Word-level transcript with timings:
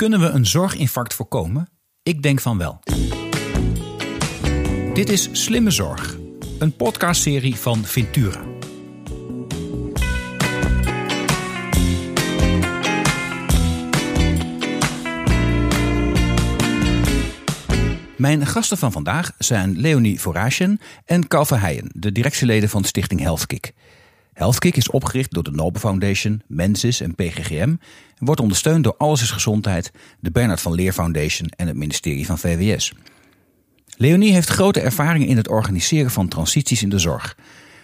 Kunnen 0.00 0.20
we 0.20 0.26
een 0.26 0.46
zorginfarct 0.46 1.14
voorkomen? 1.14 1.68
Ik 2.02 2.22
denk 2.22 2.40
van 2.40 2.58
wel. 2.58 2.80
Dit 4.94 5.08
is 5.08 5.28
Slimme 5.32 5.70
Zorg, 5.70 6.16
een 6.58 6.76
podcastserie 6.76 7.56
van 7.56 7.84
Ventura. 7.84 8.44
Mijn 18.16 18.46
gasten 18.46 18.78
van 18.78 18.92
vandaag 18.92 19.32
zijn 19.38 19.80
Leonie 19.80 20.20
Vorasjen 20.20 20.80
en 21.04 21.28
Carl 21.28 21.44
Verheijen, 21.44 21.90
de 21.92 22.12
directieleden 22.12 22.68
van 22.68 22.84
Stichting 22.84 23.20
Healthkick. 23.20 23.72
Healthkick 24.32 24.76
is 24.76 24.90
opgericht 24.90 25.32
door 25.32 25.42
de 25.42 25.50
Nobel 25.50 25.80
Foundation, 25.80 26.42
Mensis 26.46 27.00
en 27.00 27.14
PGGM 27.14 27.60
en 27.60 27.78
wordt 28.18 28.40
ondersteund 28.40 28.84
door 28.84 28.94
Alles 28.96 29.22
is 29.22 29.30
Gezondheid, 29.30 29.92
de 30.20 30.30
Bernard 30.30 30.60
van 30.60 30.74
Leer 30.74 30.92
Foundation 30.92 31.48
en 31.48 31.66
het 31.66 31.76
ministerie 31.76 32.26
van 32.26 32.38
VWS. 32.38 32.92
Leonie 33.96 34.32
heeft 34.32 34.48
grote 34.48 34.80
ervaring 34.80 35.26
in 35.26 35.36
het 35.36 35.48
organiseren 35.48 36.10
van 36.10 36.28
transities 36.28 36.82
in 36.82 36.88
de 36.88 36.98
zorg. 36.98 37.36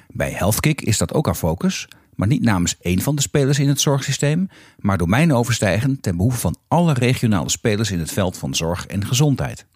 Bij 0.08 0.30
Healthkick 0.30 0.80
is 0.80 0.98
dat 0.98 1.14
ook 1.14 1.26
haar 1.26 1.34
focus, 1.34 1.88
maar 2.14 2.28
niet 2.28 2.42
namens 2.42 2.76
één 2.80 3.00
van 3.00 3.16
de 3.16 3.22
spelers 3.22 3.58
in 3.58 3.68
het 3.68 3.80
zorgsysteem, 3.80 4.48
maar 4.78 4.98
domein 4.98 5.32
overstijgend 5.32 6.02
ten 6.02 6.16
behoeve 6.16 6.38
van 6.38 6.56
alle 6.68 6.92
regionale 6.92 7.50
spelers 7.50 7.90
in 7.90 7.98
het 7.98 8.12
veld 8.12 8.38
van 8.38 8.54
zorg 8.54 8.86
en 8.86 9.06
gezondheid. 9.06 9.66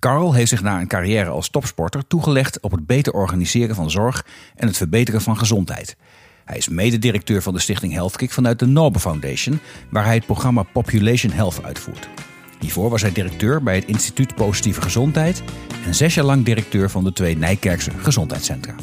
Carl 0.00 0.34
heeft 0.34 0.48
zich 0.48 0.62
na 0.62 0.80
een 0.80 0.86
carrière 0.86 1.30
als 1.30 1.48
topsporter 1.48 2.06
toegelegd 2.06 2.60
op 2.60 2.70
het 2.70 2.86
beter 2.86 3.12
organiseren 3.12 3.74
van 3.74 3.90
zorg 3.90 4.26
en 4.56 4.66
het 4.66 4.76
verbeteren 4.76 5.20
van 5.20 5.38
gezondheid. 5.38 5.96
Hij 6.44 6.56
is 6.56 6.68
mededirecteur 6.68 7.42
van 7.42 7.54
de 7.54 7.60
stichting 7.60 7.92
Healthkick 7.92 8.30
vanuit 8.30 8.58
de 8.58 8.66
Nobel 8.66 9.00
Foundation, 9.00 9.60
waar 9.90 10.04
hij 10.04 10.14
het 10.14 10.26
programma 10.26 10.62
Population 10.62 11.32
Health 11.32 11.64
uitvoert. 11.64 12.08
Hiervoor 12.60 12.90
was 12.90 13.02
hij 13.02 13.12
directeur 13.12 13.62
bij 13.62 13.74
het 13.74 13.84
Instituut 13.84 14.34
Positieve 14.34 14.82
Gezondheid 14.82 15.42
en 15.84 15.94
zes 15.94 16.14
jaar 16.14 16.24
lang 16.24 16.44
directeur 16.44 16.90
van 16.90 17.04
de 17.04 17.12
twee 17.12 17.36
Nijkerkse 17.36 17.90
gezondheidscentra. 17.90 18.74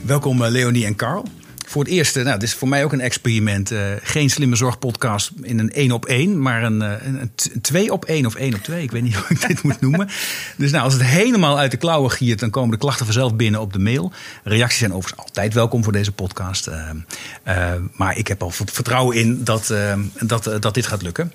Welkom 0.00 0.42
eh, 0.42 0.50
Leonie 0.50 0.86
en 0.86 0.96
Carl 0.96 1.24
voor 1.70 1.84
het 1.84 1.92
eerst, 1.92 2.14
nou, 2.14 2.38
dit 2.38 2.42
is 2.42 2.54
voor 2.54 2.68
mij 2.68 2.84
ook 2.84 2.92
een 2.92 3.00
experiment. 3.00 3.72
Uh, 3.72 3.80
geen 4.02 4.30
slimme 4.30 4.56
zorgpodcast 4.56 5.30
in 5.42 5.58
een 5.58 5.72
één 5.72 5.92
op 5.92 6.06
één, 6.06 6.42
maar 6.42 6.62
een, 6.62 6.82
uh, 6.82 6.92
een, 7.02 7.30
twee 7.60 7.92
op 7.92 8.04
één 8.04 8.26
of 8.26 8.34
één 8.34 8.54
op 8.54 8.62
twee. 8.62 8.82
Ik 8.82 8.90
weet 8.90 9.02
niet 9.02 9.14
hoe 9.18 9.24
ik 9.28 9.46
dit 9.46 9.62
moet 9.62 9.80
noemen. 9.80 10.08
Dus 10.56 10.70
nou, 10.70 10.84
als 10.84 10.92
het 10.92 11.02
helemaal 11.02 11.58
uit 11.58 11.70
de 11.70 11.76
klauwen 11.76 12.10
giert, 12.10 12.38
dan 12.38 12.50
komen 12.50 12.70
de 12.70 12.76
klachten 12.76 13.04
vanzelf 13.04 13.34
binnen 13.34 13.60
op 13.60 13.72
de 13.72 13.78
mail. 13.78 14.12
Reacties 14.44 14.78
zijn 14.78 14.92
overigens 14.92 15.22
altijd 15.26 15.54
welkom 15.54 15.84
voor 15.84 15.92
deze 15.92 16.12
podcast. 16.12 16.68
Uh, 16.68 17.72
maar 17.92 18.16
ik 18.16 18.28
heb 18.28 18.42
al 18.42 18.50
vertrouwen 18.50 19.16
in 19.16 19.44
dat, 19.44 19.74
dat, 20.20 20.56
dat 20.60 20.74
dit 20.74 20.86
gaat 20.86 21.02
lukken. 21.02 21.32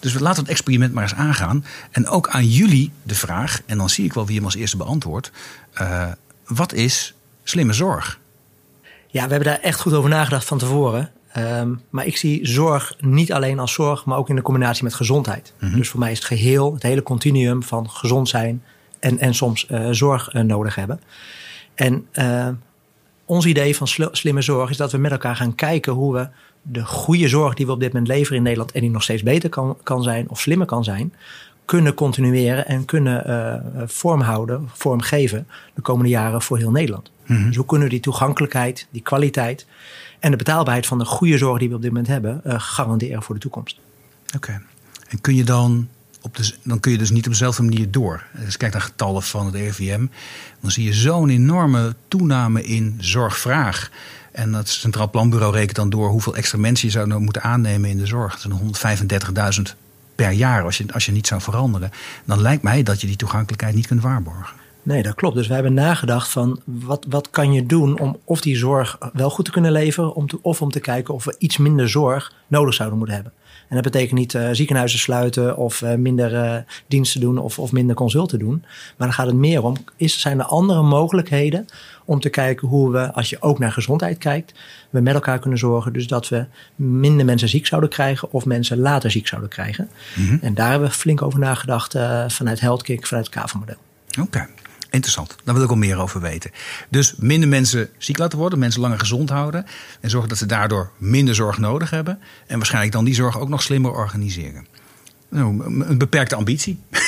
Dus 0.00 0.12
we 0.12 0.20
laten 0.20 0.42
het 0.42 0.50
experiment 0.50 0.92
maar 0.92 1.02
eens 1.02 1.14
aangaan. 1.14 1.64
En 1.90 2.08
ook 2.08 2.28
aan 2.28 2.48
jullie 2.48 2.92
de 3.02 3.14
vraag, 3.14 3.60
en 3.66 3.78
dan 3.78 3.90
zie 3.90 4.04
ik 4.04 4.12
wel 4.12 4.26
wie 4.26 4.36
hem 4.36 4.44
als 4.44 4.56
eerste 4.56 4.76
beantwoordt. 4.76 5.30
wat 6.46 6.72
is 6.72 7.14
slimme 7.44 7.72
zorg? 7.72 8.18
Ja, 9.08 9.24
we 9.24 9.30
hebben 9.30 9.48
daar 9.48 9.60
echt 9.60 9.80
goed 9.80 9.92
over 9.92 10.10
nagedacht 10.10 10.44
van 10.44 10.58
tevoren. 10.58 11.10
Um, 11.38 11.80
maar 11.90 12.06
ik 12.06 12.16
zie 12.16 12.46
zorg 12.46 12.94
niet 12.98 13.32
alleen 13.32 13.58
als 13.58 13.72
zorg, 13.72 14.04
maar 14.04 14.18
ook 14.18 14.28
in 14.28 14.36
de 14.36 14.42
combinatie 14.42 14.84
met 14.84 14.94
gezondheid. 14.94 15.52
Mm 15.60 15.68
-hmm. 15.68 15.78
Dus 15.78 15.88
voor 15.88 16.00
mij 16.00 16.10
is 16.10 16.18
het 16.18 16.26
geheel, 16.26 16.74
het 16.74 16.82
hele 16.82 17.02
continuum 17.02 17.62
van 17.62 17.90
gezond 17.90 18.28
zijn 18.28 18.62
en, 18.98 19.18
en 19.18 19.34
soms 19.34 19.66
uh, 19.70 19.88
zorg 19.90 20.34
uh, 20.34 20.42
nodig 20.42 20.74
hebben. 20.74 21.00
En 21.74 22.06
uh, 22.12 22.48
ons 23.24 23.46
idee 23.46 23.76
van 23.76 23.88
sl 23.88 24.04
slimme 24.10 24.42
zorg 24.42 24.70
is 24.70 24.76
dat 24.76 24.92
we 24.92 24.98
met 24.98 25.10
elkaar 25.10 25.36
gaan 25.36 25.54
kijken 25.54 25.92
hoe 25.92 26.14
we 26.14 26.28
de 26.62 26.84
goede 26.84 27.28
zorg 27.28 27.54
die 27.54 27.66
we 27.66 27.72
op 27.72 27.80
dit 27.80 27.92
moment 27.92 28.08
leveren 28.08 28.36
in 28.36 28.42
Nederland 28.42 28.72
en 28.72 28.80
die 28.80 28.90
nog 28.90 29.02
steeds 29.02 29.22
beter 29.22 29.48
kan, 29.48 29.76
kan 29.82 30.02
zijn 30.02 30.28
of 30.28 30.40
slimmer 30.40 30.66
kan 30.66 30.84
zijn, 30.84 31.14
kunnen 31.64 31.94
continueren 31.94 32.66
en 32.66 32.84
kunnen 32.84 33.84
vormhouden, 33.86 34.68
vormgeven 34.72 35.46
de 35.74 35.80
komende 35.82 36.10
jaren 36.10 36.42
voor 36.42 36.58
heel 36.58 36.70
Nederland. 36.70 37.10
Mm 37.26 37.36
-hmm. 37.36 37.46
Dus 37.46 37.56
hoe 37.56 37.66
kunnen 37.66 37.86
we 37.86 37.92
die 37.92 38.02
toegankelijkheid, 38.02 38.86
die 38.90 39.02
kwaliteit 39.02 39.66
en 40.18 40.30
de 40.30 40.36
betaalbaarheid 40.36 40.86
van 40.86 40.98
de 40.98 41.04
goede 41.04 41.38
zorg 41.38 41.58
die 41.58 41.68
we 41.68 41.74
op 41.74 41.82
dit 41.82 41.90
moment 41.90 42.08
hebben, 42.08 42.40
uh, 42.46 42.54
garanderen 42.58 43.22
voor 43.22 43.34
de 43.34 43.40
toekomst. 43.40 43.78
Oké. 44.26 44.36
Okay. 44.36 44.60
En 45.08 45.20
kun 45.20 45.34
je 45.34 45.44
dan, 45.44 45.88
op 46.20 46.36
de, 46.36 46.54
dan 46.62 46.80
kun 46.80 46.92
je 46.92 46.98
dus 46.98 47.10
niet 47.10 47.26
op 47.26 47.32
dezelfde 47.32 47.62
manier 47.62 47.90
door. 47.90 48.24
Als 48.44 48.56
kijk 48.56 48.72
naar 48.72 48.82
getallen 48.82 49.22
van 49.22 49.46
het 49.46 49.54
RIVM, 49.54 50.06
dan 50.60 50.70
zie 50.70 50.84
je 50.84 50.92
zo'n 50.92 51.28
enorme 51.28 51.94
toename 52.08 52.64
in 52.64 52.96
zorgvraag. 53.00 53.90
En 54.32 54.54
het 54.54 54.68
Centraal 54.68 55.10
Planbureau 55.10 55.52
rekent 55.52 55.76
dan 55.76 55.90
door 55.90 56.08
hoeveel 56.08 56.36
extra 56.36 56.58
mensen 56.58 56.86
je 56.86 56.92
zou 56.92 57.06
nou 57.06 57.20
moeten 57.20 57.42
aannemen 57.42 57.90
in 57.90 57.98
de 57.98 58.06
zorg. 58.06 58.40
Dat 58.40 58.72
zijn 58.80 59.08
135.000 59.68 59.76
per 60.14 60.30
jaar 60.30 60.64
als 60.64 60.78
je, 60.78 60.84
als 60.92 61.06
je 61.06 61.12
niet 61.12 61.26
zou 61.26 61.40
veranderen. 61.40 61.90
Dan 62.24 62.40
lijkt 62.40 62.62
mij 62.62 62.82
dat 62.82 63.00
je 63.00 63.06
die 63.06 63.16
toegankelijkheid 63.16 63.74
niet 63.74 63.86
kunt 63.86 64.02
waarborgen. 64.02 64.56
Nee, 64.86 65.02
dat 65.02 65.14
klopt. 65.14 65.36
Dus 65.36 65.46
wij 65.46 65.56
hebben 65.56 65.74
nagedacht 65.74 66.28
van 66.28 66.60
wat, 66.64 67.06
wat 67.08 67.30
kan 67.30 67.52
je 67.52 67.66
doen 67.66 68.00
om 68.00 68.18
of 68.24 68.40
die 68.40 68.56
zorg 68.56 68.98
wel 69.12 69.30
goed 69.30 69.44
te 69.44 69.50
kunnen 69.50 69.72
leveren, 69.72 70.14
om 70.14 70.26
te, 70.26 70.38
of 70.42 70.62
om 70.62 70.70
te 70.70 70.80
kijken 70.80 71.14
of 71.14 71.24
we 71.24 71.34
iets 71.38 71.56
minder 71.56 71.88
zorg 71.88 72.32
nodig 72.46 72.74
zouden 72.74 72.98
moeten 72.98 73.16
hebben. 73.16 73.32
En 73.68 73.74
dat 73.74 73.84
betekent 73.84 74.18
niet 74.18 74.34
uh, 74.34 74.48
ziekenhuizen 74.52 74.98
sluiten 74.98 75.56
of 75.56 75.80
uh, 75.80 75.94
minder 75.94 76.32
uh, 76.32 76.56
diensten 76.86 77.20
doen 77.20 77.38
of, 77.38 77.58
of 77.58 77.72
minder 77.72 77.96
consulten 77.96 78.38
doen. 78.38 78.64
Maar 78.96 79.06
dan 79.06 79.12
gaat 79.12 79.26
het 79.26 79.34
meer 79.34 79.62
om, 79.62 79.76
is, 79.96 80.20
zijn 80.20 80.38
er 80.38 80.44
andere 80.44 80.82
mogelijkheden 80.82 81.66
om 82.04 82.20
te 82.20 82.28
kijken 82.28 82.68
hoe 82.68 82.92
we, 82.92 83.12
als 83.12 83.30
je 83.30 83.42
ook 83.42 83.58
naar 83.58 83.72
gezondheid 83.72 84.18
kijkt, 84.18 84.54
we 84.90 85.00
met 85.00 85.14
elkaar 85.14 85.38
kunnen 85.38 85.58
zorgen 85.58 85.92
dus 85.92 86.06
dat 86.06 86.28
we 86.28 86.46
minder 86.76 87.26
mensen 87.26 87.48
ziek 87.48 87.66
zouden 87.66 87.90
krijgen 87.90 88.32
of 88.32 88.44
mensen 88.44 88.78
later 88.78 89.10
ziek 89.10 89.26
zouden 89.26 89.50
krijgen. 89.50 89.88
Mm 90.14 90.28
-hmm. 90.28 90.38
En 90.42 90.54
daar 90.54 90.70
hebben 90.70 90.88
we 90.88 90.94
flink 90.94 91.22
over 91.22 91.38
nagedacht 91.38 91.96
vanuit 92.26 92.60
HealthKick, 92.60 93.06
vanuit 93.06 93.26
het 93.26 93.34
KAVA-model. 93.34 93.76
Oké. 94.10 94.20
Okay. 94.20 94.46
Interessant. 94.96 95.36
Daar 95.44 95.54
wil 95.54 95.64
ik 95.64 95.70
al 95.70 95.76
meer 95.76 95.98
over 95.98 96.20
weten. 96.20 96.50
Dus 96.88 97.14
minder 97.16 97.48
mensen 97.48 97.90
ziek 97.98 98.18
laten 98.18 98.38
worden, 98.38 98.58
mensen 98.58 98.80
langer 98.80 98.98
gezond 98.98 99.30
houden. 99.30 99.66
En 100.00 100.10
zorgen 100.10 100.28
dat 100.28 100.38
ze 100.38 100.46
daardoor 100.46 100.90
minder 100.96 101.34
zorg 101.34 101.58
nodig 101.58 101.90
hebben. 101.90 102.18
En 102.46 102.56
waarschijnlijk 102.56 102.92
dan 102.92 103.04
die 103.04 103.14
zorg 103.14 103.40
ook 103.40 103.48
nog 103.48 103.62
slimmer 103.62 103.90
organiseren. 103.90 104.66
Nou, 105.28 105.64
een 105.84 105.98
beperkte 105.98 106.34
ambitie. 106.34 106.78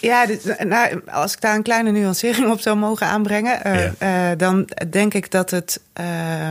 Ja, 0.00 0.26
nou, 0.58 1.00
als 1.06 1.32
ik 1.32 1.40
daar 1.40 1.54
een 1.54 1.62
kleine 1.62 1.90
nuancering 1.90 2.50
op 2.50 2.60
zou 2.60 2.76
mogen 2.76 3.06
aanbrengen, 3.06 3.60
ja. 3.64 4.30
uh, 4.30 4.38
dan 4.38 4.68
denk 4.90 5.14
ik 5.14 5.30
dat 5.30 5.50
het. 5.50 5.80
Uh, 6.00 6.50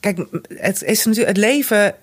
kijk, 0.00 0.18
het 0.48 0.82
is 0.82 1.04
natuurlijk 1.04 1.36
het 1.36 1.44
leven. 1.44 1.94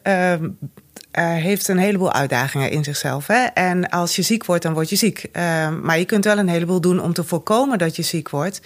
Uh, 1.20 1.24
uh, 1.24 1.44
heeft 1.44 1.68
een 1.68 1.78
heleboel 1.78 2.14
uitdagingen 2.14 2.72
in 2.72 2.84
zichzelf. 2.84 3.28
Hè? 3.28 3.44
En 3.44 3.90
als 3.90 4.16
je 4.16 4.22
ziek 4.22 4.46
wordt, 4.46 4.64
dan 4.64 4.74
word 4.74 4.90
je 4.90 4.96
ziek. 4.96 5.30
Uh, 5.34 5.70
maar 5.82 6.00
je 6.00 6.06
kunt 6.06 6.26
wel 6.26 6.38
een 6.38 6.48
heleboel 6.48 6.82
doen 6.82 7.00
om 7.00 7.14
te 7.14 7.24
voorkomen 7.24 7.78
dat 7.78 7.96
je 7.96 8.02
ziek 8.02 8.30
wordt. 8.30 8.62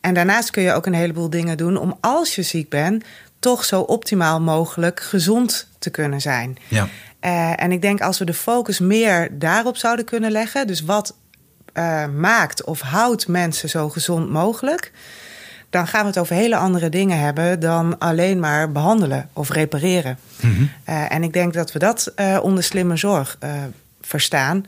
En 0.00 0.14
daarnaast 0.14 0.50
kun 0.50 0.62
je 0.62 0.72
ook 0.72 0.86
een 0.86 0.94
heleboel 0.94 1.30
dingen 1.30 1.56
doen 1.56 1.76
om 1.76 1.98
als 2.00 2.34
je 2.34 2.42
ziek 2.42 2.68
bent, 2.68 3.04
toch 3.38 3.64
zo 3.64 3.80
optimaal 3.80 4.40
mogelijk 4.40 5.00
gezond 5.00 5.68
te 5.78 5.90
kunnen 5.90 6.20
zijn. 6.20 6.56
Ja. 6.68 6.88
Uh, 7.24 7.62
en 7.62 7.72
ik 7.72 7.82
denk 7.82 8.00
als 8.00 8.18
we 8.18 8.24
de 8.24 8.34
focus 8.34 8.78
meer 8.78 9.38
daarop 9.38 9.76
zouden 9.76 10.04
kunnen 10.04 10.30
leggen, 10.30 10.66
dus 10.66 10.80
wat 10.82 11.14
maakt 12.16 12.64
of 12.64 12.80
houdt 12.80 13.28
mensen 13.28 13.68
zo 13.68 13.88
gezond 13.88 14.30
mogelijk 14.30 14.92
dan 15.70 15.86
gaan 15.86 16.00
we 16.00 16.06
het 16.06 16.18
over 16.18 16.34
hele 16.34 16.56
andere 16.56 16.88
dingen 16.88 17.18
hebben 17.18 17.60
dan 17.60 17.98
alleen 17.98 18.40
maar 18.40 18.72
behandelen 18.72 19.28
of 19.32 19.50
repareren. 19.50 20.18
Mm 20.40 20.54
-hmm. 20.54 20.70
uh, 20.88 21.12
en 21.12 21.22
ik 21.22 21.32
denk 21.32 21.54
dat 21.54 21.72
we 21.72 21.78
dat 21.78 22.12
uh, 22.16 22.38
onder 22.42 22.64
slimme 22.64 22.96
zorg 22.96 23.38
uh, 23.44 23.50
verstaan. 24.00 24.66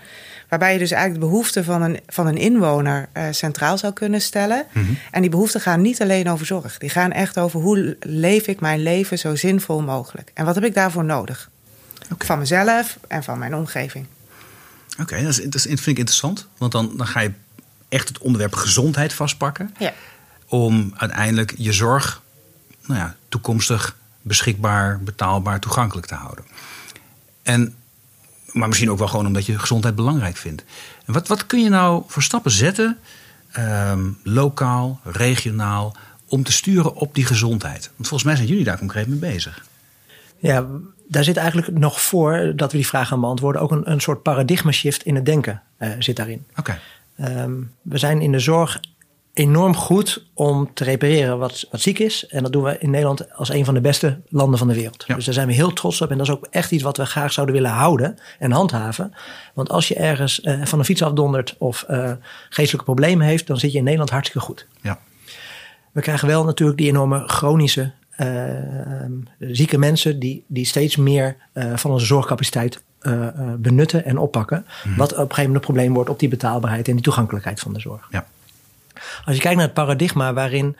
Waarbij 0.48 0.72
je 0.72 0.78
dus 0.78 0.90
eigenlijk 0.90 1.22
de 1.22 1.28
behoeften 1.30 1.64
van 1.64 1.82
een, 1.82 2.00
van 2.06 2.26
een 2.26 2.36
inwoner 2.36 3.08
centraal 3.30 3.78
zou 3.78 3.92
kunnen 3.92 4.20
stellen. 4.20 4.64
Mm 4.72 4.84
-hmm. 4.84 4.98
En 5.10 5.20
die 5.20 5.30
behoeften 5.30 5.60
gaan 5.60 5.80
niet 5.80 6.02
alleen 6.02 6.30
over 6.30 6.46
zorg. 6.46 6.78
Die 6.78 6.90
gaan 6.90 7.12
echt 7.12 7.38
over 7.38 7.60
hoe 7.60 7.96
leef 8.00 8.46
ik 8.46 8.60
mijn 8.60 8.82
leven 8.82 9.18
zo 9.18 9.36
zinvol 9.36 9.82
mogelijk. 9.82 10.30
En 10.34 10.44
wat 10.44 10.54
heb 10.54 10.64
ik 10.64 10.74
daarvoor 10.74 11.04
nodig? 11.04 11.50
Okay. 12.12 12.26
Van 12.26 12.38
mezelf 12.38 12.98
en 13.08 13.22
van 13.24 13.38
mijn 13.38 13.54
omgeving. 13.54 14.06
Oké, 14.92 15.02
okay, 15.02 15.24
dat, 15.24 15.40
dat 15.48 15.62
vind 15.62 15.86
ik 15.86 15.98
interessant. 15.98 16.46
Want 16.58 16.72
dan, 16.72 16.92
dan 16.96 17.06
ga 17.06 17.20
je 17.20 17.32
echt 17.88 18.08
het 18.08 18.18
onderwerp 18.18 18.54
gezondheid 18.54 19.12
vastpakken. 19.12 19.74
Ja 19.78 19.92
om 20.48 20.92
uiteindelijk 20.96 21.54
je 21.56 21.72
zorg 21.72 22.22
nou 22.86 23.00
ja, 23.00 23.16
toekomstig 23.28 23.96
beschikbaar, 24.22 25.00
betaalbaar, 25.00 25.60
toegankelijk 25.60 26.06
te 26.06 26.14
houden. 26.14 26.44
En, 27.42 27.74
maar 28.52 28.68
misschien 28.68 28.90
ook 28.90 28.98
wel 28.98 29.08
gewoon 29.08 29.26
omdat 29.26 29.46
je 29.46 29.58
gezondheid 29.58 29.94
belangrijk 29.94 30.36
vindt. 30.36 30.64
En 31.04 31.12
wat, 31.12 31.28
wat 31.28 31.46
kun 31.46 31.62
je 31.62 31.68
nou 31.68 32.02
voor 32.06 32.22
stappen 32.22 32.50
zetten, 32.50 32.98
um, 33.58 34.18
lokaal, 34.22 35.00
regionaal, 35.04 35.96
om 36.26 36.42
te 36.42 36.52
sturen 36.52 36.94
op 36.94 37.14
die 37.14 37.24
gezondheid? 37.24 37.90
Want 37.96 38.08
volgens 38.08 38.22
mij 38.22 38.36
zijn 38.36 38.48
jullie 38.48 38.64
daar 38.64 38.78
concreet 38.78 39.06
mee 39.06 39.18
bezig. 39.18 39.66
Ja, 40.38 40.66
daar 41.08 41.24
zit 41.24 41.36
eigenlijk 41.36 41.78
nog 41.78 42.00
voor 42.00 42.52
dat 42.56 42.70
we 42.70 42.76
die 42.76 42.86
vraag 42.86 43.08
gaan 43.08 43.20
beantwoorden 43.20 43.62
ook 43.62 43.70
een, 43.70 43.90
een 43.90 44.00
soort 44.00 44.22
paradigma 44.22 44.70
shift 44.70 45.02
in 45.02 45.14
het 45.14 45.24
denken 45.24 45.62
uh, 45.78 45.92
zit 45.98 46.16
daarin. 46.16 46.44
Oké. 46.56 46.78
Okay. 47.16 47.42
Um, 47.42 47.72
we 47.82 47.98
zijn 47.98 48.20
in 48.20 48.32
de 48.32 48.38
zorg 48.38 48.80
enorm 49.38 49.74
goed 49.74 50.24
om 50.34 50.70
te 50.74 50.84
repareren 50.84 51.38
wat, 51.38 51.66
wat 51.70 51.80
ziek 51.80 51.98
is. 51.98 52.26
En 52.26 52.42
dat 52.42 52.52
doen 52.52 52.62
we 52.62 52.78
in 52.78 52.90
Nederland 52.90 53.34
als 53.34 53.48
een 53.48 53.64
van 53.64 53.74
de 53.74 53.80
beste 53.80 54.20
landen 54.28 54.58
van 54.58 54.68
de 54.68 54.74
wereld. 54.74 55.04
Ja. 55.06 55.14
Dus 55.14 55.24
daar 55.24 55.34
zijn 55.34 55.46
we 55.46 55.52
heel 55.52 55.72
trots 55.72 56.00
op. 56.00 56.10
En 56.10 56.18
dat 56.18 56.26
is 56.26 56.32
ook 56.32 56.46
echt 56.50 56.70
iets 56.70 56.82
wat 56.82 56.96
we 56.96 57.06
graag 57.06 57.32
zouden 57.32 57.54
willen 57.54 57.70
houden 57.70 58.18
en 58.38 58.50
handhaven. 58.50 59.14
Want 59.54 59.70
als 59.70 59.88
je 59.88 59.94
ergens 59.94 60.40
eh, 60.40 60.64
van 60.64 60.78
een 60.78 60.84
fiets 60.84 61.02
afdondert 61.02 61.54
of 61.58 61.82
eh, 61.82 62.12
geestelijke 62.48 62.84
problemen 62.84 63.26
heeft, 63.26 63.46
dan 63.46 63.58
zit 63.58 63.72
je 63.72 63.78
in 63.78 63.84
Nederland 63.84 64.10
hartstikke 64.10 64.46
goed. 64.46 64.66
Ja. 64.80 64.98
We 65.92 66.00
krijgen 66.00 66.28
wel 66.28 66.44
natuurlijk 66.44 66.78
die 66.78 66.88
enorme 66.88 67.22
chronische 67.26 67.92
eh, 68.10 68.28
zieke 69.38 69.78
mensen 69.78 70.18
die, 70.18 70.44
die 70.46 70.66
steeds 70.66 70.96
meer 70.96 71.36
van 71.74 71.90
onze 71.90 72.06
zorgcapaciteit 72.06 72.82
benutten 73.58 74.04
en 74.04 74.18
oppakken. 74.18 74.66
Wat 74.96 75.12
op 75.12 75.18
een 75.18 75.20
gegeven 75.20 75.36
moment 75.36 75.54
een 75.54 75.60
probleem 75.60 75.94
wordt 75.94 76.10
op 76.10 76.18
die 76.18 76.28
betaalbaarheid 76.28 76.88
en 76.88 76.94
die 76.94 77.02
toegankelijkheid 77.02 77.60
van 77.60 77.72
de 77.72 77.80
zorg. 77.80 78.08
Ja. 78.10 78.26
Als 79.24 79.36
je 79.36 79.42
kijkt 79.42 79.56
naar 79.56 79.66
het 79.66 79.74
paradigma 79.74 80.32
waarin 80.32 80.76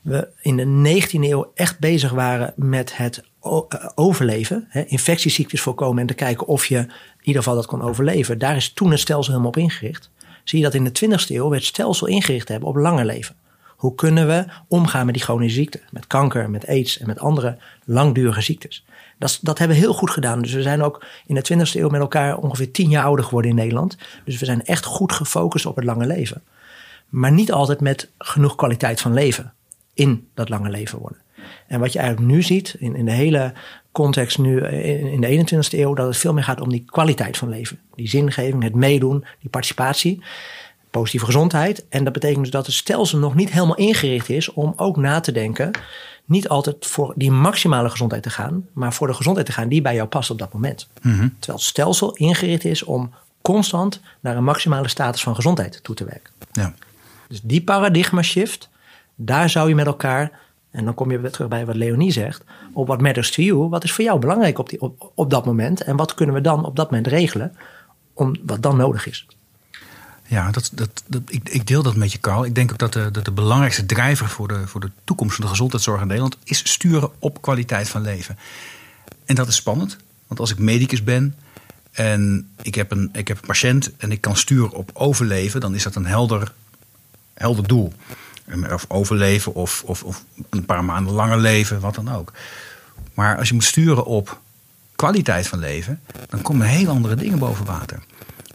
we 0.00 0.28
in 0.40 0.56
de 0.56 1.00
19e 1.00 1.20
eeuw 1.20 1.50
echt 1.54 1.78
bezig 1.78 2.10
waren 2.10 2.52
met 2.56 2.96
het 2.96 3.22
eh, 3.42 3.60
overleven, 3.94 4.66
hè, 4.68 4.84
infectieziektes 4.84 5.60
voorkomen 5.60 6.00
en 6.00 6.06
te 6.06 6.14
kijken 6.14 6.46
of 6.46 6.66
je 6.66 6.78
in 6.78 6.88
ieder 7.22 7.42
geval 7.42 7.56
dat 7.56 7.66
kon 7.66 7.82
overleven, 7.82 8.38
daar 8.38 8.56
is 8.56 8.72
toen 8.72 8.90
het 8.90 9.00
stelsel 9.00 9.32
helemaal 9.32 9.52
op 9.52 9.56
ingericht. 9.56 10.10
Zie 10.44 10.58
je 10.58 10.64
dat 10.64 10.74
in 10.74 10.84
de 10.84 11.18
20e 11.18 11.28
eeuw 11.28 11.48
we 11.48 11.54
het 11.54 11.64
stelsel 11.64 12.06
ingericht 12.06 12.48
hebben 12.48 12.68
op 12.68 12.76
langer 12.76 13.04
leven. 13.04 13.34
Hoe 13.82 13.94
kunnen 13.94 14.26
we 14.26 14.44
omgaan 14.68 15.04
met 15.04 15.14
die 15.14 15.22
chronische 15.22 15.58
ziekten? 15.58 15.80
Met 15.90 16.06
kanker, 16.06 16.50
met 16.50 16.66
aids 16.66 16.98
en 16.98 17.06
met 17.06 17.18
andere 17.18 17.58
langdurige 17.84 18.40
ziektes. 18.40 18.84
Dat, 19.18 19.38
dat 19.42 19.58
hebben 19.58 19.76
we 19.76 19.82
heel 19.82 19.92
goed 19.92 20.10
gedaan. 20.10 20.42
Dus 20.42 20.52
we 20.52 20.62
zijn 20.62 20.82
ook 20.82 21.04
in 21.26 21.34
de 21.34 21.66
20e 21.66 21.72
eeuw 21.72 21.88
met 21.88 22.00
elkaar 22.00 22.36
ongeveer 22.36 22.70
10 22.70 22.88
jaar 22.88 23.04
ouder 23.04 23.24
geworden 23.24 23.50
in 23.50 23.56
Nederland. 23.56 23.96
Dus 24.24 24.38
we 24.38 24.44
zijn 24.44 24.64
echt 24.64 24.84
goed 24.84 25.12
gefocust 25.12 25.66
op 25.66 25.76
het 25.76 25.84
lange 25.84 26.06
leven. 26.06 26.42
Maar 27.12 27.32
niet 27.32 27.52
altijd 27.52 27.80
met 27.80 28.10
genoeg 28.18 28.54
kwaliteit 28.54 29.00
van 29.00 29.12
leven 29.12 29.52
in 29.94 30.28
dat 30.34 30.48
lange 30.48 30.70
leven 30.70 30.98
worden. 30.98 31.18
En 31.66 31.80
wat 31.80 31.92
je 31.92 31.98
eigenlijk 31.98 32.32
nu 32.32 32.42
ziet, 32.42 32.76
in, 32.78 32.96
in 32.96 33.04
de 33.04 33.12
hele 33.12 33.52
context 33.90 34.38
nu 34.38 34.60
in, 34.66 35.06
in 35.06 35.20
de 35.20 35.56
21ste 35.56 35.78
eeuw, 35.78 35.94
dat 35.94 36.06
het 36.06 36.16
veel 36.16 36.32
meer 36.32 36.44
gaat 36.44 36.60
om 36.60 36.68
die 36.68 36.84
kwaliteit 36.86 37.36
van 37.36 37.48
leven. 37.48 37.78
Die 37.94 38.08
zingeving, 38.08 38.62
het 38.62 38.74
meedoen, 38.74 39.24
die 39.40 39.50
participatie, 39.50 40.22
positieve 40.90 41.24
gezondheid. 41.24 41.84
En 41.88 42.04
dat 42.04 42.12
betekent 42.12 42.42
dus 42.42 42.50
dat 42.50 42.66
het 42.66 42.74
stelsel 42.74 43.18
nog 43.18 43.34
niet 43.34 43.50
helemaal 43.50 43.76
ingericht 43.76 44.28
is 44.28 44.52
om 44.52 44.72
ook 44.76 44.96
na 44.96 45.20
te 45.20 45.32
denken, 45.32 45.70
niet 46.24 46.48
altijd 46.48 46.86
voor 46.86 47.12
die 47.16 47.30
maximale 47.30 47.90
gezondheid 47.90 48.22
te 48.22 48.30
gaan, 48.30 48.66
maar 48.72 48.92
voor 48.92 49.06
de 49.06 49.14
gezondheid 49.14 49.46
te 49.46 49.52
gaan 49.52 49.68
die 49.68 49.82
bij 49.82 49.94
jou 49.94 50.08
past 50.08 50.30
op 50.30 50.38
dat 50.38 50.52
moment. 50.52 50.88
Terwijl 51.38 51.58
het 51.58 51.60
stelsel 51.60 52.12
ingericht 52.12 52.64
is 52.64 52.82
om 52.82 53.14
constant 53.40 54.00
naar 54.20 54.36
een 54.36 54.44
maximale 54.44 54.88
status 54.88 55.22
van 55.22 55.34
gezondheid 55.34 55.82
toe 55.82 55.94
te 55.94 56.04
werken. 56.04 56.32
Ja. 56.52 56.74
Dus 57.32 57.40
die 57.42 57.62
paradigma 57.62 58.22
shift, 58.22 58.68
daar 59.14 59.50
zou 59.50 59.68
je 59.68 59.74
met 59.74 59.86
elkaar, 59.86 60.30
en 60.70 60.84
dan 60.84 60.94
kom 60.94 61.10
je 61.10 61.20
weer 61.20 61.30
terug 61.30 61.48
bij 61.48 61.66
wat 61.66 61.74
Leonie 61.74 62.12
zegt, 62.12 62.44
op 62.72 62.86
wat 62.86 63.00
matters 63.00 63.30
to 63.30 63.42
you, 63.42 63.68
wat 63.68 63.84
is 63.84 63.92
voor 63.92 64.04
jou 64.04 64.18
belangrijk 64.18 64.58
op, 64.58 64.68
die, 64.68 64.80
op, 64.80 65.12
op 65.14 65.30
dat 65.30 65.44
moment 65.44 65.82
en 65.82 65.96
wat 65.96 66.14
kunnen 66.14 66.34
we 66.34 66.40
dan 66.40 66.64
op 66.64 66.76
dat 66.76 66.90
moment 66.90 67.06
regelen 67.06 67.56
om 68.12 68.36
wat 68.46 68.62
dan 68.62 68.76
nodig 68.76 69.06
is. 69.06 69.26
Ja, 70.26 70.50
dat, 70.50 70.70
dat, 70.74 71.22
ik, 71.28 71.48
ik 71.48 71.66
deel 71.66 71.82
dat 71.82 71.96
met 71.96 72.12
je, 72.12 72.20
Carl. 72.20 72.44
Ik 72.44 72.54
denk 72.54 72.72
ook 72.72 72.78
dat 72.78 72.92
de, 72.92 73.10
dat 73.10 73.24
de 73.24 73.32
belangrijkste 73.32 73.86
drijver 73.86 74.28
voor 74.28 74.48
de, 74.48 74.66
voor 74.66 74.80
de 74.80 74.90
toekomst 75.04 75.34
van 75.34 75.44
de 75.44 75.50
gezondheidszorg 75.50 76.00
in 76.00 76.06
Nederland 76.06 76.36
is 76.44 76.70
sturen 76.70 77.10
op 77.18 77.42
kwaliteit 77.42 77.88
van 77.88 78.02
leven. 78.02 78.38
En 79.24 79.34
dat 79.34 79.48
is 79.48 79.56
spannend, 79.56 79.96
want 80.26 80.40
als 80.40 80.50
ik 80.50 80.58
medicus 80.58 81.04
ben 81.04 81.36
en 81.92 82.50
ik 82.62 82.74
heb 82.74 82.90
een, 82.90 83.10
ik 83.12 83.28
heb 83.28 83.36
een 83.36 83.46
patiënt 83.46 83.96
en 83.96 84.12
ik 84.12 84.20
kan 84.20 84.36
sturen 84.36 84.72
op 84.72 84.90
overleven, 84.92 85.60
dan 85.60 85.74
is 85.74 85.82
dat 85.82 85.94
een 85.94 86.06
helder, 86.06 86.52
helder 87.34 87.66
doel. 87.66 87.92
Of 88.72 88.84
overleven 88.88 89.54
of, 89.54 89.82
of, 89.86 90.02
of 90.02 90.24
een 90.50 90.64
paar 90.64 90.84
maanden 90.84 91.12
langer 91.12 91.38
leven, 91.38 91.80
wat 91.80 91.94
dan 91.94 92.12
ook. 92.12 92.32
Maar 93.14 93.38
als 93.38 93.48
je 93.48 93.54
moet 93.54 93.64
sturen 93.64 94.04
op 94.04 94.40
kwaliteit 94.96 95.48
van 95.48 95.58
leven, 95.58 96.00
dan 96.28 96.42
komen 96.42 96.66
heel 96.66 96.88
andere 96.88 97.14
dingen 97.14 97.38
boven 97.38 97.64
water. 97.64 97.98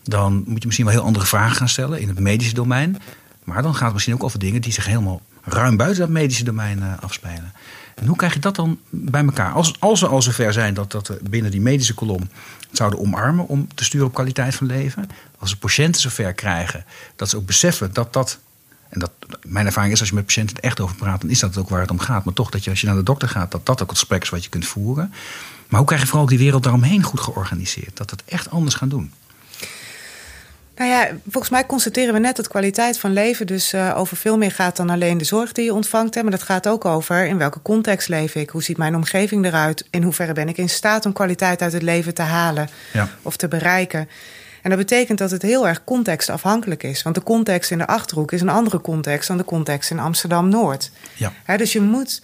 Dan 0.03 0.43
moet 0.45 0.59
je 0.59 0.65
misschien 0.65 0.85
wel 0.85 0.95
heel 0.95 1.05
andere 1.05 1.25
vragen 1.25 1.55
gaan 1.55 1.69
stellen 1.69 1.99
in 1.99 2.07
het 2.07 2.19
medische 2.19 2.53
domein. 2.53 3.01
Maar 3.43 3.61
dan 3.61 3.73
gaat 3.75 3.83
het 3.83 3.93
misschien 3.93 4.13
ook 4.13 4.23
over 4.23 4.39
dingen 4.39 4.61
die 4.61 4.73
zich 4.73 4.85
helemaal 4.85 5.21
ruim 5.43 5.77
buiten 5.77 5.99
dat 5.99 6.09
medische 6.09 6.43
domein 6.43 6.83
eh, 6.83 6.93
afspelen. 6.99 7.53
En 7.95 8.05
hoe 8.07 8.15
krijg 8.15 8.33
je 8.33 8.39
dat 8.39 8.55
dan 8.55 8.79
bij 8.89 9.23
elkaar? 9.23 9.51
Als, 9.51 9.79
als 9.79 10.01
we 10.01 10.07
al 10.07 10.21
zover 10.21 10.53
zijn 10.53 10.73
dat, 10.73 10.91
dat 10.91 11.07
we 11.07 11.19
binnen 11.29 11.51
die 11.51 11.61
medische 11.61 11.93
kolom 11.93 12.21
het 12.21 12.77
zouden 12.77 12.99
omarmen 12.99 13.47
om 13.47 13.67
te 13.73 13.83
sturen 13.83 14.07
op 14.07 14.13
kwaliteit 14.13 14.55
van 14.55 14.67
leven. 14.67 15.09
Als 15.39 15.51
we 15.51 15.57
patiënten 15.57 16.01
zover 16.01 16.33
krijgen 16.33 16.85
dat 17.15 17.29
ze 17.29 17.37
ook 17.37 17.45
beseffen 17.45 17.93
dat 17.93 18.13
dat. 18.13 18.39
En 18.89 18.99
dat, 18.99 19.11
mijn 19.45 19.65
ervaring 19.65 19.93
is 19.93 19.99
als 19.99 20.09
je 20.09 20.15
met 20.15 20.25
patiënten 20.25 20.59
echt 20.59 20.79
over 20.79 20.95
praat, 20.95 21.21
dan 21.21 21.29
is 21.29 21.39
dat 21.39 21.57
ook 21.57 21.69
waar 21.69 21.81
het 21.81 21.91
om 21.91 21.99
gaat. 21.99 22.25
Maar 22.25 22.33
toch 22.33 22.49
dat 22.49 22.63
je 22.63 22.69
als 22.69 22.81
je 22.81 22.87
naar 22.87 22.95
de 22.95 23.03
dokter 23.03 23.29
gaat, 23.29 23.51
dat 23.51 23.65
dat 23.65 23.81
ook 23.81 23.89
het 23.89 23.97
gesprek 23.97 24.23
is 24.23 24.29
wat 24.29 24.43
je 24.43 24.49
kunt 24.49 24.67
voeren. 24.67 25.13
Maar 25.67 25.79
hoe 25.79 25.87
krijg 25.87 26.01
je 26.01 26.07
vooral 26.07 26.23
ook 26.23 26.29
die 26.29 26.39
wereld 26.39 26.63
daaromheen 26.63 27.03
goed 27.03 27.19
georganiseerd? 27.19 27.97
Dat 27.97 28.09
we 28.09 28.17
het 28.17 28.33
echt 28.33 28.49
anders 28.49 28.75
gaan 28.75 28.89
doen. 28.89 29.11
Nou 30.77 30.89
ja, 30.89 31.09
volgens 31.29 31.49
mij 31.49 31.65
constateren 31.65 32.13
we 32.13 32.19
net 32.19 32.35
dat 32.35 32.47
kwaliteit 32.47 32.99
van 32.99 33.13
leven 33.13 33.47
dus 33.47 33.73
uh, 33.73 33.93
over 33.97 34.17
veel 34.17 34.37
meer 34.37 34.51
gaat 34.51 34.75
dan 34.75 34.89
alleen 34.89 35.17
de 35.17 35.23
zorg 35.23 35.51
die 35.51 35.65
je 35.65 35.73
ontvangt. 35.73 36.15
Hè, 36.15 36.21
maar 36.21 36.31
dat 36.31 36.43
gaat 36.43 36.67
ook 36.67 36.85
over 36.85 37.25
in 37.25 37.37
welke 37.37 37.61
context 37.61 38.07
leef 38.07 38.35
ik? 38.35 38.49
Hoe 38.49 38.63
ziet 38.63 38.77
mijn 38.77 38.95
omgeving 38.95 39.45
eruit? 39.45 39.85
In 39.89 40.03
hoeverre 40.03 40.33
ben 40.33 40.49
ik 40.49 40.57
in 40.57 40.69
staat 40.69 41.05
om 41.05 41.13
kwaliteit 41.13 41.61
uit 41.61 41.73
het 41.73 41.81
leven 41.81 42.13
te 42.13 42.21
halen 42.21 42.69
ja. 42.93 43.09
of 43.21 43.37
te 43.37 43.47
bereiken? 43.47 44.09
En 44.61 44.69
dat 44.69 44.79
betekent 44.79 45.17
dat 45.17 45.31
het 45.31 45.41
heel 45.41 45.67
erg 45.67 45.83
contextafhankelijk 45.83 46.83
is. 46.83 47.03
Want 47.03 47.15
de 47.15 47.23
context 47.23 47.71
in 47.71 47.77
de 47.77 47.87
achterhoek 47.87 48.31
is 48.31 48.41
een 48.41 48.49
andere 48.49 48.81
context 48.81 49.27
dan 49.27 49.37
de 49.37 49.45
context 49.45 49.91
in 49.91 49.99
Amsterdam 49.99 50.49
Noord. 50.49 50.91
Ja. 51.15 51.57
Dus 51.57 51.73
je 51.73 51.81
moet 51.81 52.21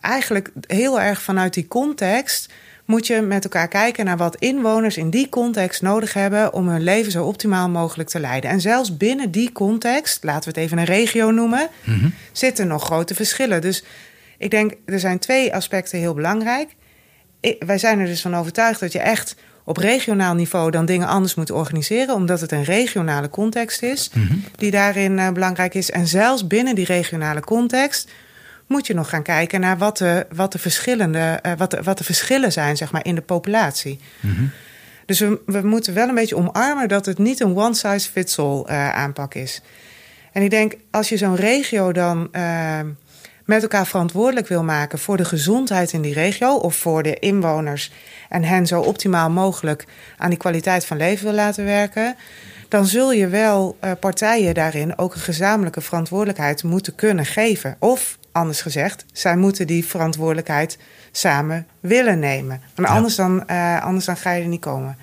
eigenlijk 0.00 0.50
heel 0.66 1.00
erg 1.00 1.22
vanuit 1.22 1.54
die 1.54 1.68
context 1.68 2.48
moet 2.90 3.06
je 3.06 3.20
met 3.20 3.44
elkaar 3.44 3.68
kijken 3.68 4.04
naar 4.04 4.16
wat 4.16 4.36
inwoners 4.36 4.96
in 4.96 5.10
die 5.10 5.28
context 5.28 5.82
nodig 5.82 6.12
hebben 6.12 6.52
om 6.52 6.68
hun 6.68 6.82
leven 6.82 7.12
zo 7.12 7.24
optimaal 7.24 7.68
mogelijk 7.68 8.08
te 8.08 8.20
leiden. 8.20 8.50
En 8.50 8.60
zelfs 8.60 8.96
binnen 8.96 9.30
die 9.30 9.52
context, 9.52 10.24
laten 10.24 10.52
we 10.52 10.60
het 10.60 10.68
even 10.68 10.78
een 10.78 10.84
regio 10.84 11.30
noemen, 11.30 11.68
mm-hmm. 11.84 12.14
zitten 12.32 12.66
nog 12.66 12.84
grote 12.84 13.14
verschillen. 13.14 13.60
Dus 13.60 13.84
ik 14.38 14.50
denk, 14.50 14.72
er 14.84 15.00
zijn 15.00 15.18
twee 15.18 15.54
aspecten 15.54 15.98
heel 15.98 16.14
belangrijk. 16.14 16.74
Ik, 17.40 17.62
wij 17.66 17.78
zijn 17.78 17.98
er 17.98 18.06
dus 18.06 18.20
van 18.20 18.36
overtuigd 18.36 18.80
dat 18.80 18.92
je 18.92 19.00
echt 19.00 19.36
op 19.64 19.76
regionaal 19.76 20.34
niveau 20.34 20.70
dan 20.70 20.86
dingen 20.86 21.08
anders 21.08 21.34
moet 21.34 21.50
organiseren, 21.50 22.14
omdat 22.14 22.40
het 22.40 22.52
een 22.52 22.64
regionale 22.64 23.30
context 23.30 23.82
is 23.82 24.10
mm-hmm. 24.12 24.44
die 24.56 24.70
daarin 24.70 25.18
uh, 25.18 25.30
belangrijk 25.30 25.74
is. 25.74 25.90
En 25.90 26.06
zelfs 26.06 26.46
binnen 26.46 26.74
die 26.74 26.84
regionale 26.84 27.40
context 27.40 28.10
moet 28.66 28.86
je 28.86 28.94
nog 28.94 29.08
gaan 29.08 29.22
kijken 29.22 29.60
naar 29.60 29.78
wat 29.78 29.98
de, 29.98 30.26
wat 30.34 30.52
de, 30.52 30.58
verschillende, 30.58 31.40
uh, 31.46 31.52
wat 31.56 31.70
de, 31.70 31.82
wat 31.82 31.98
de 31.98 32.04
verschillen 32.04 32.52
zijn 32.52 32.76
zeg 32.76 32.92
maar, 32.92 33.04
in 33.04 33.14
de 33.14 33.20
populatie. 33.20 33.98
Mm-hmm. 34.20 34.50
Dus 35.06 35.18
we, 35.18 35.40
we, 35.46 35.60
moeten 35.62 35.94
wel 35.94 36.08
een 36.08 36.14
beetje 36.14 36.36
omarmen 36.36 36.88
dat 36.88 37.06
het 37.06 37.18
niet 37.18 37.40
een 37.40 37.56
one-size-fits-all 37.56 38.64
uh, 38.66 38.94
aanpak 38.94 39.34
is. 39.34 39.62
En 40.32 40.42
ik 40.42 40.50
denk, 40.50 40.74
als 40.90 41.08
je 41.08 41.16
zo'n 41.16 41.36
regio 41.36 41.92
dan 41.92 42.28
met 43.44 43.62
elkaar 43.62 43.86
verantwoordelijk 43.86 44.48
wil 44.48 44.64
maken 44.64 44.98
voor 44.98 45.16
de 45.16 45.24
gezondheid 45.24 45.92
in 45.92 46.02
die 46.02 46.14
regio 46.14 46.54
of 46.54 46.76
voor 46.76 47.02
de 47.02 47.18
inwoners 47.18 47.92
en 48.28 48.44
hen 48.44 48.66
zo 48.66 48.80
optimaal 48.80 49.30
mogelijk 49.30 49.84
aan 50.16 50.28
die 50.28 50.38
kwaliteit 50.38 50.86
van 50.86 50.96
leven 50.96 51.24
wil 51.24 51.34
laten 51.34 51.64
werken, 51.64 52.16
dan 52.68 52.86
zul 52.86 53.12
je 53.12 53.28
wel 53.28 53.76
uh, 53.84 53.90
partijen 54.00 54.54
daarin 54.54 54.98
ook 54.98 55.14
een 55.14 55.20
gezamenlijke 55.20 55.80
verantwoordelijkheid 55.80 56.62
moeten 56.62 56.94
kunnen 56.94 57.26
geven. 57.26 57.76
Of 57.78 58.18
anders 58.32 58.62
gezegd, 58.62 59.04
zij 59.12 59.36
moeten 59.36 59.66
die 59.66 59.84
verantwoordelijkheid 59.86 60.78
samen 61.12 61.66
willen 61.80 62.18
nemen. 62.18 62.62
Want 62.74 62.88
ja. 62.88 62.94
anders, 62.94 63.14
dan, 63.14 63.44
uh, 63.50 63.84
anders 63.84 64.04
dan 64.04 64.16
ga 64.16 64.32
je 64.32 64.42
er 64.42 64.48
niet 64.48 64.60
komen. 64.60 64.96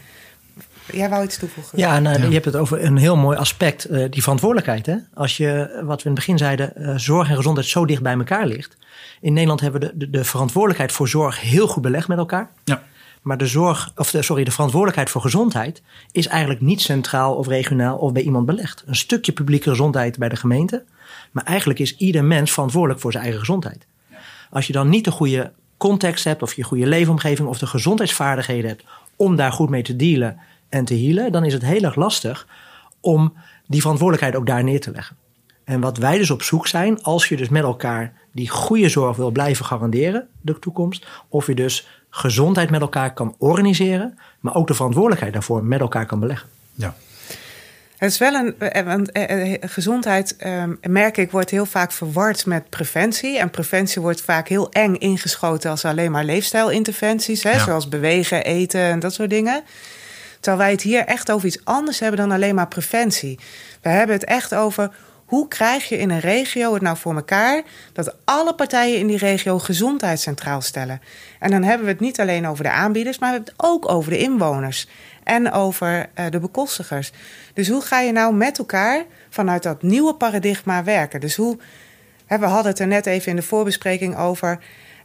Jij 0.91 1.09
wou 1.09 1.23
iets 1.23 1.37
toevoegen? 1.37 1.77
Ja, 1.77 1.99
nou, 1.99 2.19
ja. 2.19 2.25
je 2.25 2.33
hebt 2.33 2.45
het 2.45 2.55
over 2.55 2.83
een 2.83 2.97
heel 2.97 3.17
mooi 3.17 3.37
aspect, 3.37 3.91
uh, 3.91 4.05
die 4.09 4.21
verantwoordelijkheid. 4.21 4.85
Hè? 4.85 4.95
Als 5.13 5.37
je, 5.37 5.81
wat 5.83 6.03
we 6.03 6.09
in 6.09 6.15
het 6.15 6.25
begin 6.25 6.37
zeiden, 6.37 6.73
uh, 6.77 6.93
zorg 6.95 7.29
en 7.29 7.35
gezondheid 7.35 7.67
zo 7.67 7.85
dicht 7.85 8.01
bij 8.01 8.13
elkaar 8.13 8.47
ligt. 8.47 8.77
In 9.21 9.33
Nederland 9.33 9.59
hebben 9.59 9.81
we 9.81 9.87
de, 9.87 9.97
de, 9.97 10.09
de 10.09 10.23
verantwoordelijkheid 10.23 10.91
voor 10.91 11.07
zorg 11.07 11.41
heel 11.41 11.67
goed 11.67 11.81
belegd 11.81 12.07
met 12.07 12.17
elkaar. 12.17 12.49
Ja. 12.63 12.83
Maar 13.21 13.37
de 13.37 13.47
zorg, 13.47 13.91
of 13.95 14.11
de, 14.11 14.21
sorry, 14.21 14.43
de 14.43 14.51
verantwoordelijkheid 14.51 15.09
voor 15.09 15.21
gezondheid 15.21 15.81
is 16.11 16.27
eigenlijk 16.27 16.61
niet 16.61 16.81
centraal 16.81 17.35
of 17.35 17.47
regionaal 17.47 17.97
of 17.97 18.11
bij 18.11 18.21
iemand 18.21 18.45
belegd. 18.45 18.83
Een 18.85 18.95
stukje 18.95 19.31
publieke 19.31 19.69
gezondheid 19.69 20.17
bij 20.17 20.29
de 20.29 20.35
gemeente. 20.35 20.83
Maar 21.31 21.43
eigenlijk 21.43 21.79
is 21.79 21.97
ieder 21.97 22.23
mens 22.23 22.51
verantwoordelijk 22.51 23.01
voor 23.01 23.11
zijn 23.11 23.23
eigen 23.23 23.41
gezondheid. 23.41 23.85
Als 24.49 24.67
je 24.67 24.73
dan 24.73 24.89
niet 24.89 25.05
de 25.05 25.11
goede 25.11 25.51
context 25.77 26.23
hebt, 26.23 26.41
of 26.41 26.53
je 26.53 26.63
goede 26.63 26.87
leefomgeving, 26.87 27.47
of 27.47 27.57
de 27.57 27.67
gezondheidsvaardigheden 27.67 28.69
hebt 28.69 28.83
om 29.15 29.35
daar 29.35 29.51
goed 29.51 29.69
mee 29.69 29.83
te 29.83 29.95
dealen 29.95 30.39
en 30.69 30.85
te 30.85 30.93
healen, 30.99 31.31
dan 31.31 31.45
is 31.45 31.53
het 31.53 31.61
heel 31.65 31.81
erg 31.81 31.95
lastig 31.95 32.47
om 32.99 33.33
die 33.67 33.81
verantwoordelijkheid 33.81 34.35
ook 34.41 34.47
daar 34.47 34.63
neer 34.63 34.81
te 34.81 34.91
leggen. 34.91 35.15
En 35.63 35.79
wat 35.79 35.97
wij 35.97 36.17
dus 36.17 36.31
op 36.31 36.41
zoek 36.41 36.67
zijn, 36.67 37.03
als 37.03 37.27
je 37.27 37.37
dus 37.37 37.49
met 37.49 37.63
elkaar 37.63 38.13
die 38.31 38.49
goede 38.49 38.89
zorg 38.89 39.17
wil 39.17 39.31
blijven 39.31 39.65
garanderen, 39.65 40.27
de 40.41 40.59
toekomst, 40.59 41.07
of 41.29 41.47
je 41.47 41.55
dus 41.55 41.87
gezondheid 42.09 42.69
met 42.69 42.81
elkaar 42.81 43.13
kan 43.13 43.35
organiseren, 43.37 44.17
maar 44.39 44.55
ook 44.55 44.67
de 44.67 44.73
verantwoordelijkheid 44.73 45.33
daarvoor 45.33 45.63
met 45.63 45.79
elkaar 45.79 46.05
kan 46.05 46.19
beleggen. 46.19 46.49
Ja. 46.73 46.95
Het 47.97 48.11
is 48.11 48.17
wel 48.17 48.33
een. 48.33 48.59
eh, 48.59 48.83
Want 48.85 49.11
eh, 49.11 49.53
eh, 49.53 49.61
gezondheid, 49.65 50.35
ehm, 50.37 50.73
merk 50.81 51.17
ik, 51.17 51.31
wordt 51.31 51.49
heel 51.49 51.65
vaak 51.65 51.91
verward 51.91 52.45
met 52.45 52.69
preventie. 52.69 53.37
En 53.39 53.49
preventie 53.49 54.01
wordt 54.01 54.21
vaak 54.21 54.47
heel 54.47 54.71
eng 54.71 54.93
ingeschoten 54.93 55.69
als 55.69 55.85
alleen 55.85 56.11
maar 56.11 56.23
leefstijlinterventies. 56.25 57.43
Hè, 57.43 57.51
Ja. 57.51 57.63
Zoals 57.63 57.87
bewegen, 57.89 58.43
eten 58.43 58.81
en 58.81 58.99
dat 58.99 59.13
soort 59.13 59.29
dingen. 59.29 59.63
Terwijl 60.39 60.57
wij 60.57 60.71
het 60.71 60.81
hier 60.81 61.05
echt 61.05 61.31
over 61.31 61.47
iets 61.47 61.65
anders 61.65 61.99
hebben 61.99 62.19
dan 62.19 62.31
alleen 62.31 62.55
maar 62.55 62.67
preventie. 62.67 63.39
We 63.81 63.89
hebben 63.89 64.15
het 64.15 64.25
echt 64.25 64.53
over 64.53 64.91
hoe 65.27 65.47
krijg 65.47 65.89
je 65.89 65.97
in 65.97 66.09
een 66.09 66.19
regio 66.19 66.73
het 66.73 66.81
nou 66.81 66.97
voor 66.97 67.15
elkaar 67.15 67.63
dat 67.93 68.15
alle 68.25 68.55
partijen 68.55 68.99
in 68.99 69.07
die 69.07 69.17
regio 69.17 69.59
gezondheid 69.59 70.19
centraal 70.19 70.61
stellen. 70.61 71.01
En 71.39 71.51
dan 71.51 71.63
hebben 71.63 71.85
we 71.85 71.91
het 71.91 72.01
niet 72.01 72.19
alleen 72.19 72.47
over 72.47 72.63
de 72.63 72.71
aanbieders, 72.71 73.19
maar 73.19 73.29
we 73.29 73.35
hebben 73.35 73.53
het 73.53 73.65
ook 73.65 73.91
over 73.91 74.11
de 74.11 74.17
inwoners 74.17 74.87
en 75.23 75.51
over 75.51 76.09
eh, 76.13 76.25
de 76.29 76.39
bekostigers. 76.39 77.11
Dus 77.53 77.69
hoe 77.69 77.81
ga 77.81 77.99
je 77.99 78.11
nou 78.11 78.33
met 78.33 78.57
elkaar 78.57 79.03
vanuit 79.29 79.63
dat 79.63 79.81
nieuwe 79.81 80.13
paradigma 80.13 80.83
werken? 80.83 81.19
Dus 81.19 81.35
hoe, 81.35 81.57
we 82.27 82.45
hadden 82.45 82.71
het 82.71 82.79
er 82.79 82.87
net 82.87 83.05
even 83.05 83.29
in 83.29 83.35
de 83.35 83.41
voorbespreking 83.41 84.17
over. 84.17 84.59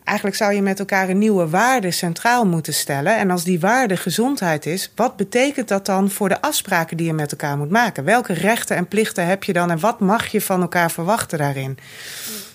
Eigenlijk 0.05 0.37
zou 0.37 0.53
je 0.53 0.63
met 0.63 0.79
elkaar 0.79 1.09
een 1.09 1.19
nieuwe 1.19 1.49
waarde 1.49 1.91
centraal 1.91 2.47
moeten 2.47 2.75
stellen. 2.75 3.17
En 3.17 3.31
als 3.31 3.45
die 3.45 3.61
waarde 3.61 3.97
gezondheid 3.97 4.67
is, 4.67 4.93
wat 4.95 5.17
betekent 5.17 5.69
dat 5.69 5.87
dan 5.87 6.11
voor 6.11 6.29
de 6.29 6.41
afspraken 6.41 6.97
die 6.97 7.07
je 7.07 7.13
met 7.13 7.31
elkaar 7.31 7.57
moet 7.57 7.71
maken? 7.71 8.05
Welke 8.05 8.33
rechten 8.33 8.77
en 8.77 8.89
plichten 8.89 9.27
heb 9.27 9.45
je 9.45 9.53
dan 9.53 9.71
en 9.71 9.81
wat 9.81 10.01
mag 10.01 10.27
je 10.27 10.41
van 10.41 10.61
elkaar 10.61 10.91
verwachten 10.91 11.39
daarin? 11.39 11.79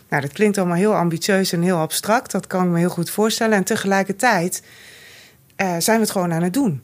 Nou, 0.09 0.21
dat 0.21 0.31
klinkt 0.31 0.57
allemaal 0.57 0.77
heel 0.77 0.95
ambitieus 0.95 1.51
en 1.51 1.61
heel 1.61 1.77
abstract. 1.77 2.31
Dat 2.31 2.47
kan 2.47 2.63
ik 2.63 2.69
me 2.69 2.79
heel 2.79 2.89
goed 2.89 3.09
voorstellen. 3.09 3.57
En 3.57 3.63
tegelijkertijd 3.63 4.63
eh, 5.55 5.75
zijn 5.77 5.97
we 5.97 6.03
het 6.03 6.11
gewoon 6.11 6.33
aan 6.33 6.43
het 6.43 6.53
doen. 6.53 6.81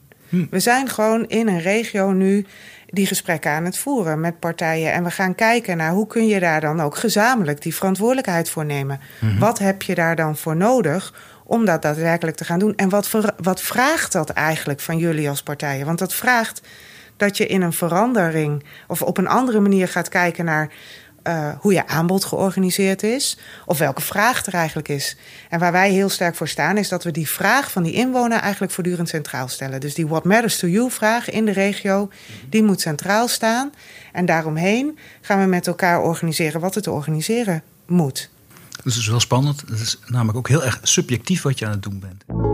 We 0.49 0.59
zijn 0.59 0.89
gewoon 0.89 1.27
in 1.27 1.47
een 1.47 1.61
regio 1.61 2.11
nu 2.11 2.45
die 2.93 3.05
gesprekken 3.05 3.51
aan 3.51 3.65
het 3.65 3.77
voeren 3.77 4.19
met 4.19 4.39
partijen. 4.39 4.93
En 4.93 5.03
we 5.03 5.11
gaan 5.11 5.35
kijken 5.35 5.77
naar 5.77 5.91
hoe 5.91 6.07
kun 6.07 6.27
je 6.27 6.39
daar 6.39 6.61
dan 6.61 6.81
ook 6.81 6.97
gezamenlijk 6.97 7.61
die 7.61 7.75
verantwoordelijkheid 7.75 8.49
voor 8.49 8.65
nemen. 8.65 8.99
Wat 9.39 9.59
heb 9.59 9.81
je 9.81 9.95
daar 9.95 10.15
dan 10.15 10.37
voor 10.37 10.55
nodig 10.55 11.13
om 11.43 11.65
dat 11.65 11.81
daadwerkelijk 11.81 12.37
te 12.37 12.45
gaan 12.45 12.59
doen? 12.59 12.75
En 12.75 12.89
wat, 12.89 13.09
wat 13.37 13.61
vraagt 13.61 14.11
dat 14.11 14.29
eigenlijk 14.29 14.79
van 14.79 14.97
jullie 14.97 15.29
als 15.29 15.43
partijen? 15.43 15.85
Want 15.85 15.99
dat 15.99 16.13
vraagt 16.13 16.61
dat 17.17 17.37
je 17.37 17.47
in 17.47 17.61
een 17.61 17.73
verandering 17.73 18.63
of 18.87 19.01
op 19.01 19.17
een 19.17 19.27
andere 19.27 19.59
manier 19.59 19.87
gaat 19.87 20.09
kijken 20.09 20.45
naar 20.45 20.69
eh, 21.23 21.49
hoe 21.59 21.73
je 21.73 21.87
aanbod 21.87 22.25
georganiseerd 22.25 23.03
is. 23.03 23.37
Of 23.65 23.77
welke 23.77 24.01
vraag 24.01 24.45
er 24.45 24.53
eigenlijk 24.53 24.87
is. 24.87 25.17
En 25.49 25.59
waar 25.59 25.71
wij 25.71 25.91
heel 25.91 26.09
sterk 26.09 26.35
voor 26.35 26.47
staan, 26.47 26.77
is 26.77 26.89
dat 26.89 27.03
we 27.03 27.11
die 27.11 27.29
vraag 27.29 27.71
van 27.71 27.83
die 27.83 27.93
inwoner 27.93 28.39
eigenlijk 28.39 28.73
voortdurend 28.73 29.09
centraal 29.09 29.47
stellen. 29.47 29.79
Dus 29.79 29.93
die 29.93 30.07
What 30.07 30.23
Matters 30.23 30.59
to 30.59 30.67
You 30.67 30.91
vraag 30.91 31.29
in 31.29 31.45
de 31.45 31.51
regio, 31.51 32.09
die 32.49 32.63
moet 32.63 32.81
centraal 32.81 33.27
staan. 33.27 33.71
En 34.11 34.25
daaromheen 34.25 34.97
gaan 35.21 35.39
we 35.39 35.45
met 35.45 35.67
elkaar 35.67 36.01
organiseren 36.01 36.61
wat 36.61 36.75
het 36.75 36.87
organiseren 36.87 37.63
moet. 37.85 38.29
Dus 38.83 38.93
het 38.93 39.03
is 39.03 39.09
wel 39.09 39.19
spannend. 39.19 39.61
Het 39.61 39.79
is 39.79 39.99
namelijk 40.07 40.37
ook 40.37 40.47
heel 40.47 40.63
erg 40.63 40.79
subjectief 40.81 41.41
wat 41.41 41.59
je 41.59 41.65
aan 41.65 41.71
het 41.71 41.83
doen 41.83 41.99
bent. 41.99 42.52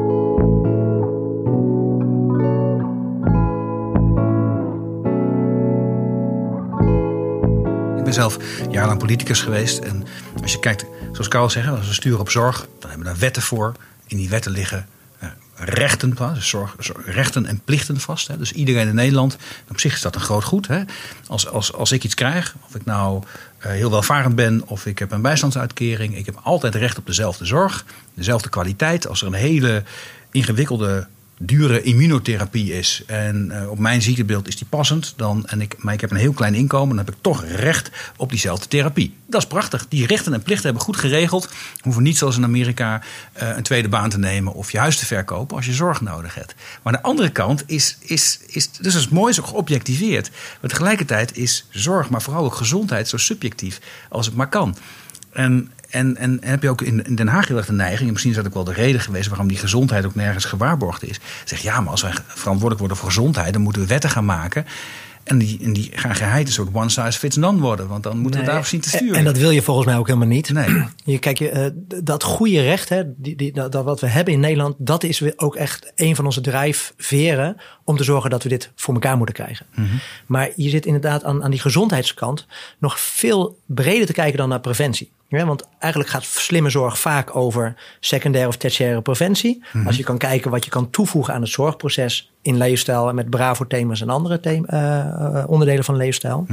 Ben 8.09 8.17
zelf 8.17 8.37
jarenlang 8.71 8.99
politicus 8.99 9.41
geweest. 9.41 9.77
En 9.77 10.05
als 10.41 10.51
je 10.51 10.59
kijkt, 10.59 10.85
zoals 11.11 11.27
Karel 11.27 11.49
zegt, 11.49 11.67
als 11.67 11.87
we 11.87 11.93
sturen 11.93 12.19
op 12.19 12.29
zorg, 12.29 12.59
dan 12.79 12.89
hebben 12.89 13.07
we 13.07 13.13
daar 13.13 13.21
wetten 13.21 13.41
voor. 13.41 13.73
In 14.07 14.17
die 14.17 14.29
wetten 14.29 14.51
liggen 14.51 14.87
eh, 15.19 15.29
rechten, 15.55 16.15
dus 16.33 16.49
zorg, 16.49 16.75
rechten 17.05 17.45
en 17.45 17.61
plichten 17.65 17.99
vast. 17.99 18.37
Dus 18.37 18.51
iedereen 18.51 18.87
in 18.87 18.95
Nederland, 18.95 19.37
op 19.69 19.79
zich 19.79 19.93
is 19.93 20.01
dat 20.01 20.15
een 20.15 20.21
groot 20.21 20.43
goed. 20.43 20.67
Als, 21.27 21.47
als, 21.47 21.73
als 21.73 21.91
ik 21.91 22.03
iets 22.03 22.13
krijg, 22.13 22.55
of 22.67 22.75
ik 22.75 22.85
nou 22.85 23.23
eh, 23.57 23.71
heel 23.71 23.91
welvarend 23.91 24.35
ben 24.35 24.61
of 24.65 24.85
ik 24.85 24.99
heb 24.99 25.11
een 25.11 25.21
bijstandsuitkering, 25.21 26.17
ik 26.17 26.25
heb 26.25 26.39
altijd 26.43 26.75
recht 26.75 26.97
op 26.97 27.05
dezelfde 27.05 27.45
zorg, 27.45 27.85
dezelfde 28.13 28.49
kwaliteit. 28.49 29.07
Als 29.07 29.21
er 29.21 29.27
een 29.27 29.33
hele 29.33 29.83
ingewikkelde 30.31 31.07
dure 31.41 31.81
immunotherapie 31.81 32.73
is 32.73 33.03
en 33.07 33.51
eh, 33.51 33.69
op 33.69 33.79
mijn 33.79 34.01
ziektebeeld 34.01 34.47
is 34.47 34.55
die 34.55 34.67
passend, 34.69 35.13
dan, 35.15 35.45
en 35.47 35.61
ik, 35.61 35.75
maar 35.77 35.93
ik 35.93 36.01
heb 36.01 36.11
een 36.11 36.17
heel 36.17 36.33
klein 36.33 36.53
inkomen, 36.53 36.95
dan 36.95 37.05
heb 37.05 37.15
ik 37.15 37.21
toch 37.21 37.45
recht 37.45 37.91
op 38.17 38.29
diezelfde 38.29 38.67
therapie. 38.67 39.15
Dat 39.25 39.41
is 39.41 39.47
prachtig. 39.47 39.87
Die 39.87 40.05
rechten 40.05 40.33
en 40.33 40.41
plichten 40.41 40.65
hebben 40.65 40.83
goed 40.83 40.97
geregeld. 40.97 41.49
Hoeven 41.81 42.03
niet 42.03 42.17
zoals 42.17 42.37
in 42.37 42.43
Amerika 42.43 43.01
eh, 43.33 43.49
een 43.55 43.63
tweede 43.63 43.89
baan 43.89 44.09
te 44.09 44.19
nemen 44.19 44.53
of 44.53 44.71
je 44.71 44.77
huis 44.77 44.97
te 44.97 45.05
verkopen 45.05 45.55
als 45.55 45.65
je 45.65 45.73
zorg 45.73 46.01
nodig 46.01 46.35
hebt. 46.35 46.55
Maar 46.55 46.93
aan 46.93 47.01
de 47.01 47.07
andere 47.07 47.29
kant 47.29 47.63
is, 47.65 47.97
is, 47.99 48.39
is 48.47 48.71
dus 48.71 48.93
dat 48.93 49.01
is 49.01 49.09
mooi 49.09 49.33
zo 49.33 49.43
geobjectiveerd. 49.43 50.29
Maar 50.61 50.69
tegelijkertijd 50.69 51.37
is 51.37 51.67
zorg, 51.69 52.09
maar 52.09 52.21
vooral 52.21 52.43
ook 52.43 52.55
gezondheid 52.55 53.07
zo 53.07 53.17
subjectief 53.17 53.79
als 54.09 54.25
het 54.25 54.35
maar 54.35 54.49
kan. 54.49 54.77
En, 55.31 55.71
en, 55.89 56.17
en 56.17 56.37
heb 56.41 56.61
je 56.63 56.69
ook 56.69 56.81
in, 56.81 57.03
in 57.05 57.15
Den 57.15 57.27
Haag 57.27 57.47
heel 57.47 57.57
erg 57.57 57.65
de 57.65 57.71
neiging, 57.73 58.01
en 58.05 58.09
misschien 58.11 58.31
is 58.31 58.37
dat 58.37 58.47
ook 58.47 58.53
wel 58.53 58.63
de 58.63 58.73
reden 58.73 59.01
geweest 59.01 59.27
waarom 59.29 59.47
die 59.47 59.57
gezondheid 59.57 60.05
ook 60.05 60.15
nergens 60.15 60.45
gewaarborgd 60.45 61.03
is. 61.03 61.19
Zeg 61.45 61.59
ja, 61.61 61.81
maar 61.81 61.91
als 61.91 62.01
wij 62.01 62.13
verantwoordelijk 62.27 62.79
worden 62.79 62.97
voor 62.97 63.07
gezondheid, 63.07 63.53
dan 63.53 63.61
moeten 63.61 63.81
we 63.81 63.87
wetten 63.87 64.09
gaan 64.09 64.25
maken. 64.25 64.65
En 65.23 65.37
die, 65.37 65.59
en 65.63 65.73
die 65.73 65.91
gaan 65.93 66.15
geheid 66.15 66.47
een 66.47 66.53
soort 66.53 66.69
one 66.73 66.89
size 66.89 67.19
fits 67.19 67.35
none 67.35 67.59
worden, 67.59 67.87
want 67.87 68.03
dan 68.03 68.17
moeten 68.17 68.39
we 68.39 68.45
daarop 68.45 68.65
zien 68.65 68.79
te 68.81 68.89
en- 68.91 68.97
sturen. 68.97 69.15
En 69.17 69.23
dat 69.23 69.37
wil 69.37 69.49
je 69.51 69.61
volgens 69.61 69.85
mij 69.87 69.97
ook 69.97 70.07
helemaal 70.07 70.27
niet. 70.27 70.49
Nee. 70.53 70.83
Je, 71.05 71.19
kijk, 71.19 71.39
je, 71.39 71.73
d- 71.87 72.05
dat 72.05 72.23
goede 72.23 72.61
recht, 72.61 72.89
hè, 72.89 73.03
die, 73.15 73.35
die, 73.35 73.51
dat, 73.53 73.71
dat 73.71 73.83
wat 73.83 73.99
we 73.99 74.07
hebben 74.07 74.33
in 74.33 74.39
Nederland, 74.39 74.75
dat 74.77 75.03
is 75.03 75.37
ook 75.37 75.55
echt 75.55 75.91
een 75.95 76.15
van 76.15 76.25
onze 76.25 76.41
drijfveren 76.41 77.55
om 77.83 77.97
te 77.97 78.03
zorgen 78.03 78.29
dat 78.29 78.43
we 78.43 78.49
dit 78.49 78.71
voor 78.75 78.93
elkaar 78.93 79.17
moeten 79.17 79.35
krijgen. 79.35 79.65
Maar 80.25 80.49
je 80.55 80.69
zit 80.69 80.85
inderdaad 80.85 81.23
aan, 81.23 81.43
aan 81.43 81.51
die 81.51 81.59
gezondheidskant 81.59 82.45
nog 82.79 82.99
veel 82.99 83.59
breder 83.65 84.05
te 84.05 84.13
kijken 84.13 84.37
dan 84.37 84.49
naar 84.49 84.59
preventie. 84.59 85.11
Ja, 85.29 85.45
want 85.45 85.67
eigenlijk 85.79 86.11
gaat 86.11 86.23
slimme 86.23 86.69
zorg 86.69 86.99
vaak 86.99 87.35
over 87.35 87.75
secundaire 87.99 88.49
of 88.49 88.57
tertiaire 88.57 89.01
preventie. 89.01 89.63
Als 89.85 89.97
je 89.97 90.03
kan 90.03 90.17
kijken 90.17 90.51
wat 90.51 90.65
je 90.65 90.71
kan 90.71 90.89
toevoegen 90.89 91.33
aan 91.33 91.41
het 91.41 91.49
zorgproces 91.49 92.31
in 92.41 92.57
leefstijl 92.57 93.09
en 93.09 93.15
met 93.15 93.29
Bravo-thema's 93.29 94.01
en 94.01 94.09
andere 94.09 94.39
thema, 94.39 94.67
eh, 94.67 95.41
eh, 95.41 95.49
onderdelen 95.49 95.83
van 95.83 95.95
leefstijl. 95.95 96.45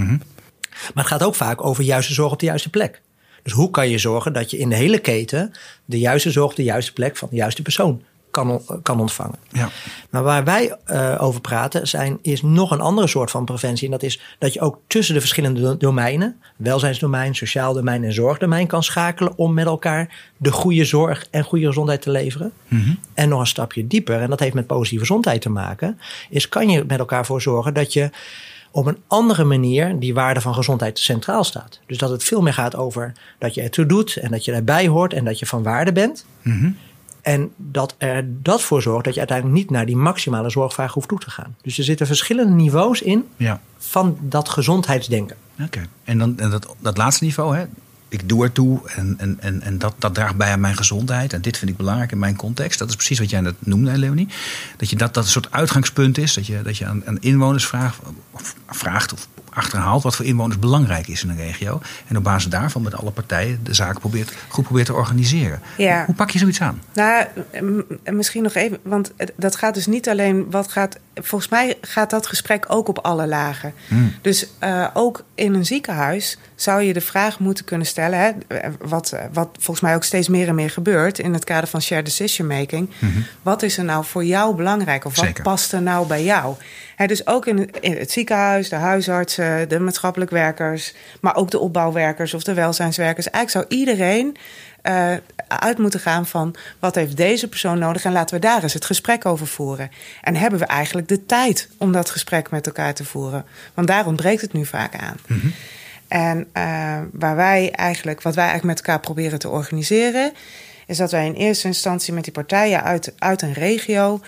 Maar 0.94 1.04
het 1.04 1.06
gaat 1.06 1.22
ook 1.22 1.34
vaak 1.34 1.64
over 1.64 1.84
juiste 1.84 2.14
zorg 2.14 2.32
op 2.32 2.38
de 2.38 2.46
juiste 2.46 2.70
plek. 2.70 3.02
Dus 3.42 3.52
hoe 3.52 3.70
kan 3.70 3.88
je 3.88 3.98
zorgen 3.98 4.32
dat 4.32 4.50
je 4.50 4.58
in 4.58 4.68
de 4.68 4.74
hele 4.74 4.98
keten 4.98 5.52
de 5.84 5.98
juiste 5.98 6.30
zorg 6.30 6.50
op 6.50 6.56
de 6.56 6.64
juiste 6.64 6.92
plek 6.92 7.16
van 7.16 7.28
de 7.30 7.36
juiste 7.36 7.62
persoon 7.62 8.02
kan, 8.36 8.62
kan 8.82 9.00
ontvangen. 9.00 9.38
Ja. 9.52 9.68
Maar 10.10 10.22
waar 10.22 10.44
wij 10.44 10.76
eh, 10.84 11.14
over 11.18 11.40
praten 11.40 11.88
zijn, 11.88 12.18
is 12.22 12.42
nog 12.42 12.70
een 12.70 12.80
andere 12.80 13.06
soort 13.06 13.30
van 13.30 13.44
preventie. 13.44 13.84
En 13.84 13.90
dat 13.90 14.02
is 14.02 14.20
dat 14.38 14.52
je 14.52 14.60
ook 14.60 14.78
tussen 14.86 15.14
de 15.14 15.20
verschillende 15.20 15.60
do- 15.60 15.76
domeinen, 15.76 16.40
welzijnsdomein, 16.56 17.34
sociaal 17.34 17.74
domein 17.74 18.04
en 18.04 18.12
zorgdomein, 18.12 18.66
kan 18.66 18.82
schakelen 18.82 19.32
om 19.36 19.54
met 19.54 19.66
elkaar 19.66 20.32
de 20.36 20.52
goede 20.52 20.84
zorg 20.84 21.26
en 21.30 21.44
goede 21.44 21.66
gezondheid 21.66 22.02
te 22.02 22.10
leveren. 22.10 22.52
En 23.14 23.28
nog 23.28 23.40
een 23.40 23.46
stapje 23.46 23.86
dieper, 23.86 24.20
en 24.20 24.30
dat 24.30 24.40
heeft 24.40 24.54
met 24.54 24.66
positieve 24.66 25.04
gezondheid 25.04 25.40
te 25.40 25.50
maken, 25.50 26.00
is 26.30 26.48
kan 26.48 26.68
je 26.68 26.84
met 26.86 26.98
elkaar 26.98 27.26
voor 27.26 27.42
zorgen 27.42 27.74
dat 27.74 27.92
je 27.92 28.10
op 28.70 28.86
een 28.86 28.98
andere 29.06 29.44
manier 29.44 29.98
die 29.98 30.14
waarde 30.14 30.40
van 30.40 30.54
gezondheid 30.54 30.98
centraal 30.98 31.44
staat. 31.44 31.80
Dus 31.86 31.98
dat 31.98 32.10
het 32.10 32.24
veel 32.24 32.42
meer 32.42 32.54
gaat 32.54 32.76
over 32.76 33.12
dat 33.38 33.54
je 33.54 33.62
ertoe 33.62 33.86
doet 33.86 34.16
en 34.16 34.30
dat 34.30 34.44
je 34.44 34.52
erbij 34.52 34.88
hoort 34.88 35.12
en 35.12 35.24
dat 35.24 35.38
je 35.38 35.46
van 35.46 35.62
waarde 35.62 35.92
bent. 35.92 36.26
En 37.26 37.52
dat 37.56 37.94
er 37.98 38.24
dat 38.42 38.62
voor 38.62 38.82
zorgt 38.82 39.04
dat 39.04 39.12
je 39.12 39.18
uiteindelijk 39.18 39.58
niet 39.58 39.70
naar 39.70 39.86
die 39.86 39.96
maximale 39.96 40.50
zorgvraag 40.50 40.92
hoeft 40.92 41.08
toe 41.08 41.18
te 41.18 41.30
gaan. 41.30 41.56
Dus 41.62 41.78
er 41.78 41.84
zitten 41.84 42.06
verschillende 42.06 42.54
niveaus 42.54 43.02
in 43.02 43.24
Ja. 43.36 43.60
van 43.78 44.18
dat 44.20 44.48
gezondheidsdenken. 44.48 45.36
Oké. 45.60 45.86
En 46.04 46.18
dan 46.18 46.38
en 46.38 46.50
dat, 46.50 46.74
dat 46.80 46.96
laatste 46.96 47.24
niveau, 47.24 47.56
hè? 47.56 47.64
ik 48.08 48.28
doe 48.28 48.44
ertoe 48.44 48.80
en, 48.88 49.14
en, 49.18 49.36
en, 49.40 49.62
en 49.62 49.78
dat, 49.78 49.94
dat 49.98 50.14
draagt 50.14 50.36
bij 50.36 50.52
aan 50.52 50.60
mijn 50.60 50.76
gezondheid. 50.76 51.32
En 51.32 51.40
dit 51.40 51.58
vind 51.58 51.70
ik 51.70 51.76
belangrijk 51.76 52.12
in 52.12 52.18
mijn 52.18 52.36
context. 52.36 52.78
Dat 52.78 52.88
is 52.88 52.94
precies 52.94 53.18
wat 53.18 53.30
jij 53.30 53.40
net 53.40 53.54
noemde, 53.58 53.98
Leonie. 53.98 54.28
Dat 54.76 54.90
je 54.90 54.96
dat, 54.96 55.14
dat 55.14 55.24
een 55.24 55.30
soort 55.30 55.52
uitgangspunt 55.52 56.18
is. 56.18 56.34
Dat 56.34 56.46
je, 56.46 56.62
dat 56.62 56.76
je 56.76 56.86
aan, 56.86 57.06
aan 57.06 57.20
inwoners 57.20 57.66
vraagt 57.66 57.98
vraagt 58.66 59.12
of 59.12 59.28
achterhaalt 59.56 60.02
wat 60.02 60.16
voor 60.16 60.24
inwoners 60.24 60.58
belangrijk 60.58 61.08
is 61.08 61.22
in 61.22 61.30
een 61.30 61.36
regio. 61.36 61.80
En 62.06 62.16
op 62.16 62.24
basis 62.24 62.50
daarvan 62.50 62.82
met 62.82 62.94
alle 62.94 63.10
partijen 63.10 63.60
de 63.62 63.74
zaken 63.74 64.00
probeert, 64.00 64.32
goed 64.48 64.64
probeert 64.64 64.86
te 64.86 64.94
organiseren. 64.94 65.60
Ja. 65.76 66.04
Hoe 66.06 66.14
pak 66.14 66.30
je 66.30 66.38
zoiets 66.38 66.60
aan? 66.60 66.82
Nou, 66.92 67.26
misschien 68.04 68.42
nog 68.42 68.54
even, 68.54 68.78
want 68.82 69.12
dat 69.36 69.56
gaat 69.56 69.74
dus 69.74 69.86
niet 69.86 70.08
alleen 70.08 70.50
wat 70.50 70.72
gaat. 70.72 70.98
Volgens 71.14 71.50
mij 71.50 71.78
gaat 71.80 72.10
dat 72.10 72.26
gesprek 72.26 72.64
ook 72.68 72.88
op 72.88 72.98
alle 72.98 73.26
lagen. 73.26 73.74
Dus 74.20 74.46
eh, 74.58 74.86
ook 74.94 75.24
in 75.34 75.54
een 75.54 75.66
ziekenhuis 75.66 76.38
zou 76.54 76.82
je 76.82 76.92
de 76.92 77.00
vraag 77.00 77.38
moeten 77.38 77.64
kunnen 77.64 77.86
stellen, 77.86 78.18
hè, 78.18 78.32
wat, 78.80 79.16
wat 79.32 79.48
volgens 79.52 79.80
mij 79.80 79.94
ook 79.94 80.04
steeds 80.04 80.28
meer 80.28 80.48
en 80.48 80.54
meer 80.54 80.70
gebeurt 80.70 81.18
in 81.18 81.32
het 81.32 81.44
kader 81.44 81.68
van 81.68 81.82
shared 81.82 82.04
decision 82.04 82.46
making. 82.46 82.90
Wat 83.42 83.62
is 83.62 83.78
er 83.78 83.84
nou 83.84 84.04
voor 84.04 84.24
jou 84.24 84.56
belangrijk 84.56 85.04
of 85.04 85.16
wat 85.16 85.24
Zeker. 85.24 85.42
past 85.42 85.72
er 85.72 85.82
nou 85.82 86.06
bij 86.06 86.24
jou? 86.24 86.54
Hè, 86.96 87.06
dus 87.06 87.26
ook 87.26 87.46
in 87.46 87.58
het, 87.58 87.78
in 87.80 87.96
het 87.96 88.10
ziekenhuis, 88.10 88.68
de 88.68 88.76
huisartsen, 88.76 89.68
de 89.68 89.78
maatschappelijk 89.78 90.30
werkers, 90.30 90.94
maar 91.20 91.36
ook 91.36 91.50
de 91.50 91.58
opbouwwerkers 91.58 92.34
of 92.34 92.42
de 92.42 92.54
welzijnswerkers. 92.54 93.30
Eigenlijk 93.30 93.68
zou 93.68 93.80
iedereen 93.80 94.36
eh, 94.82 95.12
uit 95.48 95.78
moeten 95.78 96.00
gaan 96.00 96.26
van 96.26 96.54
wat 96.78 96.94
heeft 96.94 97.16
deze 97.16 97.48
persoon 97.48 97.78
nodig 97.78 98.04
en 98.04 98.12
laten 98.12 98.34
we 98.34 98.40
daar 98.40 98.62
eens 98.62 98.74
het 98.74 98.84
gesprek 98.84 99.26
over 99.26 99.46
voeren. 99.46 99.90
En 100.22 100.34
hebben 100.36 100.58
we 100.58 100.66
eigenlijk 100.66 101.08
de 101.08 101.26
tijd 101.26 101.68
om 101.78 101.92
dat 101.92 102.10
gesprek 102.10 102.50
met 102.50 102.66
elkaar 102.66 102.94
te 102.94 103.04
voeren? 103.04 103.44
Want 103.74 103.88
daar 103.88 104.06
ontbreekt 104.06 104.40
het 104.40 104.52
nu 104.52 104.66
vaak 104.66 104.96
aan. 104.96 105.16
En 106.08 106.38
uh, 106.38 106.98
waar 107.12 107.36
wij 107.36 107.70
eigenlijk, 107.70 108.22
wat 108.22 108.34
wij 108.34 108.44
eigenlijk 108.44 108.78
met 108.78 108.86
elkaar 108.86 109.00
proberen 109.00 109.38
te 109.38 109.48
organiseren, 109.48 110.32
is 110.86 110.96
dat 110.96 111.10
wij 111.10 111.26
in 111.26 111.34
eerste 111.34 111.66
instantie 111.66 112.12
met 112.12 112.24
die 112.24 112.32
partijen 112.32 112.82
uit, 112.82 113.12
uit 113.18 113.42
een 113.42 113.52
regio 113.52 114.20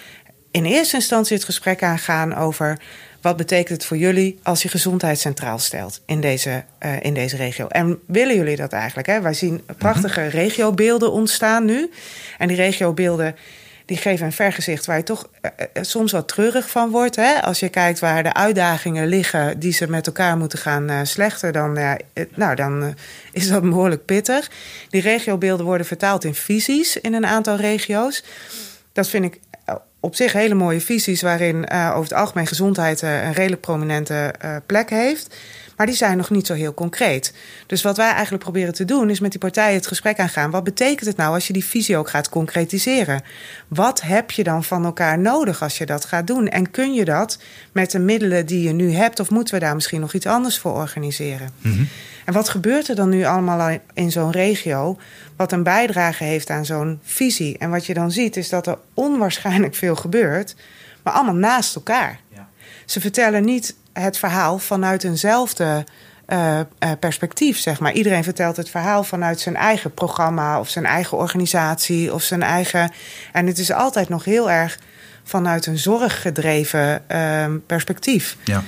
in 0.58 0.64
eerste 0.64 0.96
instantie 0.96 1.36
het 1.36 1.44
gesprek 1.44 1.82
aangaan 1.82 2.34
over 2.34 2.78
wat 3.20 3.36
betekent 3.36 3.68
het 3.68 3.84
voor 3.84 3.96
jullie 3.96 4.38
als 4.42 4.62
je 4.62 4.68
gezondheid 4.68 5.18
centraal 5.18 5.58
stelt 5.58 6.00
in 6.06 6.20
deze, 6.20 6.64
uh, 6.82 7.02
in 7.02 7.14
deze 7.14 7.36
regio? 7.36 7.66
En 7.66 7.98
willen 8.06 8.36
jullie 8.36 8.56
dat 8.56 8.72
eigenlijk? 8.72 9.08
Hè? 9.08 9.20
Wij 9.20 9.34
zien 9.34 9.62
prachtige 9.78 10.20
mm-hmm. 10.20 10.38
regiobeelden 10.38 11.12
ontstaan 11.12 11.64
nu. 11.64 11.90
En 12.38 12.48
die 12.48 12.56
regiobeelden 12.56 13.36
die 13.84 13.96
geven 13.96 14.26
een 14.26 14.32
vergezicht 14.32 14.86
waar 14.86 14.96
je 14.96 15.02
toch 15.02 15.28
uh, 15.42 15.50
soms 15.82 16.12
wat 16.12 16.28
treurig 16.28 16.70
van 16.70 16.90
wordt. 16.90 17.16
Hè? 17.16 17.42
Als 17.42 17.60
je 17.60 17.68
kijkt 17.68 17.98
waar 17.98 18.22
de 18.22 18.34
uitdagingen 18.34 19.06
liggen 19.06 19.58
die 19.58 19.72
ze 19.72 19.90
met 19.90 20.06
elkaar 20.06 20.36
moeten 20.36 20.58
gaan 20.58 20.90
uh, 20.90 21.00
slechten, 21.02 21.52
dan, 21.52 21.78
nou, 22.34 22.54
dan 22.54 22.94
is 23.32 23.48
dat 23.48 23.62
behoorlijk 23.62 24.04
pittig. 24.04 24.50
Die 24.88 25.00
regiobeelden 25.00 25.66
worden 25.66 25.86
vertaald 25.86 26.24
in 26.24 26.34
visies 26.34 26.96
in 26.96 27.14
een 27.14 27.26
aantal 27.26 27.56
regio's. 27.56 28.24
Dat 28.92 29.08
vind 29.08 29.24
ik 29.24 29.40
op 30.00 30.14
zich 30.14 30.32
hele 30.32 30.54
mooie 30.54 30.80
visies 30.80 31.22
waarin 31.22 31.66
uh, 31.72 31.88
over 31.90 32.02
het 32.02 32.12
algemeen 32.12 32.46
gezondheid 32.46 33.02
uh, 33.02 33.24
een 33.24 33.32
redelijk 33.32 33.60
prominente 33.60 34.34
uh, 34.44 34.56
plek 34.66 34.90
heeft. 34.90 35.36
Maar 35.78 35.86
die 35.86 35.96
zijn 35.96 36.16
nog 36.16 36.30
niet 36.30 36.46
zo 36.46 36.54
heel 36.54 36.74
concreet. 36.74 37.34
Dus 37.66 37.82
wat 37.82 37.96
wij 37.96 38.10
eigenlijk 38.12 38.42
proberen 38.42 38.74
te 38.74 38.84
doen, 38.84 39.10
is 39.10 39.20
met 39.20 39.30
die 39.30 39.40
partijen 39.40 39.74
het 39.74 39.86
gesprek 39.86 40.18
aangaan. 40.18 40.50
Wat 40.50 40.64
betekent 40.64 41.06
het 41.06 41.16
nou 41.16 41.34
als 41.34 41.46
je 41.46 41.52
die 41.52 41.64
visie 41.64 41.96
ook 41.96 42.10
gaat 42.10 42.28
concretiseren? 42.28 43.22
Wat 43.68 44.00
heb 44.00 44.30
je 44.30 44.44
dan 44.44 44.64
van 44.64 44.84
elkaar 44.84 45.18
nodig 45.18 45.62
als 45.62 45.78
je 45.78 45.86
dat 45.86 46.04
gaat 46.04 46.26
doen? 46.26 46.48
En 46.48 46.70
kun 46.70 46.94
je 46.94 47.04
dat 47.04 47.38
met 47.72 47.90
de 47.90 47.98
middelen 47.98 48.46
die 48.46 48.62
je 48.62 48.72
nu 48.72 48.92
hebt, 48.92 49.20
of 49.20 49.30
moeten 49.30 49.54
we 49.54 49.60
daar 49.60 49.74
misschien 49.74 50.00
nog 50.00 50.12
iets 50.12 50.26
anders 50.26 50.58
voor 50.58 50.72
organiseren? 50.72 51.50
Mm 51.60 51.72
-hmm. 51.72 51.88
En 52.24 52.34
wat 52.34 52.48
gebeurt 52.48 52.88
er 52.88 52.94
dan 52.94 53.08
nu 53.08 53.24
allemaal 53.24 53.78
in 53.94 54.10
zo'n 54.10 54.30
regio, 54.30 54.98
wat 55.36 55.52
een 55.52 55.62
bijdrage 55.62 56.24
heeft 56.24 56.50
aan 56.50 56.64
zo'n 56.64 57.00
visie? 57.02 57.58
En 57.58 57.70
wat 57.70 57.86
je 57.86 57.94
dan 57.94 58.10
ziet, 58.10 58.36
is 58.36 58.48
dat 58.48 58.66
er 58.66 58.78
onwaarschijnlijk 58.94 59.74
veel 59.74 59.96
gebeurt, 59.96 60.54
maar 61.02 61.12
allemaal 61.12 61.34
naast 61.34 61.74
elkaar. 61.74 62.20
Ze 62.88 63.00
vertellen 63.00 63.44
niet 63.44 63.74
het 63.92 64.18
verhaal 64.18 64.58
vanuit 64.58 65.04
eenzelfde 65.04 65.84
uh, 66.28 66.58
uh, 66.58 66.90
perspectief, 66.98 67.58
zeg 67.58 67.80
maar. 67.80 67.92
Iedereen 67.92 68.24
vertelt 68.24 68.56
het 68.56 68.70
verhaal 68.70 69.04
vanuit 69.04 69.40
zijn 69.40 69.56
eigen 69.56 69.94
programma 69.94 70.60
of 70.60 70.68
zijn 70.68 70.86
eigen 70.86 71.16
organisatie 71.16 72.14
of 72.14 72.22
zijn 72.22 72.42
eigen. 72.42 72.92
En 73.32 73.46
het 73.46 73.58
is 73.58 73.72
altijd 73.72 74.08
nog 74.08 74.24
heel 74.24 74.50
erg 74.50 74.78
vanuit 75.24 75.66
een 75.66 75.78
zorggedreven 75.78 77.02
uh, 77.12 77.46
perspectief. 77.66 78.36
Ja. 78.44 78.62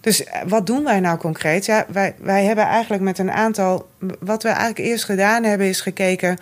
Dus 0.00 0.24
eh, 0.24 0.40
wat 0.46 0.66
doen 0.66 0.84
wij 0.84 1.00
nou 1.00 1.18
concreet? 1.18 1.64
Ja, 1.66 1.86
wij, 1.88 2.14
wij 2.18 2.44
hebben 2.44 2.64
eigenlijk 2.64 3.02
met 3.02 3.18
een 3.18 3.32
aantal. 3.32 3.88
Wat 4.20 4.42
we 4.42 4.48
eigenlijk 4.48 4.78
eerst 4.78 5.04
gedaan 5.04 5.44
hebben, 5.44 5.66
is 5.66 5.80
gekeken. 5.80 6.38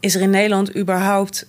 Is 0.00 0.14
er 0.14 0.20
in 0.20 0.30
Nederland 0.30 0.76
überhaupt. 0.76 1.46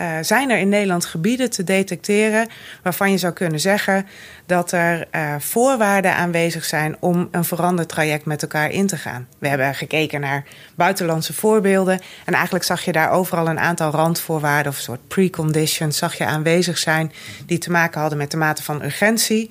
Uh, 0.00 0.18
zijn 0.20 0.50
er 0.50 0.58
in 0.58 0.68
Nederland 0.68 1.04
gebieden 1.04 1.50
te 1.50 1.64
detecteren 1.64 2.48
waarvan 2.82 3.10
je 3.10 3.18
zou 3.18 3.32
kunnen 3.32 3.60
zeggen 3.60 4.06
dat 4.46 4.72
er 4.72 5.08
uh, 5.12 5.34
voorwaarden 5.38 6.14
aanwezig 6.14 6.64
zijn 6.64 6.96
om 7.00 7.28
een 7.30 7.44
veranderd 7.44 7.88
traject 7.88 8.24
met 8.24 8.42
elkaar 8.42 8.70
in 8.70 8.86
te 8.86 8.96
gaan? 8.96 9.28
We 9.38 9.48
hebben 9.48 9.74
gekeken 9.74 10.20
naar 10.20 10.44
buitenlandse 10.74 11.32
voorbeelden 11.32 12.00
en 12.24 12.34
eigenlijk 12.34 12.64
zag 12.64 12.84
je 12.84 12.92
daar 12.92 13.10
overal 13.10 13.48
een 13.48 13.58
aantal 13.58 13.90
randvoorwaarden 13.90 14.72
of 14.72 14.78
een 14.78 14.84
soort 14.84 15.08
preconditions 15.08 15.98
zag 15.98 16.14
je 16.14 16.26
aanwezig 16.26 16.78
zijn 16.78 17.12
die 17.46 17.58
te 17.58 17.70
maken 17.70 18.00
hadden 18.00 18.18
met 18.18 18.30
de 18.30 18.36
mate 18.36 18.62
van 18.62 18.82
urgentie 18.82 19.50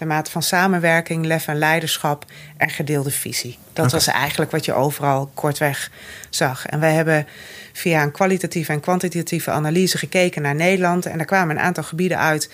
de 0.00 0.06
mate 0.06 0.30
van 0.30 0.42
samenwerking, 0.42 1.26
lef 1.26 1.46
en 1.46 1.58
leiderschap 1.58 2.24
en 2.56 2.70
gedeelde 2.70 3.10
visie. 3.10 3.58
Dat 3.72 3.86
okay. 3.86 3.98
was 3.98 4.06
eigenlijk 4.06 4.50
wat 4.50 4.64
je 4.64 4.72
overal 4.72 5.30
kortweg 5.34 5.90
zag. 6.30 6.66
En 6.66 6.80
wij 6.80 6.92
hebben 6.92 7.26
via 7.72 8.02
een 8.02 8.12
kwalitatieve 8.12 8.72
en 8.72 8.80
kwantitatieve 8.80 9.50
analyse 9.50 9.98
gekeken 9.98 10.42
naar 10.42 10.54
Nederland. 10.54 11.06
En 11.06 11.16
daar 11.16 11.26
kwamen 11.26 11.56
een 11.56 11.62
aantal 11.62 11.82
gebieden 11.82 12.18
uit 12.18 12.50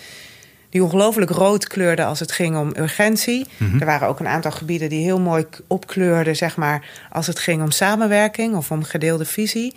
die 0.69 0.83
ongelooflijk 0.83 1.31
rood 1.31 1.67
kleurden 1.67 2.05
als 2.05 2.19
het 2.19 2.31
ging 2.31 2.57
om 2.57 2.73
urgentie. 2.77 3.47
Mm 3.57 3.69
-hmm. 3.69 3.79
Er 3.79 3.85
waren 3.85 4.07
ook 4.07 4.19
een 4.19 4.27
aantal 4.27 4.51
gebieden 4.51 4.89
die 4.89 5.03
heel 5.03 5.19
mooi 5.19 5.45
opkleurden, 5.67 6.35
zeg 6.35 6.55
maar, 6.55 6.85
als 7.11 7.27
het 7.27 7.39
ging 7.39 7.61
om 7.61 7.71
samenwerking 7.71 8.55
of 8.55 8.71
om 8.71 8.83
gedeelde 8.83 9.25
visie. 9.25 9.75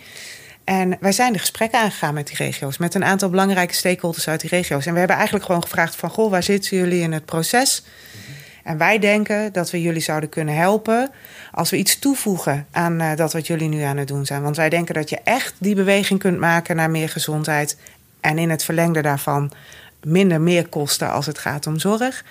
En 0.63 0.97
wij 0.99 1.11
zijn 1.11 1.33
de 1.33 1.39
gesprekken 1.39 1.79
aangegaan 1.79 2.13
met 2.13 2.27
die 2.27 2.35
regio's, 2.35 2.77
met 2.77 2.93
een 2.93 3.03
aantal 3.03 3.29
belangrijke 3.29 3.73
stakeholders 3.73 4.27
uit 4.27 4.41
die 4.41 4.49
regio's. 4.49 4.85
En 4.85 4.91
we 4.93 4.99
hebben 4.99 5.15
eigenlijk 5.15 5.45
gewoon 5.45 5.61
gevraagd 5.61 5.95
van, 5.95 6.09
goh, 6.09 6.31
waar 6.31 6.43
zitten 6.43 6.77
jullie 6.77 7.01
in 7.01 7.11
het 7.11 7.25
proces? 7.25 7.83
En 8.63 8.77
wij 8.77 8.99
denken 8.99 9.53
dat 9.53 9.71
we 9.71 9.81
jullie 9.81 10.01
zouden 10.01 10.29
kunnen 10.29 10.55
helpen 10.55 11.11
als 11.51 11.69
we 11.69 11.77
iets 11.77 11.99
toevoegen 11.99 12.67
aan 12.71 13.01
uh, 13.01 13.15
dat 13.15 13.33
wat 13.33 13.47
jullie 13.47 13.67
nu 13.67 13.81
aan 13.81 13.97
het 13.97 14.07
doen 14.07 14.25
zijn. 14.25 14.41
Want 14.41 14.55
wij 14.55 14.69
denken 14.69 14.93
dat 14.93 15.09
je 15.09 15.19
echt 15.23 15.53
die 15.57 15.75
beweging 15.75 16.19
kunt 16.19 16.39
maken 16.39 16.75
naar 16.75 16.89
meer 16.89 17.09
gezondheid. 17.09 17.77
En 18.19 18.37
in 18.37 18.49
het 18.49 18.63
verlengde 18.63 19.01
daarvan 19.01 19.51
minder 20.03 20.41
meer 20.41 20.67
kosten 20.67 21.11
als 21.11 21.25
het 21.25 21.37
gaat 21.37 21.67
om 21.67 21.79
zorg. 21.79 22.23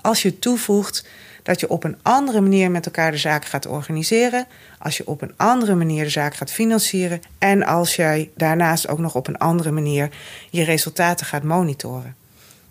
Als 0.00 0.22
je 0.22 0.38
toevoegt 0.38 1.06
dat 1.48 1.60
je 1.60 1.68
op 1.68 1.84
een 1.84 1.98
andere 2.02 2.40
manier 2.40 2.70
met 2.70 2.86
elkaar 2.86 3.10
de 3.10 3.16
zaak 3.16 3.44
gaat 3.44 3.66
organiseren. 3.66 4.46
Als 4.78 4.96
je 4.96 5.06
op 5.06 5.22
een 5.22 5.32
andere 5.36 5.74
manier 5.74 6.04
de 6.04 6.10
zaak 6.10 6.34
gaat 6.34 6.52
financieren. 6.52 7.20
En 7.38 7.64
als 7.64 7.96
jij 7.96 8.30
daarnaast 8.34 8.88
ook 8.88 8.98
nog 8.98 9.14
op 9.14 9.26
een 9.26 9.38
andere 9.38 9.70
manier 9.70 10.10
je 10.50 10.64
resultaten 10.64 11.26
gaat 11.26 11.42
monitoren. 11.42 12.16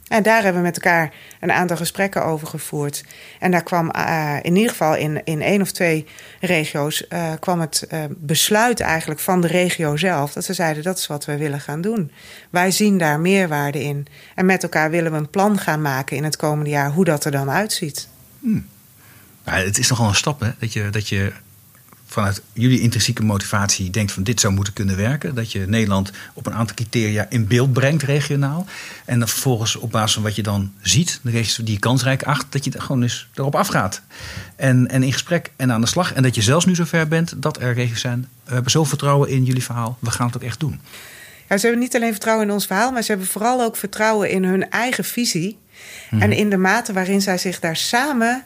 En 0.07 0.23
daar 0.23 0.43
hebben 0.43 0.61
we 0.61 0.67
met 0.67 0.75
elkaar 0.75 1.13
een 1.39 1.51
aantal 1.51 1.77
gesprekken 1.77 2.25
over 2.25 2.47
gevoerd. 2.47 3.03
En 3.39 3.51
daar 3.51 3.63
kwam 3.63 3.91
uh, 3.95 4.35
in 4.41 4.55
ieder 4.55 4.71
geval 4.71 4.95
in, 4.95 5.21
in 5.23 5.41
één 5.41 5.61
of 5.61 5.71
twee 5.71 6.05
regio's 6.39 7.05
uh, 7.09 7.31
kwam 7.39 7.59
het 7.59 7.87
uh, 7.91 8.03
besluit 8.09 8.79
eigenlijk 8.79 9.19
van 9.19 9.41
de 9.41 9.47
regio 9.47 9.95
zelf. 9.95 10.33
Dat 10.33 10.43
ze 10.43 10.53
zeiden 10.53 10.83
dat 10.83 10.97
is 10.97 11.07
wat 11.07 11.25
we 11.25 11.37
willen 11.37 11.61
gaan 11.61 11.81
doen. 11.81 12.11
Wij 12.49 12.71
zien 12.71 12.97
daar 12.97 13.19
meerwaarde 13.19 13.83
in. 13.83 14.07
En 14.35 14.45
met 14.45 14.63
elkaar 14.63 14.89
willen 14.89 15.11
we 15.11 15.17
een 15.17 15.29
plan 15.29 15.57
gaan 15.57 15.81
maken 15.81 16.17
in 16.17 16.23
het 16.23 16.35
komende 16.35 16.69
jaar 16.69 16.91
hoe 16.91 17.05
dat 17.05 17.25
er 17.25 17.31
dan 17.31 17.49
uitziet. 17.49 18.07
Nou, 19.45 19.65
het 19.65 19.77
is 19.77 19.89
nogal 19.89 20.07
een 20.07 20.15
stap 20.15 20.39
hè? 20.39 20.51
Dat, 20.59 20.73
je, 20.73 20.89
dat 20.89 21.09
je 21.09 21.31
vanuit 22.07 22.41
jullie 22.53 22.81
intrinsieke 22.81 23.23
motivatie 23.23 23.89
denkt 23.89 24.11
van 24.11 24.23
dit 24.23 24.39
zou 24.39 24.53
moeten 24.53 24.73
kunnen 24.73 24.95
werken. 24.97 25.35
Dat 25.35 25.51
je 25.51 25.65
Nederland 25.67 26.11
op 26.33 26.45
een 26.45 26.53
aantal 26.53 26.75
criteria 26.75 27.25
in 27.29 27.47
beeld 27.47 27.73
brengt 27.73 28.03
regionaal. 28.03 28.65
En 29.05 29.19
dan 29.19 29.27
vervolgens 29.27 29.75
op 29.75 29.91
basis 29.91 30.13
van 30.13 30.23
wat 30.23 30.35
je 30.35 30.43
dan 30.43 30.73
ziet, 30.81 31.19
de 31.23 31.31
regio's 31.31 31.55
die 31.55 31.73
je 31.73 31.79
kansrijk 31.79 32.23
acht, 32.23 32.45
dat 32.49 32.63
je 32.63 32.81
gewoon 32.81 33.01
eens 33.01 33.27
erop 33.33 33.55
afgaat. 33.55 34.01
En, 34.55 34.87
en 34.87 35.03
in 35.03 35.13
gesprek 35.13 35.51
en 35.55 35.71
aan 35.71 35.81
de 35.81 35.87
slag. 35.87 36.13
En 36.13 36.23
dat 36.23 36.35
je 36.35 36.41
zelfs 36.41 36.65
nu 36.65 36.75
zover 36.75 37.07
bent 37.07 37.33
dat 37.37 37.61
er 37.61 37.73
regio's 37.73 38.01
zijn. 38.01 38.27
We 38.43 38.53
hebben 38.53 38.71
zo 38.71 38.83
vertrouwen 38.83 39.29
in 39.29 39.43
jullie 39.43 39.63
verhaal. 39.63 39.97
We 39.99 40.11
gaan 40.11 40.25
het 40.25 40.35
ook 40.35 40.43
echt 40.43 40.59
doen. 40.59 40.79
Ja, 41.49 41.57
ze 41.57 41.65
hebben 41.65 41.83
niet 41.83 41.95
alleen 41.95 42.11
vertrouwen 42.11 42.47
in 42.47 42.53
ons 42.53 42.65
verhaal, 42.65 42.91
maar 42.91 43.01
ze 43.01 43.11
hebben 43.11 43.27
vooral 43.27 43.61
ook 43.61 43.75
vertrouwen 43.75 44.29
in 44.29 44.43
hun 44.43 44.69
eigen 44.69 45.03
visie. 45.03 45.57
Mm-hmm. 46.09 46.31
En 46.31 46.37
in 46.37 46.49
de 46.49 46.57
mate 46.57 46.93
waarin 46.93 47.21
zij 47.21 47.37
zich 47.37 47.59
daar 47.59 47.75
samen 47.75 48.43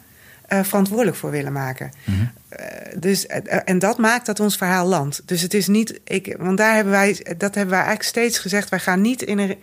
uh, 0.54 0.64
verantwoordelijk 0.64 1.18
voor 1.18 1.32
willen 1.32 1.54
maken. 1.54 1.92
Mm-hmm. 2.04 2.32
Uh, 2.60 2.66
dus, 2.96 3.26
uh, 3.26 3.38
en 3.66 3.80
dat 3.80 3.98
maakt 3.98 4.26
dat 4.26 4.40
ons 4.40 4.56
verhaal 4.56 4.88
landt. 4.88 5.22
Dus 5.26 5.42
het 5.42 5.54
is 5.54 5.68
niet. 5.68 6.00
Ik, 6.04 6.36
want 6.40 6.58
daar 6.58 6.76
hebben 6.76 6.94
wij, 6.94 7.26
dat 7.38 7.56
hebben 7.56 7.70
wij 7.70 7.86
eigenlijk 7.86 8.10
steeds 8.10 8.40
gezegd. 8.40 8.70
Wij 8.70 8.80
gaan 8.80 9.02
niet 9.02 9.22
in 9.22 9.40
een. 9.40 9.56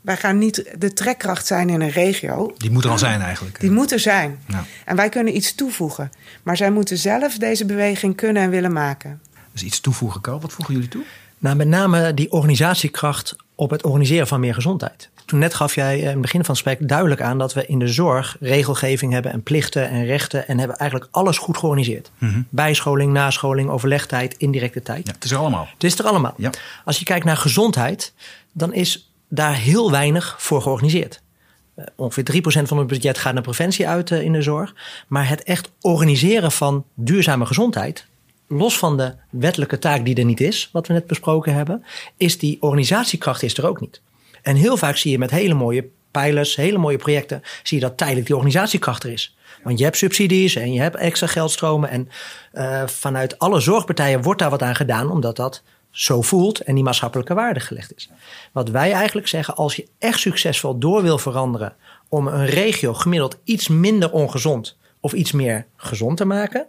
Wij 0.00 0.16
gaan 0.16 0.38
niet 0.38 0.74
de 0.78 0.92
trekkracht 0.92 1.46
zijn 1.46 1.68
in 1.68 1.80
een 1.80 1.90
regio. 1.90 2.54
Die 2.56 2.70
moet 2.70 2.84
er 2.84 2.90
al 2.90 2.98
zijn 2.98 3.20
eigenlijk. 3.20 3.60
Die 3.60 3.70
moet 3.70 3.92
er 3.92 3.98
zijn. 3.98 4.38
Ja. 4.46 4.64
En 4.84 4.96
wij 4.96 5.08
kunnen 5.08 5.36
iets 5.36 5.54
toevoegen. 5.54 6.12
Maar 6.42 6.56
zij 6.56 6.70
moeten 6.70 6.98
zelf 6.98 7.38
deze 7.38 7.64
beweging 7.64 8.16
kunnen 8.16 8.42
en 8.42 8.50
willen 8.50 8.72
maken. 8.72 9.20
Dus 9.52 9.62
iets 9.62 9.80
toevoegen, 9.80 10.20
Carl. 10.20 10.40
Wat 10.40 10.52
voegen 10.52 10.74
jullie 10.74 10.88
toe? 10.88 11.02
Nou, 11.38 11.56
met 11.56 11.68
name 11.68 12.14
die 12.14 12.32
organisatiekracht 12.32 13.36
op 13.56 13.70
het 13.70 13.84
organiseren 13.84 14.26
van 14.26 14.40
meer 14.40 14.54
gezondheid. 14.54 15.10
Toen 15.24 15.38
net 15.38 15.54
gaf 15.54 15.74
jij 15.74 15.98
in 15.98 16.06
het 16.06 16.20
begin 16.20 16.44
van 16.44 16.54
het 16.54 16.64
gesprek 16.64 16.88
duidelijk 16.88 17.20
aan 17.20 17.38
dat 17.38 17.54
we 17.54 17.66
in 17.66 17.78
de 17.78 17.88
zorg 17.88 18.36
regelgeving 18.40 19.12
hebben 19.12 19.32
en 19.32 19.42
plichten 19.42 19.88
en 19.88 20.04
rechten 20.04 20.48
en 20.48 20.58
hebben 20.58 20.76
eigenlijk 20.76 21.10
alles 21.12 21.38
goed 21.38 21.58
georganiseerd. 21.58 22.10
Mm-hmm. 22.18 22.46
Bijscholing, 22.48 23.12
nascholing, 23.12 23.70
overlegtijd, 23.70 24.34
indirecte 24.34 24.82
tijd. 24.82 25.06
Ja, 25.06 25.12
het 25.12 25.24
is 25.24 25.30
er 25.30 25.38
allemaal. 25.38 25.68
Het 25.72 25.84
is 25.84 25.98
er 25.98 26.04
allemaal. 26.04 26.34
Ja. 26.36 26.50
Als 26.84 26.98
je 26.98 27.04
kijkt 27.04 27.24
naar 27.24 27.36
gezondheid, 27.36 28.12
dan 28.52 28.72
is 28.72 29.12
daar 29.28 29.54
heel 29.54 29.90
weinig 29.90 30.34
voor 30.38 30.62
georganiseerd. 30.62 31.22
Uh, 31.76 31.84
ongeveer 31.96 32.42
3% 32.62 32.62
van 32.62 32.78
het 32.78 32.86
budget 32.86 33.18
gaat 33.18 33.34
naar 33.34 33.42
preventie 33.42 33.88
uit 33.88 34.10
uh, 34.10 34.22
in 34.22 34.32
de 34.32 34.42
zorg. 34.42 34.74
Maar 35.06 35.28
het 35.28 35.42
echt 35.42 35.70
organiseren 35.80 36.52
van 36.52 36.84
duurzame 36.94 37.46
gezondheid, 37.46 38.06
los 38.48 38.78
van 38.78 38.96
de 38.96 39.14
wettelijke 39.30 39.78
taak 39.78 40.04
die 40.04 40.14
er 40.14 40.24
niet 40.24 40.40
is, 40.40 40.68
wat 40.72 40.86
we 40.86 40.92
net 40.92 41.06
besproken 41.06 41.54
hebben, 41.54 41.84
is 42.16 42.38
die 42.38 42.62
organisatiekracht 42.62 43.42
is 43.42 43.58
er 43.58 43.66
ook 43.66 43.80
niet. 43.80 44.00
En 44.42 44.56
heel 44.56 44.76
vaak 44.76 44.96
zie 44.96 45.10
je 45.10 45.18
met 45.18 45.30
hele 45.30 45.54
mooie 45.54 45.88
pijlers, 46.10 46.56
hele 46.56 46.78
mooie 46.78 46.96
projecten, 46.96 47.42
zie 47.62 47.78
je 47.78 47.84
dat 47.84 47.96
tijdelijk 47.96 48.26
die 48.26 48.36
organisatiekracht 48.36 49.02
er 49.02 49.12
is. 49.12 49.36
Want 49.62 49.78
je 49.78 49.84
hebt 49.84 49.96
subsidies 49.96 50.56
en 50.56 50.72
je 50.72 50.80
hebt 50.80 50.96
extra 50.96 51.26
geldstromen. 51.26 51.88
En 51.90 52.08
uh, 52.54 52.86
vanuit 52.86 53.38
alle 53.38 53.60
zorgpartijen 53.60 54.22
wordt 54.22 54.40
daar 54.40 54.50
wat 54.50 54.62
aan 54.62 54.74
gedaan, 54.74 55.10
omdat 55.10 55.36
dat 55.36 55.62
zo 55.90 56.22
voelt 56.22 56.60
en 56.60 56.74
die 56.74 56.84
maatschappelijke 56.84 57.34
waarde 57.34 57.60
gelegd 57.60 57.94
is. 57.96 58.10
Wat 58.52 58.68
wij 58.68 58.92
eigenlijk 58.92 59.28
zeggen, 59.28 59.54
als 59.54 59.76
je 59.76 59.88
echt 59.98 60.20
succesvol 60.20 60.78
door 60.78 61.02
wil 61.02 61.18
veranderen 61.18 61.76
om 62.08 62.26
een 62.26 62.46
regio 62.46 62.94
gemiddeld 62.94 63.38
iets 63.44 63.68
minder 63.68 64.12
ongezond 64.12 64.76
of 65.00 65.12
iets 65.12 65.32
meer 65.32 65.66
gezond 65.76 66.16
te 66.16 66.24
maken, 66.24 66.66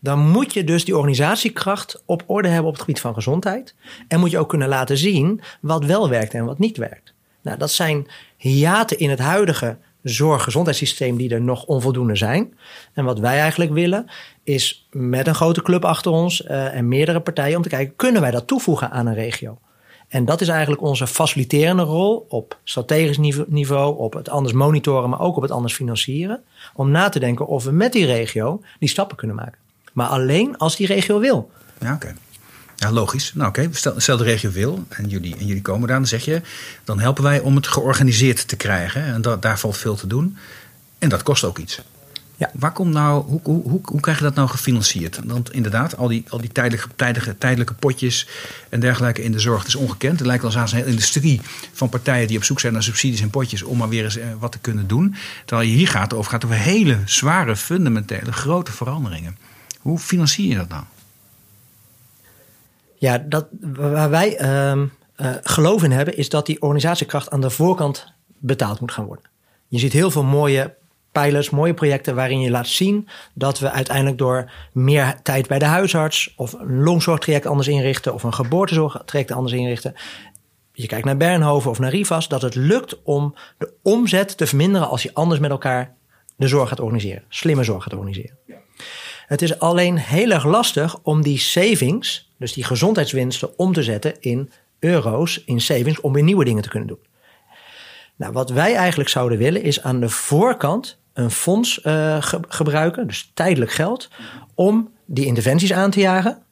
dan 0.00 0.18
moet 0.18 0.52
je 0.52 0.64
dus 0.64 0.84
die 0.84 0.96
organisatiekracht 0.96 2.02
op 2.04 2.22
orde 2.26 2.48
hebben 2.48 2.66
op 2.66 2.72
het 2.72 2.80
gebied 2.80 3.00
van 3.00 3.14
gezondheid. 3.14 3.74
En 4.08 4.20
moet 4.20 4.30
je 4.30 4.38
ook 4.38 4.48
kunnen 4.48 4.68
laten 4.68 4.98
zien 4.98 5.40
wat 5.60 5.84
wel 5.84 6.08
werkt 6.08 6.34
en 6.34 6.44
wat 6.44 6.58
niet 6.58 6.76
werkt. 6.76 7.14
Nou, 7.42 7.58
dat 7.58 7.70
zijn 7.70 8.06
hiaten 8.36 8.98
in 8.98 9.10
het 9.10 9.18
huidige 9.18 9.76
zorg-gezondheidssysteem 10.02 11.16
die 11.16 11.30
er 11.30 11.40
nog 11.40 11.64
onvoldoende 11.64 12.16
zijn. 12.16 12.54
En 12.92 13.04
wat 13.04 13.18
wij 13.18 13.38
eigenlijk 13.40 13.72
willen, 13.72 14.06
is 14.44 14.88
met 14.90 15.26
een 15.26 15.34
grote 15.34 15.62
club 15.62 15.84
achter 15.84 16.12
ons 16.12 16.40
uh, 16.40 16.74
en 16.74 16.88
meerdere 16.88 17.20
partijen 17.20 17.56
om 17.56 17.62
te 17.62 17.68
kijken, 17.68 17.96
kunnen 17.96 18.20
wij 18.20 18.30
dat 18.30 18.46
toevoegen 18.46 18.90
aan 18.90 19.06
een 19.06 19.14
regio? 19.14 19.58
En 20.08 20.24
dat 20.24 20.40
is 20.40 20.48
eigenlijk 20.48 20.82
onze 20.82 21.06
faciliterende 21.06 21.82
rol 21.82 22.26
op 22.28 22.58
strategisch 22.64 23.44
niveau, 23.46 23.98
op 23.98 24.12
het 24.12 24.28
anders 24.28 24.54
monitoren, 24.54 25.10
maar 25.10 25.20
ook 25.20 25.36
op 25.36 25.42
het 25.42 25.50
anders 25.50 25.74
financieren. 25.74 26.42
Om 26.74 26.90
na 26.90 27.08
te 27.08 27.18
denken 27.18 27.46
of 27.46 27.64
we 27.64 27.72
met 27.72 27.92
die 27.92 28.06
regio 28.06 28.62
die 28.78 28.88
stappen 28.88 29.16
kunnen 29.16 29.36
maken. 29.36 29.58
Maar 29.98 30.06
alleen 30.06 30.56
als 30.56 30.76
die 30.76 30.86
regio 30.86 31.20
wil. 31.20 31.50
Ja, 31.80 31.94
oké. 31.94 32.14
Ja, 32.76 32.90
logisch. 32.92 33.32
Nou 33.34 33.48
oké, 33.48 33.68
stel, 33.72 33.94
stel, 33.96 34.16
de 34.16 34.24
regio 34.24 34.50
wil 34.50 34.84
en 34.88 35.08
jullie, 35.08 35.36
en 35.36 35.46
jullie 35.46 35.62
komen 35.62 35.88
daar, 35.88 35.96
dan 35.96 36.06
zeg 36.06 36.24
je, 36.24 36.40
dan 36.84 37.00
helpen 37.00 37.22
wij 37.22 37.40
om 37.40 37.54
het 37.56 37.66
georganiseerd 37.66 38.48
te 38.48 38.56
krijgen. 38.56 39.04
En 39.04 39.22
dat, 39.22 39.42
daar 39.42 39.58
valt 39.58 39.76
veel 39.76 39.94
te 39.94 40.06
doen. 40.06 40.36
En 40.98 41.08
dat 41.08 41.22
kost 41.22 41.44
ook 41.44 41.58
iets. 41.58 41.80
Ja. 42.36 42.50
Waar 42.54 42.72
komt 42.72 42.92
nou, 42.92 43.24
hoe, 43.24 43.40
hoe, 43.42 43.62
hoe, 43.62 43.80
hoe 43.82 44.00
krijg 44.00 44.18
je 44.18 44.24
dat 44.24 44.34
nou 44.34 44.48
gefinancierd? 44.48 45.20
Want 45.24 45.52
inderdaad, 45.52 45.96
al 45.96 46.08
die, 46.08 46.24
al 46.28 46.40
die 46.40 46.52
tijdelijke, 46.52 46.88
tijdelijke, 46.96 47.38
tijdelijke 47.38 47.74
potjes 47.74 48.28
en 48.68 48.80
dergelijke 48.80 49.22
in 49.22 49.32
de 49.32 49.38
zorg, 49.38 49.58
het 49.58 49.68
is 49.68 49.74
ongekend. 49.74 50.18
Het 50.18 50.26
lijkt 50.26 50.44
als 50.44 50.54
een 50.54 50.66
hele 50.66 50.90
industrie 50.90 51.40
van 51.72 51.88
partijen 51.88 52.26
die 52.26 52.36
op 52.36 52.44
zoek 52.44 52.60
zijn 52.60 52.72
naar 52.72 52.82
subsidies 52.82 53.20
en 53.20 53.30
potjes 53.30 53.62
om 53.62 53.78
maar 53.78 53.88
weer 53.88 54.04
eens 54.04 54.16
eh, 54.16 54.26
wat 54.38 54.52
te 54.52 54.58
kunnen 54.58 54.86
doen. 54.86 55.14
Terwijl 55.44 55.68
je 55.68 55.76
hier 55.76 55.88
gaat 55.88 56.14
over, 56.14 56.30
gaat 56.30 56.44
over 56.44 56.56
hele 56.56 56.98
zware, 57.04 57.56
fundamentele, 57.56 58.32
grote 58.32 58.72
veranderingen. 58.72 59.36
Hoe 59.78 59.98
financier 59.98 60.48
je 60.48 60.56
dat 60.56 60.68
nou? 60.68 60.84
Ja, 62.94 63.18
dat, 63.18 63.46
waar 63.60 64.10
wij 64.10 64.40
uh, 64.40 64.82
uh, 65.16 65.34
geloof 65.42 65.82
in 65.82 65.90
hebben, 65.90 66.16
is 66.16 66.28
dat 66.28 66.46
die 66.46 66.62
organisatiekracht 66.62 67.30
aan 67.30 67.40
de 67.40 67.50
voorkant 67.50 68.12
betaald 68.38 68.80
moet 68.80 68.92
gaan 68.92 69.04
worden. 69.04 69.24
Je 69.68 69.78
ziet 69.78 69.92
heel 69.92 70.10
veel 70.10 70.24
mooie 70.24 70.74
pijlers, 71.12 71.50
mooie 71.50 71.74
projecten 71.74 72.14
waarin 72.14 72.40
je 72.40 72.50
laat 72.50 72.66
zien 72.66 73.08
dat 73.34 73.58
we 73.58 73.70
uiteindelijk 73.70 74.18
door 74.18 74.50
meer 74.72 75.20
tijd 75.22 75.48
bij 75.48 75.58
de 75.58 75.64
huisarts 75.64 76.32
of 76.36 76.52
een 76.52 76.82
longzorgtraject 76.82 77.46
anders 77.46 77.68
inrichten 77.68 78.14
of 78.14 78.22
een 78.22 78.34
geboortezorgtraject 78.34 79.30
anders 79.30 79.54
inrichten. 79.54 79.94
Je 80.72 80.86
kijkt 80.86 81.04
naar 81.04 81.16
Bernhoven 81.16 81.70
of 81.70 81.78
naar 81.78 81.90
Rivas, 81.90 82.28
dat 82.28 82.42
het 82.42 82.54
lukt 82.54 83.02
om 83.02 83.34
de 83.58 83.72
omzet 83.82 84.36
te 84.36 84.46
verminderen 84.46 84.88
als 84.88 85.02
je 85.02 85.14
anders 85.14 85.40
met 85.40 85.50
elkaar 85.50 85.94
de 86.36 86.48
zorg 86.48 86.68
gaat 86.68 86.80
organiseren, 86.80 87.24
slimme 87.28 87.64
zorg 87.64 87.82
gaat 87.82 87.92
organiseren. 87.92 88.36
Het 89.28 89.42
is 89.42 89.58
alleen 89.58 89.96
heel 89.96 90.30
erg 90.30 90.44
lastig 90.44 90.98
om 91.02 91.22
die 91.22 91.38
savings, 91.38 92.30
dus 92.38 92.52
die 92.52 92.64
gezondheidswinsten, 92.64 93.58
om 93.58 93.72
te 93.72 93.82
zetten 93.82 94.20
in 94.20 94.50
euro's, 94.78 95.42
in 95.44 95.60
savings, 95.60 96.00
om 96.00 96.12
weer 96.12 96.22
nieuwe 96.22 96.44
dingen 96.44 96.62
te 96.62 96.68
kunnen 96.68 96.88
doen. 96.88 96.98
Nou, 98.16 98.32
wat 98.32 98.50
wij 98.50 98.74
eigenlijk 98.74 99.08
zouden 99.08 99.38
willen 99.38 99.62
is 99.62 99.82
aan 99.82 100.00
de 100.00 100.08
voorkant 100.08 100.98
een 101.12 101.30
fonds 101.30 101.80
uh, 101.84 102.16
gebruiken, 102.48 103.06
dus 103.06 103.30
tijdelijk 103.34 103.70
geld, 103.70 104.08
om 104.54 104.90
die 105.04 105.26
interventies 105.26 105.72
aan 105.72 105.90
te 105.90 106.00
jagen, 106.00 106.42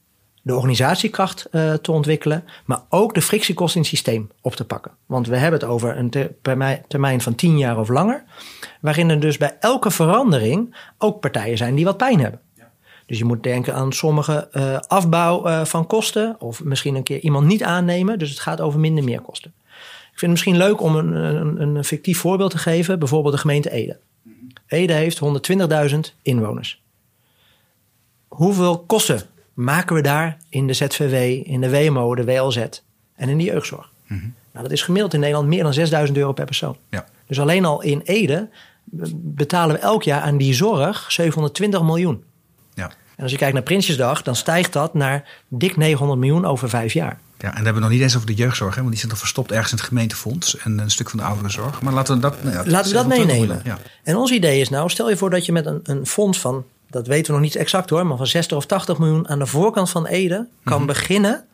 de 0.42 0.54
organisatiekracht 0.54 1.48
uh, 1.52 1.72
te 1.72 1.92
ontwikkelen, 1.92 2.44
maar 2.64 2.80
ook 2.88 3.14
de 3.14 3.22
frictiekosten 3.22 3.76
in 3.76 3.86
het 3.86 3.96
systeem 3.96 4.30
op 4.40 4.54
te 4.54 4.64
pakken. 4.64 4.92
Want 5.06 5.26
we 5.26 5.36
hebben 5.36 5.60
het 5.60 5.68
over 5.68 5.96
een 5.96 6.30
termijn 6.88 7.20
van 7.20 7.34
10 7.34 7.58
jaar 7.58 7.78
of 7.78 7.88
langer, 7.88 8.24
waarin 8.80 9.10
er 9.10 9.20
dus 9.20 9.36
bij 9.36 9.56
elke 9.60 9.90
verandering 9.90 10.76
ook 10.98 11.20
partijen 11.20 11.56
zijn 11.56 11.74
die 11.74 11.84
wat 11.84 11.96
pijn 11.96 12.20
hebben. 12.20 12.40
Dus 13.06 13.18
je 13.18 13.24
moet 13.24 13.42
denken 13.42 13.74
aan 13.74 13.92
sommige 13.92 14.48
uh, 14.52 14.78
afbouw 14.78 15.46
uh, 15.46 15.64
van 15.64 15.86
kosten. 15.86 16.36
Of 16.38 16.64
misschien 16.64 16.94
een 16.94 17.02
keer 17.02 17.20
iemand 17.20 17.46
niet 17.46 17.62
aannemen. 17.62 18.18
Dus 18.18 18.30
het 18.30 18.38
gaat 18.38 18.60
over 18.60 18.80
minder 18.80 19.04
meerkosten. 19.04 19.52
Ik 20.12 20.18
vind 20.18 20.20
het 20.20 20.30
misschien 20.30 20.56
leuk 20.56 20.80
om 20.80 20.96
een, 20.96 21.14
een, 21.14 21.76
een 21.76 21.84
fictief 21.84 22.18
voorbeeld 22.18 22.50
te 22.50 22.58
geven. 22.58 22.98
Bijvoorbeeld 22.98 23.34
de 23.34 23.40
gemeente 23.40 23.70
Ede. 23.70 23.98
Ede 24.66 24.92
heeft 24.92 25.20
120.000 25.90 25.98
inwoners. 26.22 26.82
Hoeveel 28.28 28.78
kosten 28.78 29.20
maken 29.54 29.96
we 29.96 30.02
daar 30.02 30.38
in 30.48 30.66
de 30.66 30.72
ZVW, 30.72 31.48
in 31.48 31.60
de 31.60 31.70
WMO, 31.70 32.14
de 32.14 32.24
WLZ 32.24 32.56
en 33.14 33.28
in 33.28 33.38
de 33.38 33.44
jeugdzorg? 33.44 33.90
Mm 34.06 34.18
-hmm. 34.18 34.34
Nou, 34.52 34.68
dat 34.68 34.76
is 34.76 34.82
gemiddeld 34.82 35.14
in 35.14 35.20
Nederland 35.20 35.48
meer 35.48 35.62
dan 35.62 35.74
6000 35.74 36.18
euro 36.18 36.32
per 36.32 36.44
persoon. 36.44 36.76
Ja. 36.90 37.06
Dus 37.26 37.40
alleen 37.40 37.64
al 37.64 37.82
in 37.82 38.00
Ede 38.04 38.48
betalen 39.14 39.76
we 39.76 39.82
elk 39.82 40.02
jaar 40.02 40.20
aan 40.20 40.36
die 40.36 40.54
zorg 40.54 41.12
720 41.12 41.82
miljoen. 41.82 42.24
En 43.16 43.22
als 43.22 43.32
je 43.32 43.38
kijkt 43.38 43.54
naar 43.54 43.62
Prinsjesdag, 43.62 44.22
dan 44.22 44.36
stijgt 44.36 44.72
dat 44.72 44.94
naar 44.94 45.24
dik 45.48 45.76
900 45.76 46.20
miljoen 46.20 46.44
over 46.44 46.68
vijf 46.68 46.92
jaar. 46.92 47.18
Ja, 47.38 47.48
en 47.48 47.54
dan 47.54 47.64
hebben 47.64 47.74
we 47.74 47.80
nog 47.80 47.90
niet 47.90 48.00
eens 48.00 48.14
over 48.16 48.26
de 48.26 48.34
jeugdzorg, 48.34 48.74
hè? 48.74 48.80
want 48.80 48.92
die 48.92 49.00
zit 49.00 49.10
nog 49.10 49.18
verstopt 49.18 49.52
ergens 49.52 49.70
in 49.70 49.76
het 49.76 49.86
gemeentefonds 49.86 50.56
en 50.56 50.78
een 50.78 50.90
stuk 50.90 51.10
van 51.10 51.18
de 51.18 51.24
ouderenzorg. 51.24 51.82
Maar 51.82 51.92
laten 51.92 52.14
we 52.14 52.20
dat, 52.20 52.42
nou 52.42 52.54
ja, 52.54 52.62
laten 52.66 52.90
we 52.90 52.96
dat 52.96 53.06
meenemen. 53.06 53.60
Ja. 53.64 53.78
En 54.02 54.16
ons 54.16 54.30
idee 54.30 54.60
is 54.60 54.68
nou, 54.68 54.90
stel 54.90 55.08
je 55.08 55.16
voor 55.16 55.30
dat 55.30 55.46
je 55.46 55.52
met 55.52 55.66
een, 55.66 55.80
een 55.82 56.06
fonds 56.06 56.40
van, 56.40 56.64
dat 56.90 57.06
weten 57.06 57.26
we 57.26 57.32
nog 57.32 57.40
niet 57.40 57.56
exact 57.56 57.90
hoor, 57.90 58.06
maar 58.06 58.16
van 58.16 58.26
60 58.26 58.56
of 58.56 58.66
80 58.66 58.98
miljoen 58.98 59.28
aan 59.28 59.38
de 59.38 59.46
voorkant 59.46 59.90
van 59.90 60.06
Ede 60.06 60.46
kan 60.64 60.78
mhm. 60.78 60.86
beginnen 60.86 61.44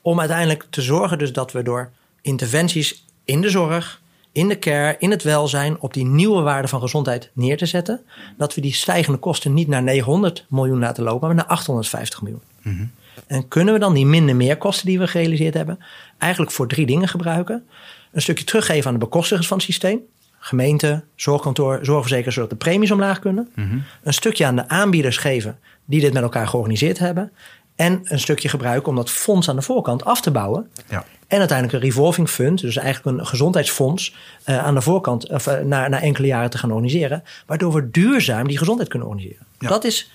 om 0.00 0.18
uiteindelijk 0.18 0.66
te 0.70 0.82
zorgen 0.82 1.18
dus 1.18 1.32
dat 1.32 1.52
we 1.52 1.62
door 1.62 1.90
interventies 2.22 3.04
in 3.24 3.40
de 3.40 3.50
zorg, 3.50 3.99
in 4.32 4.48
de 4.48 4.58
care, 4.58 4.96
in 4.98 5.10
het 5.10 5.22
welzijn, 5.22 5.80
op 5.80 5.94
die 5.94 6.04
nieuwe 6.04 6.42
waarde 6.42 6.68
van 6.68 6.80
gezondheid 6.80 7.30
neer 7.32 7.56
te 7.56 7.66
zetten. 7.66 8.00
Dat 8.36 8.54
we 8.54 8.60
die 8.60 8.74
stijgende 8.74 9.18
kosten 9.18 9.54
niet 9.54 9.68
naar 9.68 9.82
900 9.82 10.46
miljoen 10.48 10.78
laten 10.78 11.02
lopen, 11.02 11.26
maar 11.26 11.36
naar 11.36 11.46
850 11.46 12.22
miljoen. 12.22 12.42
Mhm. 12.62 12.84
En 13.26 13.48
kunnen 13.48 13.74
we 13.74 13.80
dan 13.80 13.94
die 13.94 14.06
minder 14.06 14.36
meerkosten 14.36 14.86
die 14.86 14.98
we 14.98 15.06
gerealiseerd 15.06 15.54
hebben, 15.54 15.78
eigenlijk 16.18 16.52
voor 16.52 16.68
drie 16.68 16.86
dingen 16.86 17.08
gebruiken? 17.08 17.66
Een 18.12 18.22
stukje 18.22 18.44
teruggeven 18.44 18.86
aan 18.86 18.92
de 18.92 19.04
bekostigers 19.04 19.46
van 19.46 19.56
het 19.56 19.66
systeem. 19.66 20.00
Gemeente, 20.38 21.04
zorgkantoor, 21.14 21.78
zorgverzekeraars, 21.82 22.34
zodat 22.34 22.50
de 22.50 22.56
premies 22.56 22.90
omlaag 22.90 23.18
kunnen. 23.18 23.48
Mhm. 23.54 23.78
Een 24.02 24.14
stukje 24.14 24.46
aan 24.46 24.56
de 24.56 24.68
aanbieders 24.68 25.16
geven 25.16 25.58
die 25.84 26.00
dit 26.00 26.12
met 26.12 26.22
elkaar 26.22 26.48
georganiseerd 26.48 26.98
hebben. 26.98 27.32
En 27.80 28.00
een 28.04 28.20
stukje 28.20 28.48
gebruiken 28.48 28.88
om 28.88 28.96
dat 28.96 29.10
fonds 29.10 29.48
aan 29.48 29.56
de 29.56 29.62
voorkant 29.62 30.04
af 30.04 30.20
te 30.20 30.30
bouwen. 30.30 30.70
Ja. 30.88 31.04
En 31.26 31.38
uiteindelijk 31.38 31.78
een 31.78 31.88
revolving 31.88 32.28
fund, 32.28 32.60
dus 32.60 32.76
eigenlijk 32.76 33.18
een 33.18 33.26
gezondheidsfonds, 33.26 34.14
uh, 34.46 34.64
aan 34.64 34.74
de 34.74 34.80
voorkant 34.80 35.28
of, 35.28 35.46
uh, 35.46 35.58
na, 35.58 35.88
na 35.88 36.00
enkele 36.00 36.26
jaren 36.26 36.50
te 36.50 36.58
gaan 36.58 36.70
organiseren. 36.70 37.22
Waardoor 37.46 37.72
we 37.72 37.90
duurzaam 37.90 38.48
die 38.48 38.58
gezondheid 38.58 38.88
kunnen 38.88 39.08
organiseren. 39.08 39.46
Dat 39.58 39.84
is 39.84 40.10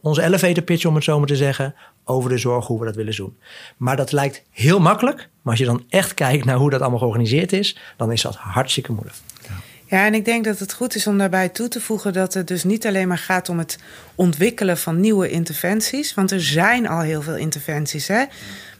onze 0.00 0.22
elevator 0.22 0.62
pitch, 0.62 0.84
om 0.84 0.94
het 0.94 1.04
zo 1.04 1.18
maar 1.18 1.28
te 1.28 1.36
zeggen, 1.36 1.74
over 2.04 2.30
de 2.30 2.38
zorg, 2.38 2.66
hoe 2.66 2.78
we 2.78 2.84
dat 2.84 2.94
willen 2.94 3.16
doen. 3.16 3.38
Maar 3.76 3.96
dat 3.96 4.12
lijkt 4.12 4.42
heel 4.50 4.80
makkelijk. 4.80 5.16
Maar 5.16 5.52
als 5.52 5.58
je 5.58 5.64
dan 5.64 5.84
echt 5.88 6.14
kijkt 6.14 6.44
naar 6.44 6.56
hoe 6.56 6.70
dat 6.70 6.80
allemaal 6.80 6.98
georganiseerd 6.98 7.52
is, 7.52 7.78
dan 7.96 8.12
is 8.12 8.22
dat 8.22 8.36
hartstikke 8.36 8.92
moeilijk. 8.92 9.16
Ja, 9.42 9.54
en 9.88 10.14
ik 10.14 10.24
denk 10.24 10.44
dat 10.44 10.58
het 10.58 10.72
goed 10.72 10.94
is 10.94 11.06
om 11.06 11.18
daarbij 11.18 11.48
toe 11.48 11.68
te 11.68 11.80
voegen 11.80 12.12
dat 12.12 12.34
het 12.34 12.48
dus 12.48 12.64
niet 12.64 12.86
alleen 12.86 13.08
maar 13.08 13.18
gaat 13.18 13.48
om 13.48 13.58
het 13.58 13.78
ontwikkelen 14.14 14.78
van 14.78 15.00
nieuwe 15.00 15.30
interventies. 15.30 16.14
Want 16.14 16.30
er 16.30 16.42
zijn 16.42 16.88
al 16.88 17.00
heel 17.00 17.22
veel 17.22 17.36
interventies. 17.36 18.08
Hè? 18.08 18.24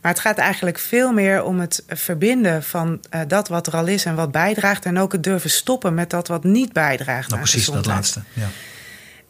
Maar 0.03 0.13
het 0.13 0.21
gaat 0.21 0.39
eigenlijk 0.39 0.79
veel 0.79 1.13
meer 1.13 1.43
om 1.43 1.61
het 1.61 1.85
verbinden 1.89 2.63
van 2.63 3.01
uh, 3.15 3.21
dat 3.29 3.49
wat 3.49 3.67
er 3.67 3.77
al 3.77 3.87
is 3.87 4.05
en 4.05 4.15
wat 4.15 4.33
bijdraagt. 4.33 4.85
En 4.85 4.99
ook 4.99 5.13
het 5.13 5.23
durven 5.23 5.51
stoppen 5.51 5.95
met 5.95 6.11
dat 6.11 6.29
wat 6.29 6.45
niet 6.45 6.73
bijdraagt. 6.73 7.29
Nou, 7.29 7.41
precies 7.41 7.67
dat 7.67 7.87
laatste. 7.87 8.21
Ja. 8.33 8.49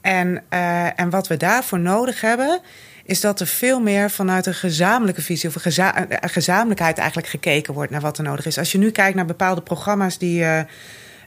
En, 0.00 0.42
uh, 0.52 1.00
en 1.00 1.10
wat 1.10 1.26
we 1.26 1.36
daarvoor 1.36 1.80
nodig 1.80 2.20
hebben, 2.20 2.60
is 3.04 3.20
dat 3.20 3.40
er 3.40 3.46
veel 3.46 3.80
meer 3.80 4.10
vanuit 4.10 4.46
een 4.46 4.54
gezamenlijke 4.54 5.22
visie 5.22 5.48
of 5.48 5.54
een, 5.54 5.60
geza 5.60 6.06
een 6.08 6.28
gezamenlijkheid 6.28 6.98
eigenlijk 6.98 7.28
gekeken 7.28 7.74
wordt 7.74 7.90
naar 7.90 8.00
wat 8.00 8.18
er 8.18 8.24
nodig 8.24 8.46
is. 8.46 8.58
Als 8.58 8.72
je 8.72 8.78
nu 8.78 8.90
kijkt 8.90 9.16
naar 9.16 9.26
bepaalde 9.26 9.62
programma's 9.62 10.18
die 10.18 10.40
uh, 10.40 10.60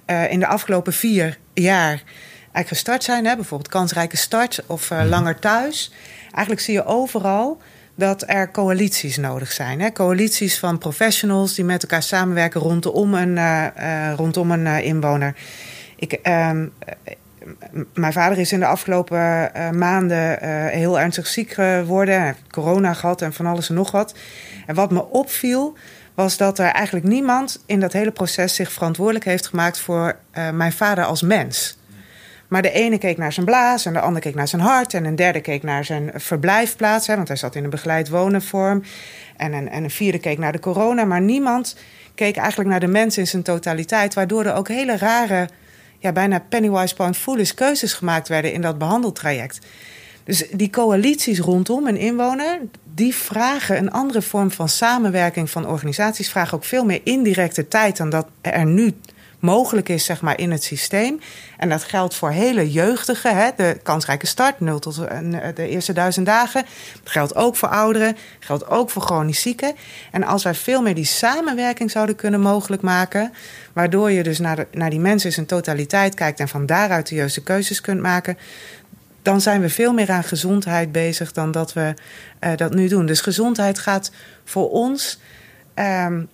uh, 0.09 0.31
in 0.31 0.39
de 0.39 0.47
afgelopen 0.47 0.93
vier 0.93 1.37
jaar 1.53 2.03
eigenlijk 2.51 2.67
gestart 2.67 3.03
zijn, 3.03 3.25
hè, 3.25 3.35
bijvoorbeeld 3.35 3.69
kansrijke 3.69 4.17
start 4.17 4.63
of 4.65 4.91
uh, 4.91 5.01
langer 5.09 5.39
thuis. 5.39 5.91
Eigenlijk 6.21 6.61
zie 6.61 6.73
je 6.73 6.85
overal 6.85 7.61
dat 7.95 8.23
er 8.27 8.51
coalities 8.51 9.17
nodig 9.17 9.51
zijn. 9.51 9.81
Hè? 9.81 9.91
Coalities 9.91 10.59
van 10.59 10.77
professionals 10.77 11.55
die 11.55 11.65
met 11.65 11.81
elkaar 11.81 12.03
samenwerken 12.03 12.61
rondom 12.61 13.13
een, 13.13 13.35
uh, 13.35 14.13
rondom 14.15 14.51
een 14.51 14.65
uh, 14.65 14.85
inwoner. 14.85 15.35
Ik, 15.95 16.11
um, 16.13 16.73
mijn 17.93 18.13
vader 18.13 18.37
is 18.37 18.51
in 18.51 18.59
de 18.59 18.65
afgelopen 18.65 19.51
maanden 19.77 20.37
heel 20.69 20.99
ernstig 20.99 21.27
ziek 21.27 21.51
geworden. 21.51 22.15
Hij 22.15 22.25
heeft 22.25 22.43
corona 22.51 22.93
gehad 22.93 23.21
en 23.21 23.33
van 23.33 23.45
alles 23.45 23.69
en 23.69 23.75
nog 23.75 23.91
wat. 23.91 24.13
En 24.65 24.75
wat 24.75 24.91
me 24.91 25.05
opviel, 25.05 25.77
was 26.19 26.37
dat 26.37 26.59
er 26.59 26.71
eigenlijk 26.71 27.05
niemand 27.05 27.63
in 27.65 27.79
dat 27.79 27.93
hele 27.93 28.11
proces 28.11 28.55
zich 28.55 28.71
verantwoordelijk 28.71 29.25
heeft 29.25 29.47
gemaakt 29.47 29.79
voor 29.79 30.15
mijn 30.53 30.71
vader 30.71 31.05
als 31.05 31.21
mens. 31.21 31.77
Maar 32.47 32.61
de 32.61 32.71
ene 32.71 32.97
keek 32.97 33.17
naar 33.17 33.33
zijn 33.33 33.45
blaas 33.45 33.85
en 33.85 33.93
de 33.93 33.99
ander 33.99 34.21
keek 34.21 34.35
naar 34.35 34.47
zijn 34.47 34.61
hart. 34.61 34.93
En 34.93 35.05
een 35.05 35.15
derde 35.15 35.41
keek 35.41 35.63
naar 35.63 35.85
zijn 35.85 36.11
verblijfplaats, 36.15 37.07
hè, 37.07 37.15
want 37.15 37.27
hij 37.27 37.37
zat 37.37 37.55
in 37.55 37.63
een 37.63 37.69
begeleid 37.69 38.09
wonenvorm. 38.09 38.83
En 39.37 39.53
een, 39.53 39.69
en 39.69 39.83
een 39.83 39.89
vierde 39.89 40.19
keek 40.19 40.37
naar 40.37 40.51
de 40.51 40.59
corona. 40.59 41.05
Maar 41.05 41.21
niemand 41.21 41.75
keek 42.15 42.37
eigenlijk 42.37 42.69
naar 42.69 42.79
de 42.79 42.87
mens 42.87 43.17
in 43.17 43.27
zijn 43.27 43.43
totaliteit. 43.43 44.13
Waardoor 44.13 44.45
er 44.45 44.53
ook 44.53 44.67
hele 44.67 44.97
rare, 44.97 45.49
ja, 45.99 46.11
bijna 46.11 46.39
pennywise 46.49 46.95
pound 46.95 47.17
foolish 47.17 47.51
keuzes 47.51 47.93
gemaakt 47.93 48.27
werden 48.27 48.53
in 48.53 48.61
dat 48.61 48.77
behandeltraject. 48.77 49.59
Dus 50.29 50.43
die 50.51 50.69
coalities 50.69 51.39
rondom 51.39 51.87
een 51.87 51.97
inwoner, 51.97 52.59
die 52.93 53.15
vragen 53.15 53.77
een 53.77 53.91
andere 53.91 54.21
vorm 54.21 54.51
van 54.51 54.69
samenwerking 54.69 55.49
van 55.49 55.67
organisaties, 55.67 56.29
vragen 56.29 56.57
ook 56.57 56.63
veel 56.63 56.85
meer 56.85 57.01
indirecte 57.03 57.67
tijd 57.67 57.97
dan 57.97 58.09
dat 58.09 58.27
er 58.41 58.65
nu 58.65 58.93
mogelijk 59.39 59.89
is 59.89 60.05
zeg 60.05 60.21
maar, 60.21 60.39
in 60.39 60.51
het 60.51 60.63
systeem. 60.63 61.19
En 61.57 61.69
dat 61.69 61.83
geldt 61.83 62.15
voor 62.15 62.31
hele 62.31 62.71
jeugdigen, 62.71 63.37
hè, 63.37 63.49
de 63.55 63.79
kansrijke 63.83 64.27
start, 64.27 64.59
0 64.59 64.79
tot 64.79 64.97
eh, 64.97 65.19
de 65.55 65.67
eerste 65.67 65.93
duizend 65.93 66.25
dagen. 66.25 66.65
Dat 67.03 67.11
geldt 67.11 67.35
ook 67.35 67.55
voor 67.55 67.69
ouderen, 67.69 68.17
geldt 68.39 68.67
ook 68.67 68.89
voor 68.89 69.01
chronisch 69.01 69.41
zieken. 69.41 69.75
En 70.11 70.23
als 70.23 70.43
wij 70.43 70.55
veel 70.55 70.81
meer 70.81 70.95
die 70.95 71.05
samenwerking 71.05 71.91
zouden 71.91 72.15
kunnen 72.15 72.41
mogelijk 72.41 72.81
maken, 72.81 73.33
waardoor 73.73 74.11
je 74.11 74.23
dus 74.23 74.39
naar, 74.39 74.65
naar 74.71 74.89
die 74.89 74.99
mensen 74.99 75.27
in 75.27 75.33
zijn 75.33 75.45
totaliteit 75.45 76.15
kijkt 76.15 76.39
en 76.39 76.47
van 76.47 76.65
daaruit 76.65 77.07
de 77.07 77.15
juiste 77.15 77.43
keuzes 77.43 77.81
kunt 77.81 78.01
maken, 78.01 78.37
dan 79.21 79.41
zijn 79.41 79.61
we 79.61 79.69
veel 79.69 79.93
meer 79.93 80.11
aan 80.11 80.23
gezondheid 80.23 80.91
bezig 80.91 81.31
dan 81.31 81.51
dat 81.51 81.73
we 81.73 81.93
uh, 82.43 82.55
dat 82.55 82.73
nu 82.73 82.87
doen. 82.87 83.05
Dus 83.05 83.21
gezondheid 83.21 83.79
gaat 83.79 84.11
voor 84.43 84.69
ons. 84.69 85.19
Um, 85.75 86.29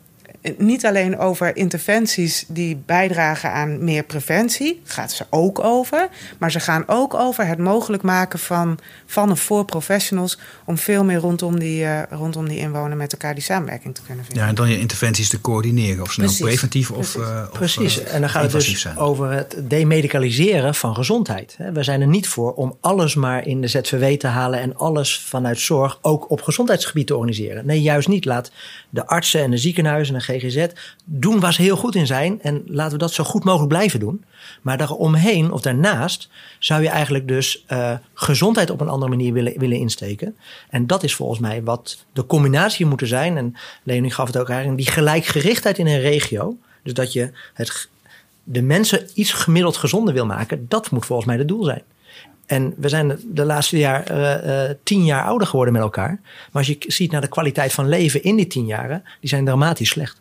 niet 0.57 0.85
alleen 0.85 1.17
over 1.17 1.55
interventies 1.55 2.45
die 2.47 2.81
bijdragen 2.85 3.51
aan 3.51 3.83
meer 3.83 4.03
preventie, 4.03 4.81
gaat 4.83 5.11
ze 5.11 5.25
ook 5.29 5.59
over. 5.59 6.07
Maar 6.37 6.51
ze 6.51 6.59
gaan 6.59 6.83
ook 6.87 7.13
over 7.13 7.47
het 7.47 7.57
mogelijk 7.57 8.03
maken 8.03 8.39
van, 8.39 8.79
van 9.05 9.31
of 9.31 9.39
voor 9.39 9.65
professionals 9.65 10.39
om 10.65 10.77
veel 10.77 11.03
meer 11.03 11.17
rondom 11.17 11.59
die, 11.59 11.83
uh, 11.83 12.01
rondom 12.09 12.47
die 12.47 12.57
inwoner 12.57 12.97
met 12.97 13.11
elkaar 13.11 13.33
die 13.33 13.43
samenwerking 13.43 13.95
te 13.95 14.01
kunnen 14.05 14.25
vinden. 14.25 14.43
Ja, 14.43 14.49
en 14.49 14.55
dan 14.55 14.69
je 14.69 14.79
interventies 14.79 15.29
te 15.29 15.41
coördineren, 15.41 16.03
of 16.03 16.11
ze 16.11 16.21
nou 16.21 16.37
preventief 16.37 16.91
of. 16.91 17.15
Uh, 17.15 17.49
Precies, 17.51 18.03
en 18.03 18.21
dan 18.21 18.29
gaat 18.29 18.43
het 18.43 18.51
dus 18.51 18.81
zijn. 18.81 18.97
over 18.97 19.31
het 19.31 19.55
demedicaliseren 19.63 20.75
van 20.75 20.95
gezondheid. 20.95 21.57
We 21.73 21.83
zijn 21.83 22.01
er 22.01 22.07
niet 22.07 22.27
voor 22.27 22.53
om 22.53 22.77
alles 22.81 23.15
maar 23.15 23.47
in 23.47 23.61
de 23.61 23.67
ZVW 23.67 24.19
te 24.19 24.27
halen 24.27 24.59
en 24.59 24.75
alles 24.75 25.19
vanuit 25.19 25.59
zorg 25.59 25.99
ook 26.01 26.31
op 26.31 26.41
gezondheidsgebied 26.41 27.07
te 27.07 27.15
organiseren. 27.15 27.65
Nee, 27.65 27.81
juist 27.81 28.07
niet. 28.07 28.25
Laat 28.25 28.51
de 28.89 29.07
artsen 29.07 29.41
en 29.41 29.51
de 29.51 29.57
ziekenhuizen 29.57 30.13
en 30.13 30.19
de 30.19 30.25
GGZ 30.39 30.67
doen 31.05 31.39
waar 31.39 31.53
ze 31.53 31.61
heel 31.61 31.77
goed 31.77 31.95
in 31.95 32.07
zijn. 32.07 32.41
En 32.41 32.63
laten 32.65 32.91
we 32.91 32.97
dat 32.97 33.13
zo 33.13 33.23
goed 33.23 33.43
mogelijk 33.43 33.69
blijven 33.69 33.99
doen. 33.99 34.23
Maar 34.61 34.77
daaromheen 34.77 35.51
of 35.51 35.61
daarnaast 35.61 36.29
zou 36.59 36.81
je 36.81 36.89
eigenlijk 36.89 37.27
dus 37.27 37.65
uh, 37.69 37.93
gezondheid 38.13 38.69
op 38.69 38.81
een 38.81 38.89
andere 38.89 39.11
manier 39.11 39.33
willen, 39.33 39.59
willen 39.59 39.77
insteken. 39.77 40.35
En 40.69 40.87
dat 40.87 41.03
is 41.03 41.15
volgens 41.15 41.39
mij 41.39 41.63
wat 41.63 42.05
de 42.13 42.25
combinatie 42.25 42.85
moet 42.85 43.01
zijn. 43.05 43.37
En 43.37 43.55
Leonie 43.83 44.11
gaf 44.11 44.27
het 44.27 44.37
ook 44.37 44.49
eigenlijk, 44.49 44.81
die 44.81 44.91
gelijkgerichtheid 44.91 45.77
in 45.77 45.87
een 45.87 45.99
regio. 45.99 46.57
Dus 46.83 46.93
dat 46.93 47.13
je 47.13 47.31
het, 47.53 47.89
de 48.43 48.61
mensen 48.61 49.09
iets 49.13 49.31
gemiddeld 49.31 49.77
gezonder 49.77 50.13
wil 50.13 50.25
maken. 50.25 50.65
Dat 50.67 50.91
moet 50.91 51.05
volgens 51.05 51.27
mij 51.27 51.37
het 51.37 51.47
doel 51.47 51.63
zijn. 51.63 51.83
En 52.45 52.73
we 52.77 52.89
zijn 52.89 53.19
de 53.25 53.45
laatste 53.45 53.77
jaar 53.77 54.11
uh, 54.11 54.65
uh, 54.67 54.69
tien 54.83 55.05
jaar 55.05 55.23
ouder 55.23 55.47
geworden 55.47 55.73
met 55.73 55.81
elkaar. 55.81 56.19
Maar 56.21 56.49
als 56.51 56.67
je 56.67 56.77
ziet 56.79 57.11
naar 57.11 57.21
de 57.21 57.27
kwaliteit 57.27 57.73
van 57.73 57.89
leven 57.89 58.23
in 58.23 58.35
die 58.35 58.47
tien 58.47 58.65
jaren, 58.65 59.03
die 59.19 59.29
zijn 59.29 59.45
dramatisch 59.45 59.89
slecht. 59.89 60.17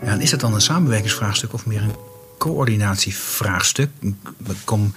En 0.00 0.20
is 0.20 0.30
het 0.30 0.40
dan 0.40 0.54
een 0.54 0.60
samenwerkingsvraagstuk 0.60 1.52
of 1.52 1.66
meer 1.66 1.82
een 1.82 1.94
coördinatievraagstuk? 2.38 3.90
Kom 4.64 4.92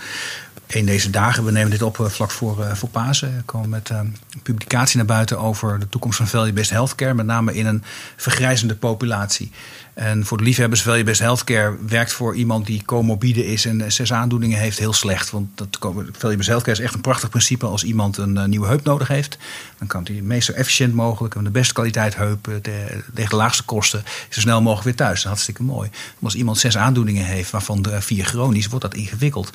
een 0.76 0.86
deze 0.86 1.10
dagen, 1.10 1.46
we 1.46 1.52
nemen 1.52 1.72
dit 1.72 1.82
op 1.82 2.00
eh, 2.00 2.06
vlak 2.06 2.32
voor, 2.32 2.60
uh, 2.60 2.74
voor 2.74 2.90
Pasen, 2.90 3.42
komen 3.46 3.70
met 3.70 3.90
uh, 3.90 3.98
een 3.98 4.42
publicatie 4.44 4.98
naar 4.98 5.06
buiten 5.06 5.40
over 5.40 5.80
de 5.80 5.90
toekomst 5.90 6.18
van 6.18 6.28
Value 6.28 6.54
Based 6.54 6.70
Healthcare, 6.70 7.14
met 7.14 7.26
name 7.26 7.54
in 7.54 7.66
een 7.66 7.84
vergrijzende 8.16 8.76
populatie. 8.76 9.52
En 9.94 10.26
voor 10.26 10.38
de 10.38 10.44
liefhebbers 10.44 10.82
Value 10.82 11.04
Based 11.04 11.20
Healthcare 11.20 11.78
werkt 11.88 12.14
voor 12.14 12.36
iemand 12.36 12.66
die 12.66 12.86
comorbide 12.86 13.46
is 13.46 13.66
en 13.66 13.92
zes 13.92 14.14
aandoeningen 14.14 14.60
heeft 14.60 14.80
heel 14.80 14.94
slecht. 14.94 15.30
Want 15.30 15.48
dat, 15.56 15.78
Value 16.12 16.38
Based 16.38 16.46
Healthcare 16.46 16.78
is 16.78 16.84
echt 16.84 16.94
een 16.94 17.02
prachtig 17.02 17.30
principe. 17.30 17.66
Als 17.66 17.84
iemand 17.84 18.18
een 18.18 18.50
nieuwe 18.50 18.68
heup 18.68 18.84
nodig 18.84 19.08
heeft, 19.08 19.38
dan 19.78 19.88
kan 19.88 20.08
hij 20.12 20.22
meest 20.22 20.46
zo 20.46 20.52
efficiënt 20.52 20.94
mogelijk, 20.94 21.36
met 21.36 21.44
de 21.44 21.52
beste 21.52 21.74
kwaliteit 21.74 22.16
heup, 22.16 22.44
de, 22.62 23.04
de 23.14 23.36
laagste 23.36 23.64
kosten, 23.64 24.04
zo 24.30 24.40
snel 24.40 24.62
mogelijk 24.62 24.84
weer 24.86 24.96
thuis. 24.96 25.14
Dat 25.14 25.22
is 25.22 25.28
hartstikke 25.28 25.64
mooi. 25.64 25.90
Maar 25.90 26.24
als 26.24 26.36
iemand 26.36 26.58
zes 26.58 26.78
aandoeningen 26.78 27.26
heeft, 27.26 27.52
waarvan 27.52 27.82
de 27.82 28.02
vier 28.02 28.26
chronisch, 28.26 28.68
wordt 28.68 28.86
dat 28.86 28.94
ingewikkeld. 28.94 29.52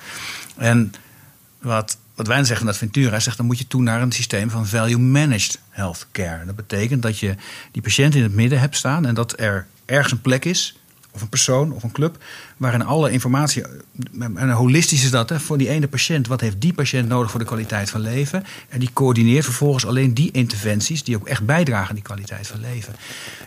En 0.57 0.93
wat, 1.61 1.99
wat 2.15 2.27
wij 2.27 2.45
zeggen 2.45 2.67
dat 2.67 2.77
Ventura 2.77 3.21
zegt, 3.21 3.37
dan 3.37 3.47
moet 3.47 3.59
je 3.59 3.67
toe 3.67 3.83
naar 3.83 4.03
een 4.03 4.13
systeem 4.13 4.51
van 4.51 4.67
value-managed 4.67 5.61
healthcare. 5.69 6.45
Dat 6.45 6.57
betekent 6.57 7.03
dat 7.03 7.19
je 7.19 7.35
die 7.73 7.83
patiënt 7.83 8.15
in 8.15 8.23
het 8.23 8.35
midden 8.35 8.61
hebt 8.61 8.77
staan 8.77 9.07
en 9.07 9.15
dat 9.15 9.41
er 9.41 9.67
ergens 9.85 10.13
een 10.13 10.21
plek 10.21 10.45
is, 10.45 10.79
of 11.11 11.21
een 11.21 11.29
persoon 11.29 11.73
of 11.73 11.83
een 11.83 11.93
club, 11.93 12.25
waarin 12.57 12.85
alle 12.85 13.11
informatie, 13.11 13.65
en 14.19 14.51
holistisch 14.51 15.05
is 15.05 15.11
dat, 15.11 15.29
hè, 15.29 15.41
voor 15.41 15.59
die 15.59 15.69
ene 15.69 15.89
patiënt, 15.89 16.27
wat 16.27 16.41
heeft 16.41 16.61
die 16.61 16.73
patiënt 16.73 17.09
nodig 17.09 17.31
voor 17.31 17.41
de 17.41 17.47
kwaliteit 17.47 17.91
van 17.91 18.01
leven? 18.01 18.45
En 18.69 18.79
die 18.79 18.91
coördineert 18.93 19.45
vervolgens 19.45 19.87
alleen 19.87 20.15
die 20.15 20.31
interventies 20.31 21.05
die 21.05 21.17
ook 21.17 21.29
echt 21.29 21.47
bijdragen 21.47 21.89
aan 21.89 21.95
die 21.95 22.05
kwaliteit 22.05 22.47
van 22.47 22.61
leven. 22.61 22.95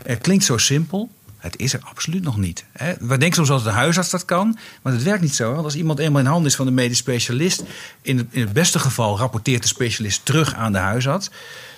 Het 0.04 0.22
klinkt 0.22 0.44
zo 0.44 0.58
simpel, 0.58 1.10
het 1.42 1.58
is 1.58 1.74
er 1.74 1.82
absoluut 1.84 2.24
nog 2.24 2.38
niet. 2.38 2.66
Hè. 2.72 2.94
We 3.00 3.18
denken 3.18 3.36
soms 3.36 3.50
dat 3.50 3.64
de 3.64 3.80
huisarts 3.80 4.10
dat 4.10 4.26
kan, 4.26 4.58
maar 4.82 4.94
het 4.94 5.04
werkt 5.04 5.22
niet 5.22 5.36
zo. 5.36 5.52
Want 5.54 5.64
als 5.64 5.76
iemand 5.76 6.00
eenmaal 6.00 6.22
in 6.22 6.28
handen 6.28 6.48
is 6.48 6.56
van 6.56 6.66
de 6.66 6.72
medisch 6.72 6.98
specialist, 6.98 7.64
in 8.02 8.18
het, 8.18 8.28
in 8.30 8.42
het 8.42 8.54
beste 8.54 8.80
geval 8.80 9.18
rapporteert 9.18 9.62
de 9.62 9.68
specialist 9.68 10.26
terug 10.26 10.54
aan 10.54 10.72
de 10.72 10.78
huisarts. 10.78 11.30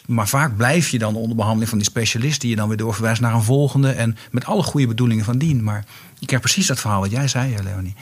Maar 0.06 0.28
vaak 0.28 0.58
blijf 0.58 0.89
je 0.89 0.99
dan 0.99 1.15
onder 1.15 1.36
behandeling 1.36 1.69
van 1.69 1.78
die 1.78 1.88
specialist, 1.88 2.41
die 2.41 2.49
je 2.49 2.56
dan 2.56 2.67
weer 2.67 2.78
doorverwijst 2.78 3.21
naar 3.21 3.34
een 3.34 3.43
volgende. 3.43 3.91
En 3.91 4.17
met 4.32 4.45
alle 4.45 4.63
goede 4.63 4.88
bedoelingen 4.88 5.26
van 5.26 5.38
dien. 5.38 5.63
Maar 5.63 5.86
je 6.19 6.26
krijgt 6.26 6.45
precies 6.45 6.67
dat 6.67 6.80
verhaal 6.80 6.99
wat 6.99 7.12
jij 7.12 7.28
zei, 7.28 7.56
Leonie. 7.63 7.95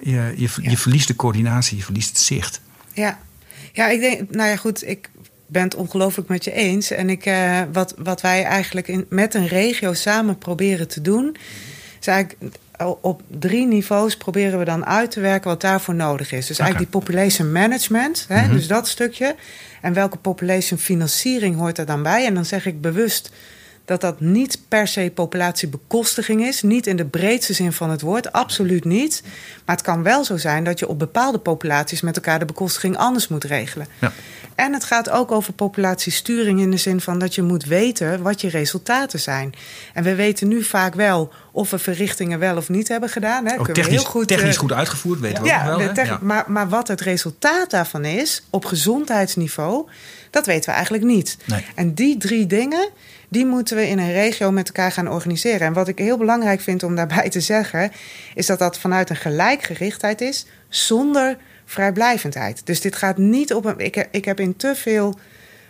Je, 0.00 0.34
je, 0.36 0.48
je 0.60 0.76
verliest 0.76 1.08
de 1.08 1.16
coördinatie, 1.16 1.76
je 1.76 1.82
verliest 1.82 2.08
het 2.08 2.18
zicht. 2.18 2.60
Ja. 2.92 3.18
Ja, 3.72 3.88
ik 3.88 4.00
denk, 4.00 4.30
nou 4.30 4.48
ja, 4.48 4.56
goed, 4.56 4.86
ik 4.86 5.10
ben 5.52 5.62
het 5.62 5.74
ongelooflijk 5.74 6.28
met 6.28 6.44
je 6.44 6.52
eens. 6.52 6.90
En 6.90 7.10
ik, 7.10 7.26
uh, 7.26 7.60
wat, 7.72 7.94
wat 7.98 8.20
wij 8.20 8.44
eigenlijk 8.44 8.88
in, 8.88 9.06
met 9.08 9.34
een 9.34 9.46
regio 9.46 9.92
samen 9.92 10.38
proberen 10.38 10.88
te 10.88 11.00
doen, 11.00 11.36
is 12.00 12.06
eigenlijk 12.06 12.58
op 13.00 13.22
drie 13.38 13.66
niveaus 13.66 14.16
proberen 14.16 14.58
we 14.58 14.64
dan 14.64 14.86
uit 14.86 15.10
te 15.10 15.20
werken 15.20 15.50
wat 15.50 15.60
daarvoor 15.60 15.94
nodig 15.94 16.32
is. 16.32 16.46
Dus 16.46 16.58
eigenlijk 16.58 16.90
die 16.90 17.00
population 17.00 17.52
management, 17.52 18.24
hè, 18.28 18.46
mm 18.46 18.50
dus 18.52 18.66
dat 18.66 18.88
stukje. 18.88 19.34
En 19.80 19.92
welke 19.92 20.16
population 20.16 20.78
financiering 20.78 21.56
hoort 21.56 21.78
er 21.78 21.86
dan 21.86 22.02
bij? 22.02 22.26
En 22.26 22.34
dan 22.34 22.44
zeg 22.44 22.66
ik 22.66 22.80
bewust 22.80 23.30
dat 23.84 24.00
dat 24.00 24.20
niet 24.20 24.58
per 24.68 24.88
se 24.88 25.10
populatiebekostiging 25.14 26.42
is. 26.42 26.62
Niet 26.62 26.86
in 26.86 26.96
de 26.96 27.04
breedste 27.04 27.52
zin 27.52 27.72
van 27.72 27.90
het 27.90 28.00
woord, 28.00 28.32
absoluut 28.32 28.84
niet. 28.84 29.22
Maar 29.64 29.76
het 29.76 29.84
kan 29.84 30.02
wel 30.02 30.24
zo 30.24 30.36
zijn 30.36 30.64
dat 30.64 30.78
je 30.78 30.88
op 30.88 30.98
bepaalde 30.98 31.38
populaties 31.38 32.00
met 32.00 32.16
elkaar 32.16 32.38
de 32.38 32.44
bekostiging 32.44 32.96
anders 32.96 33.28
moet 33.28 33.44
regelen. 33.44 33.86
Ja. 33.98 34.12
En 34.54 34.72
het 34.72 34.84
gaat 34.84 35.10
ook 35.10 35.30
over 35.30 35.52
populatiesturing 35.52 36.60
in 36.60 36.70
de 36.70 36.76
zin 36.76 37.00
van 37.00 37.18
dat 37.18 37.34
je 37.34 37.42
moet 37.42 37.64
weten 37.64 38.22
wat 38.22 38.40
je 38.40 38.48
resultaten 38.48 39.20
zijn. 39.20 39.54
En 39.94 40.04
we 40.04 40.14
weten 40.14 40.48
nu 40.48 40.62
vaak 40.62 40.94
wel 40.94 41.32
of 41.52 41.70
we 41.70 41.78
verrichtingen 41.78 42.38
wel 42.38 42.56
of 42.56 42.68
niet 42.68 42.88
hebben 42.88 43.08
gedaan. 43.08 43.46
Hè. 43.46 43.58
Oh, 43.58 43.64
technisch, 43.64 43.86
heel 43.86 44.04
goed, 44.04 44.28
technisch 44.28 44.54
uh, 44.54 44.60
goed 44.60 44.72
uitgevoerd, 44.72 45.20
weten 45.20 45.42
we 45.42 45.48
ja, 45.48 45.66
wel. 45.66 45.80
Ja. 45.80 46.18
Maar, 46.22 46.44
maar 46.46 46.68
wat 46.68 46.88
het 46.88 47.00
resultaat 47.00 47.70
daarvan 47.70 48.04
is 48.04 48.42
op 48.50 48.64
gezondheidsniveau, 48.64 49.88
dat 50.30 50.46
weten 50.46 50.68
we 50.68 50.74
eigenlijk 50.74 51.04
niet. 51.04 51.36
Nee. 51.44 51.64
En 51.74 51.94
die 51.94 52.16
drie 52.16 52.46
dingen, 52.46 52.88
die 53.28 53.46
moeten 53.46 53.76
we 53.76 53.88
in 53.88 53.98
een 53.98 54.12
regio 54.12 54.50
met 54.50 54.66
elkaar 54.66 54.92
gaan 54.92 55.08
organiseren. 55.08 55.66
En 55.66 55.72
wat 55.72 55.88
ik 55.88 55.98
heel 55.98 56.18
belangrijk 56.18 56.60
vind 56.60 56.82
om 56.82 56.96
daarbij 56.96 57.28
te 57.28 57.40
zeggen, 57.40 57.92
is 58.34 58.46
dat 58.46 58.58
dat 58.58 58.78
vanuit 58.78 59.10
een 59.10 59.16
gelijkgerichtheid 59.16 60.20
is, 60.20 60.46
zonder 60.68 61.36
vrijblijvendheid. 61.72 62.66
Dus 62.66 62.80
dit 62.80 62.96
gaat 62.96 63.16
niet 63.16 63.54
op 63.54 63.64
een. 63.64 63.78
Ik, 63.78 64.08
ik 64.10 64.24
heb 64.24 64.40
in 64.40 64.56
te 64.56 64.74
veel 64.74 65.18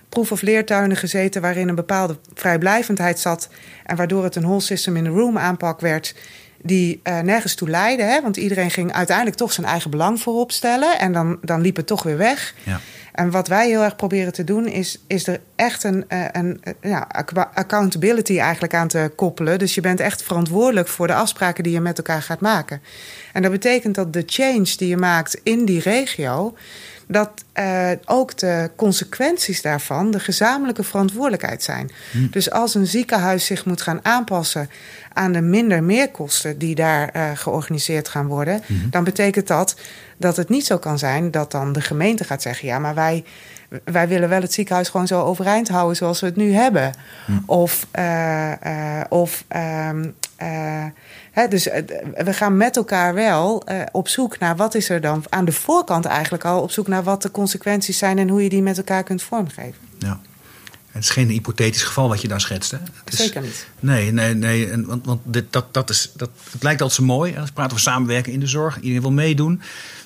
proef- 0.08 0.32
of 0.32 0.42
leertuinen 0.42 0.96
gezeten 0.96 1.42
waarin 1.42 1.68
een 1.68 1.74
bepaalde 1.74 2.16
vrijblijvendheid 2.34 3.18
zat. 3.18 3.48
En 3.84 3.96
waardoor 3.96 4.24
het 4.24 4.36
een 4.36 4.42
whole 4.42 4.60
system 4.60 4.96
in 4.96 5.04
the 5.04 5.10
room 5.10 5.38
aanpak 5.38 5.80
werd. 5.80 6.14
Die 6.62 7.00
uh, 7.04 7.20
nergens 7.20 7.54
toe 7.54 7.68
leidde. 7.68 8.04
Hè? 8.04 8.22
Want 8.22 8.36
iedereen 8.36 8.70
ging 8.70 8.92
uiteindelijk 8.92 9.36
toch 9.36 9.52
zijn 9.52 9.66
eigen 9.66 9.90
belang 9.90 10.20
voorop 10.20 10.52
stellen. 10.52 10.98
En 10.98 11.12
dan, 11.12 11.38
dan 11.42 11.60
liep 11.60 11.76
het 11.76 11.86
toch 11.86 12.02
weer 12.02 12.16
weg. 12.16 12.54
Ja. 12.62 12.80
En 13.12 13.30
wat 13.30 13.48
wij 13.48 13.68
heel 13.68 13.82
erg 13.82 13.96
proberen 13.96 14.32
te 14.32 14.44
doen, 14.44 14.66
is, 14.66 14.98
is 15.06 15.26
er 15.26 15.40
echt 15.56 15.84
een, 15.84 16.04
eh, 16.08 16.24
een, 16.32 16.60
een 16.62 16.90
ja, 16.90 17.08
accountability 17.54 18.38
eigenlijk 18.38 18.74
aan 18.74 18.88
te 18.88 19.12
koppelen. 19.16 19.58
Dus 19.58 19.74
je 19.74 19.80
bent 19.80 20.00
echt 20.00 20.22
verantwoordelijk 20.22 20.88
voor 20.88 21.06
de 21.06 21.14
afspraken 21.14 21.64
die 21.64 21.72
je 21.72 21.80
met 21.80 21.98
elkaar 21.98 22.22
gaat 22.22 22.40
maken. 22.40 22.82
En 23.32 23.42
dat 23.42 23.50
betekent 23.50 23.94
dat 23.94 24.12
de 24.12 24.22
change 24.26 24.76
die 24.76 24.88
je 24.88 24.96
maakt 24.96 25.40
in 25.42 25.64
die 25.64 25.80
regio, 25.80 26.54
dat 27.06 27.30
uh, 27.58 27.90
ook 28.04 28.38
de 28.38 28.70
consequenties 28.76 29.62
daarvan 29.62 30.10
de 30.10 30.20
gezamenlijke 30.20 30.82
verantwoordelijkheid 30.82 31.62
zijn. 31.62 31.90
Hm. 32.10 32.26
Dus 32.30 32.50
als 32.50 32.74
een 32.74 32.86
ziekenhuis 32.86 33.46
zich 33.46 33.64
moet 33.64 33.82
gaan 33.82 34.00
aanpassen 34.02 34.70
aan 35.12 35.32
de 35.32 35.40
minder 35.40 35.82
meerkosten 35.82 36.58
die 36.58 36.74
daar 36.74 37.16
uh, 37.16 37.30
georganiseerd 37.34 38.08
gaan 38.08 38.26
worden, 38.26 38.62
hm. 38.66 38.74
dan 38.90 39.04
betekent 39.04 39.46
dat 39.46 39.76
dat 40.16 40.36
het 40.36 40.48
niet 40.48 40.66
zo 40.66 40.78
kan 40.78 40.98
zijn 40.98 41.30
dat 41.30 41.50
dan 41.50 41.72
de 41.72 41.80
gemeente 41.80 42.24
gaat 42.24 42.42
zeggen: 42.42 42.68
ja, 42.68 42.78
maar 42.78 42.94
wij. 42.94 43.24
Wij 43.84 44.08
willen 44.08 44.28
wel 44.28 44.40
het 44.40 44.52
ziekenhuis 44.52 44.88
gewoon 44.88 45.06
zo 45.06 45.22
overeind 45.22 45.68
houden 45.68 45.96
zoals 45.96 46.20
we 46.20 46.26
het 46.26 46.36
nu 46.36 46.52
hebben. 46.52 46.92
Hm. 47.26 47.32
Of, 47.46 47.86
uh, 47.98 48.52
of 49.08 49.44
dus 51.48 51.68
eh, 51.68 51.82
we 52.24 52.32
gaan 52.32 52.56
met 52.56 52.76
elkaar 52.76 53.14
wel 53.14 53.62
uh, 53.68 53.82
op 53.92 54.08
zoek 54.08 54.38
naar 54.38 54.56
wat 54.56 54.74
is 54.74 54.88
er 54.88 55.00
dan 55.00 55.24
aan 55.28 55.44
de 55.44 55.52
voorkant 55.52 56.04
eigenlijk 56.04 56.44
al 56.44 56.62
op 56.62 56.70
zoek 56.70 56.88
naar 56.88 57.02
wat 57.02 57.22
de 57.22 57.30
consequenties 57.30 57.98
zijn 57.98 58.18
en 58.18 58.28
hoe 58.28 58.42
je 58.42 58.48
die 58.48 58.62
met 58.62 58.76
elkaar 58.76 59.02
kunt 59.02 59.22
vormgeven. 59.22 59.80
Ja. 59.98 60.20
Het 60.92 61.02
is 61.02 61.10
geen 61.10 61.28
hypothetisch 61.28 61.82
geval 61.82 62.08
wat 62.08 62.20
je 62.20 62.28
daar 62.28 62.40
schetst. 62.40 62.70
Hè? 62.70 62.78
Het 63.04 63.12
is, 63.12 63.18
Zeker 63.18 63.42
niet. 63.42 63.66
Nee, 63.80 64.12
nee, 64.12 64.34
nee. 64.34 64.86
Want 64.86 65.06
want 65.06 65.20
dit, 65.24 65.44
dat, 65.50 65.74
dat 65.74 65.90
is, 65.90 66.10
dat, 66.16 66.30
het 66.50 66.62
lijkt 66.62 66.80
altijd 66.82 67.00
zo 67.00 67.06
mooi. 67.06 67.36
Als 67.36 67.48
we 67.48 67.52
praten 67.52 67.72
over 67.72 67.84
samenwerken 67.84 68.32
in 68.32 68.40
de 68.40 68.46
zorg. 68.46 68.76
Iedereen 68.76 69.00
wil 69.00 69.12
meedoen. 69.12 69.62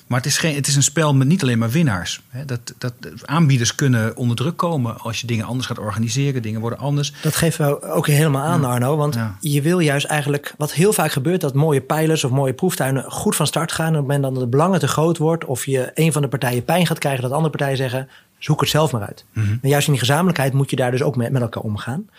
Maar 0.07 0.17
het 0.17 0.27
is, 0.27 0.37
geen, 0.37 0.55
het 0.55 0.67
is 0.67 0.75
een 0.75 0.83
spel 0.83 1.13
met 1.15 1.27
niet 1.27 1.41
alleen 1.41 1.57
maar 1.57 1.69
winnaars. 1.69 2.21
Dat, 2.45 2.73
dat, 2.77 2.93
aanbieders 3.25 3.75
kunnen 3.75 4.15
onder 4.15 4.35
druk 4.35 4.57
komen 4.57 4.99
als 4.99 5.21
je 5.21 5.27
dingen 5.27 5.45
anders 5.45 5.67
gaat 5.67 5.79
organiseren. 5.79 6.41
Dingen 6.41 6.61
worden 6.61 6.79
anders. 6.79 7.13
Dat 7.21 7.35
geven 7.35 7.67
we 7.67 7.81
ook 7.81 8.07
helemaal 8.07 8.43
aan, 8.45 8.65
Arno. 8.65 8.95
Want 8.95 9.17
je 9.39 9.61
wil 9.61 9.79
juist 9.79 10.05
eigenlijk, 10.05 10.53
wat 10.57 10.73
heel 10.73 10.93
vaak 10.93 11.11
gebeurt, 11.11 11.41
dat 11.41 11.53
mooie 11.53 11.81
pijlers 11.81 12.23
of 12.23 12.31
mooie 12.31 12.53
proeftuinen 12.53 13.11
goed 13.11 13.35
van 13.35 13.47
start 13.47 13.71
gaan. 13.71 13.85
En 13.85 13.91
op 13.91 14.07
het 14.07 14.07
moment 14.07 14.33
dat 14.33 14.43
de 14.43 14.49
belangen 14.49 14.79
te 14.79 14.87
groot 14.87 15.17
wordt, 15.17 15.45
of 15.45 15.65
je 15.65 15.91
een 15.93 16.11
van 16.11 16.21
de 16.21 16.27
partijen 16.27 16.63
pijn 16.63 16.87
gaat 16.87 16.99
krijgen, 16.99 17.21
dat 17.21 17.31
andere 17.31 17.49
partijen 17.49 17.77
zeggen: 17.77 18.09
zoek 18.37 18.59
het 18.59 18.69
zelf 18.69 18.91
maar 18.91 19.01
uit. 19.01 19.25
Mm 19.33 19.43
Maar 19.61 19.71
juist 19.71 19.85
in 19.87 19.93
die 19.93 20.01
gezamenlijkheid 20.01 20.53
moet 20.53 20.69
je 20.69 20.75
daar 20.75 20.91
dus 20.91 21.03
ook 21.03 21.15
met, 21.15 21.31
met 21.31 21.41
elkaar 21.41 21.63
omgaan. 21.63 22.09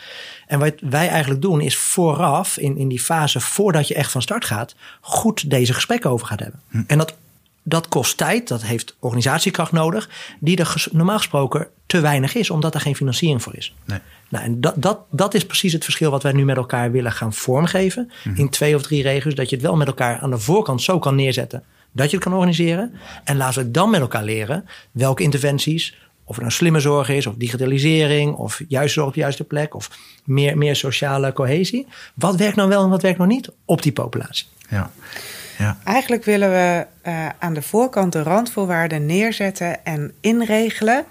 En 0.46 0.58
wat 0.58 0.74
wij 0.80 1.08
eigenlijk 1.08 1.42
doen, 1.42 1.60
is 1.60 1.76
vooraf, 1.76 2.56
in, 2.56 2.76
in 2.76 2.88
die 2.88 3.00
fase 3.00 3.40
voordat 3.40 3.88
je 3.88 3.94
echt 3.94 4.10
van 4.10 4.22
start 4.22 4.44
gaat, 4.44 4.74
goed 5.00 5.50
deze 5.50 5.74
gesprekken 5.74 6.10
over 6.10 6.26
gaat 6.26 6.40
hebben. 6.40 6.60
Mhm. 6.68 6.82
En 6.86 6.98
dat 6.98 7.14
dat 7.68 7.88
kost 7.88 8.16
tijd, 8.16 8.48
dat 8.48 8.62
heeft 8.62 8.96
organisatiekracht 8.98 9.72
nodig, 9.72 10.08
die 10.40 10.56
er 10.56 10.88
normaal 10.92 11.16
gesproken 11.16 11.68
te 11.86 12.00
weinig 12.00 12.34
is, 12.34 12.50
omdat 12.50 12.74
er 12.74 12.80
geen 12.80 12.96
financiering 12.96 13.42
voor 13.42 13.56
is. 13.56 13.74
Nee. 13.84 13.98
Nou, 14.28 14.44
en 14.44 14.60
dat, 14.60 14.74
dat, 14.76 15.00
dat 15.10 15.34
is 15.34 15.46
precies 15.46 15.72
het 15.72 15.84
verschil 15.84 16.10
wat 16.10 16.22
wij 16.22 16.32
nu 16.32 16.44
met 16.44 16.56
elkaar 16.56 16.90
willen 16.90 17.12
gaan 17.12 17.32
vormgeven. 17.32 18.10
Mhm. 18.24 18.40
In 18.40 18.48
twee 18.48 18.74
of 18.74 18.82
drie 18.82 19.02
regio's, 19.02 19.34
dat 19.34 19.50
je 19.50 19.56
het 19.56 19.64
wel 19.64 19.76
met 19.76 19.86
elkaar 19.86 20.18
aan 20.18 20.30
de 20.30 20.38
voorkant 20.38 20.82
zo 20.82 20.98
kan 20.98 21.14
neerzetten 21.14 21.62
dat 21.92 22.10
je 22.10 22.16
het 22.16 22.24
kan 22.24 22.34
organiseren. 22.34 22.92
En 23.24 23.36
laten 23.36 23.62
we 23.62 23.70
dan 23.70 23.90
met 23.90 24.00
elkaar 24.00 24.24
leren 24.24 24.68
welke 24.90 25.22
interventies, 25.22 25.96
of 26.24 26.36
het 26.36 26.44
een 26.44 26.52
slimme 26.52 26.80
zorg 26.80 27.08
is, 27.08 27.26
of 27.26 27.34
digitalisering, 27.34 28.34
of 28.34 28.60
juist 28.68 28.94
zorg 28.94 29.08
op 29.08 29.14
de 29.14 29.20
juiste 29.20 29.44
plek, 29.44 29.74
of 29.74 29.90
meer, 30.24 30.58
meer 30.58 30.76
sociale 30.76 31.32
cohesie. 31.32 31.86
Wat 32.14 32.36
werkt 32.36 32.56
nou 32.56 32.68
wel 32.68 32.82
en 32.82 32.90
wat 32.90 33.02
werkt 33.02 33.18
nou 33.18 33.30
niet 33.30 33.50
op 33.64 33.82
die 33.82 33.92
populatie? 33.92 34.46
Ja. 34.68 34.90
Ja. 35.58 35.78
Eigenlijk 35.84 36.24
willen 36.24 36.50
we 36.50 36.86
uh, 37.06 37.28
aan 37.38 37.54
de 37.54 37.62
voorkant 37.62 38.12
de 38.12 38.22
randvoorwaarden 38.22 39.06
neerzetten 39.06 39.84
en 39.84 40.12
inregelen 40.20 41.04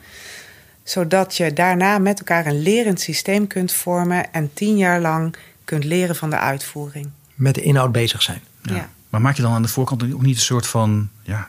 zodat 0.89 1.37
je 1.37 1.53
daarna 1.53 1.97
met 1.97 2.19
elkaar 2.19 2.45
een 2.45 2.61
lerend 2.61 2.99
systeem 3.01 3.47
kunt 3.47 3.73
vormen 3.73 4.33
en 4.33 4.53
tien 4.53 4.77
jaar 4.77 5.01
lang 5.01 5.35
kunt 5.63 5.83
leren 5.83 6.15
van 6.15 6.29
de 6.29 6.37
uitvoering. 6.37 7.09
Met 7.35 7.55
de 7.55 7.61
inhoud 7.61 7.91
bezig 7.91 8.21
zijn. 8.21 8.41
Ja. 8.61 8.89
Maar 9.09 9.21
maak 9.21 9.35
je 9.35 9.41
dan 9.41 9.53
aan 9.53 9.61
de 9.61 9.67
voorkant 9.67 10.13
ook 10.13 10.21
niet 10.21 10.35
een 10.35 10.41
soort 10.41 10.67
van, 10.67 11.09
ja, 11.21 11.47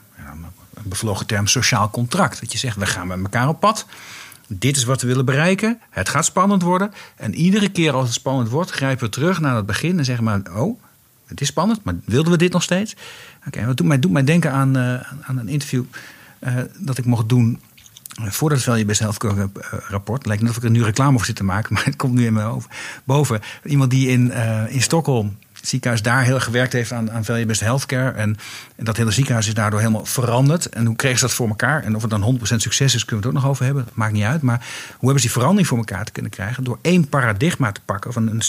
een 0.74 0.88
bevlogen 0.88 1.26
term, 1.26 1.46
sociaal 1.46 1.90
contract? 1.90 2.40
Dat 2.40 2.52
je 2.52 2.58
zegt, 2.58 2.76
we 2.76 2.86
gaan 2.86 3.06
met 3.06 3.18
elkaar 3.22 3.48
op 3.48 3.60
pad. 3.60 3.86
Dit 4.46 4.76
is 4.76 4.84
wat 4.84 5.00
we 5.00 5.06
willen 5.06 5.24
bereiken. 5.24 5.80
Het 5.90 6.08
gaat 6.08 6.24
spannend 6.24 6.62
worden. 6.62 6.92
En 7.16 7.34
iedere 7.34 7.68
keer 7.68 7.92
als 7.92 8.04
het 8.04 8.14
spannend 8.14 8.48
wordt, 8.48 8.70
grijpen 8.70 9.04
we 9.04 9.10
terug 9.10 9.40
naar 9.40 9.56
het 9.56 9.66
begin 9.66 9.98
en 9.98 10.04
zeggen 10.04 10.24
maar: 10.24 10.40
Oh, 10.54 10.80
het 11.28 11.40
is 11.40 11.46
spannend, 11.46 11.84
maar 11.84 11.94
wilden 12.04 12.32
we 12.32 12.38
dit 12.38 12.52
nog 12.52 12.62
steeds? 12.62 12.96
Oké, 13.46 13.66
wat 13.66 13.76
doet 13.76 13.86
mij, 13.86 13.98
doet 13.98 14.12
mij 14.12 14.24
denken 14.24 14.52
aan, 14.52 14.76
uh, 14.76 14.94
aan 15.20 15.38
een 15.38 15.48
interview 15.48 15.84
uh, 16.40 16.54
dat 16.78 16.98
ik 16.98 17.04
mocht 17.04 17.28
doen 17.28 17.60
uh, 18.20 18.30
voor 18.30 18.50
het 18.50 18.62
Value 18.62 18.84
Best 18.84 19.00
Health 19.00 19.24
rapport. 19.88 20.26
Lijkt 20.26 20.42
net 20.42 20.50
of 20.50 20.56
ik 20.56 20.62
er 20.62 20.70
nu 20.70 20.82
reclame 20.82 21.16
voor 21.16 21.26
zit 21.26 21.36
te 21.36 21.44
maken, 21.44 21.72
maar 21.74 21.84
het 21.84 21.96
komt 21.96 22.14
nu 22.14 22.26
in 22.26 22.32
me 22.32 22.42
over, 22.42 22.70
boven. 23.04 23.40
Iemand 23.64 23.90
die 23.90 24.08
in, 24.08 24.32
in 24.68 24.82
Stockholm 24.82 25.36
ziekenhuis 25.62 26.02
daar 26.02 26.22
heel 26.22 26.40
gewerkt 26.40 26.72
heeft 26.72 26.92
aan, 26.92 27.10
aan 27.10 27.24
Value 27.24 27.46
Best 27.46 27.60
Healthcare. 27.60 28.10
En, 28.10 28.36
en 28.76 28.84
dat 28.84 28.96
hele 28.96 29.10
ziekenhuis 29.10 29.46
is 29.46 29.54
daardoor 29.54 29.80
helemaal 29.80 30.04
veranderd. 30.04 30.68
En 30.68 30.86
hoe 30.86 30.96
kregen 30.96 31.18
ze 31.18 31.24
dat 31.24 31.34
voor 31.34 31.48
elkaar? 31.48 31.82
En 31.82 31.96
of 31.96 32.02
het 32.02 32.10
dan 32.10 32.38
100% 32.38 32.42
succes 32.42 32.94
is, 32.94 33.04
kunnen 33.04 33.24
we 33.24 33.28
het 33.28 33.36
ook 33.36 33.42
nog 33.42 33.50
over 33.50 33.64
hebben. 33.64 33.84
Dat 33.84 33.94
maakt 33.94 34.12
niet 34.12 34.24
uit. 34.24 34.42
Maar 34.42 34.58
hoe 34.88 34.98
hebben 34.98 35.20
ze 35.20 35.26
die 35.26 35.36
verandering 35.36 35.68
voor 35.68 35.78
elkaar 35.78 36.04
te 36.04 36.12
kunnen 36.12 36.30
krijgen? 36.30 36.64
Door 36.64 36.78
één 36.82 37.08
paradigma 37.08 37.72
te 37.72 37.80
pakken 37.84 38.12
van 38.12 38.28
een 38.28 38.42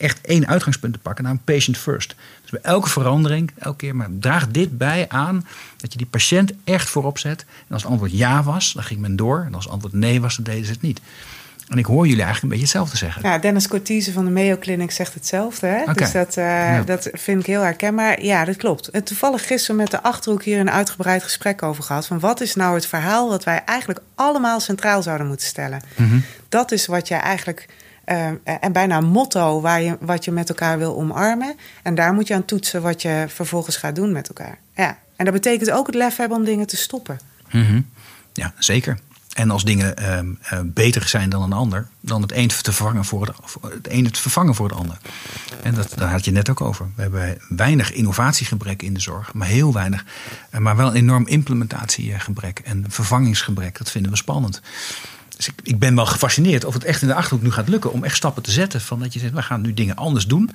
echt 0.00 0.20
één 0.20 0.46
uitgangspunt 0.46 0.92
te 0.92 0.98
pakken, 0.98 1.24
namelijk 1.24 1.46
patient 1.46 1.78
first. 1.78 2.14
Dus 2.42 2.50
bij 2.50 2.60
elke 2.62 2.88
verandering, 2.88 3.50
elke 3.58 3.76
keer, 3.76 3.96
maar 3.96 4.08
draag 4.20 4.48
dit 4.48 4.78
bij 4.78 5.08
aan 5.08 5.46
dat 5.76 5.92
je 5.92 5.98
die 5.98 6.06
patiënt 6.06 6.52
echt 6.64 6.88
voorop 6.88 7.18
zet. 7.18 7.40
En 7.40 7.74
als 7.74 7.82
het 7.82 7.90
antwoord 7.90 8.12
ja 8.12 8.42
was, 8.42 8.72
dan 8.72 8.82
ging 8.82 9.00
men 9.00 9.16
door. 9.16 9.42
En 9.46 9.54
als 9.54 9.64
het 9.64 9.72
antwoord 9.72 9.94
nee 9.94 10.20
was, 10.20 10.36
dan 10.36 10.44
deden 10.44 10.64
ze 10.64 10.72
het 10.72 10.82
niet. 10.82 11.00
En 11.70 11.78
ik 11.78 11.86
hoor 11.86 12.06
jullie 12.06 12.22
eigenlijk 12.22 12.42
een 12.42 12.48
beetje 12.48 12.64
hetzelfde 12.64 12.96
zeggen. 12.96 13.22
Ja, 13.22 13.38
Dennis 13.38 13.68
Cortise 13.68 14.12
van 14.12 14.24
de 14.24 14.30
Mayo 14.30 14.56
Clinic 14.58 14.90
zegt 14.90 15.14
hetzelfde. 15.14 15.66
Hè? 15.66 15.92
Dus 15.92 16.12
dat, 16.12 16.36
uh, 16.36 16.78
dat 16.84 17.08
vind 17.12 17.40
ik 17.40 17.46
heel 17.46 17.62
herkenbaar. 17.62 18.22
Ja, 18.22 18.44
dat 18.44 18.56
klopt. 18.56 18.88
En 18.88 19.04
toevallig 19.04 19.46
gisteren 19.46 19.76
met 19.76 19.90
de 19.90 20.02
Achterhoek 20.02 20.42
hier 20.42 20.60
een 20.60 20.70
uitgebreid 20.70 21.22
gesprek 21.22 21.62
over 21.62 21.82
gehad. 21.82 22.06
Van 22.06 22.20
wat 22.20 22.40
is 22.40 22.54
nou 22.54 22.74
het 22.74 22.86
verhaal 22.86 23.28
wat 23.28 23.44
wij 23.44 23.62
eigenlijk 23.64 24.00
allemaal 24.14 24.60
centraal 24.60 25.02
zouden 25.02 25.26
moeten 25.26 25.46
stellen? 25.46 25.82
Mhm. 25.96 26.18
Dat 26.48 26.72
is 26.72 26.86
wat 26.86 27.08
jij 27.08 27.20
eigenlijk 27.20 27.66
uh, 28.10 28.26
en 28.60 28.72
bijna 28.72 28.96
een 28.96 29.04
motto 29.04 29.60
waar 29.60 29.82
je, 29.82 29.96
wat 30.00 30.24
je 30.24 30.30
met 30.30 30.48
elkaar 30.48 30.78
wil 30.78 30.96
omarmen. 30.96 31.56
En 31.82 31.94
daar 31.94 32.12
moet 32.12 32.28
je 32.28 32.34
aan 32.34 32.44
toetsen 32.44 32.82
wat 32.82 33.02
je 33.02 33.24
vervolgens 33.28 33.76
gaat 33.76 33.94
doen 33.94 34.12
met 34.12 34.28
elkaar. 34.28 34.58
Ja. 34.74 34.98
En 35.16 35.24
dat 35.24 35.34
betekent 35.34 35.70
ook 35.70 35.86
het 35.86 35.94
lef 35.94 36.16
hebben 36.16 36.38
om 36.38 36.44
dingen 36.44 36.66
te 36.66 36.76
stoppen. 36.76 37.20
Mm 37.50 37.88
Ja, 38.32 38.52
zeker. 38.58 38.98
En 39.30 39.50
als 39.50 39.64
dingen 39.64 39.94
uh, 40.00 40.60
beter 40.64 41.08
zijn 41.08 41.30
dan 41.30 41.42
een 41.42 41.52
ander, 41.52 41.88
dan 42.00 42.22
het 42.22 42.32
een 42.32 42.48
te 42.48 42.54
vervangen 42.54 43.04
voor 43.04 43.26
het, 43.26 43.36
het 43.72 43.90
een 43.90 44.10
te 44.10 44.20
vervangen 44.20 44.54
voor 44.54 44.68
het 44.68 44.78
ander. 44.78 44.98
En 45.62 45.74
dat, 45.74 45.92
daar 45.96 46.10
had 46.10 46.24
je 46.24 46.30
net 46.30 46.48
ook 46.48 46.60
over. 46.60 46.86
We 46.94 47.02
hebben 47.02 47.38
weinig 47.48 47.92
innovatiegebrek 47.92 48.82
in 48.82 48.94
de 48.94 49.00
zorg, 49.00 49.34
maar 49.34 49.48
heel 49.48 49.72
weinig. 49.72 50.04
Maar 50.58 50.76
wel 50.76 50.86
een 50.86 50.94
enorm 50.94 51.26
implementatiegebrek 51.26 52.58
en 52.58 52.84
vervangingsgebrek. 52.88 53.78
Dat 53.78 53.90
vinden 53.90 54.10
we 54.10 54.16
spannend. 54.16 54.60
Dus 55.40 55.48
ik, 55.48 55.60
ik, 55.62 55.78
ben 55.78 55.94
wel 55.94 56.06
gefascineerd 56.06 56.64
of 56.64 56.74
het 56.74 56.84
echt 56.84 57.02
in 57.02 57.08
de 57.08 57.14
achterhoek 57.14 57.42
nu 57.42 57.50
gaat 57.50 57.68
lukken 57.68 57.92
om 57.92 58.04
echt 58.04 58.16
stappen 58.16 58.42
te 58.42 58.50
zetten. 58.50 58.80
Van 58.80 59.00
dat 59.00 59.12
je 59.12 59.18
zegt, 59.18 59.32
we 59.32 59.42
gaan 59.42 59.60
nu 59.60 59.74
dingen 59.74 59.96
anders 59.96 60.26
doen. 60.26 60.50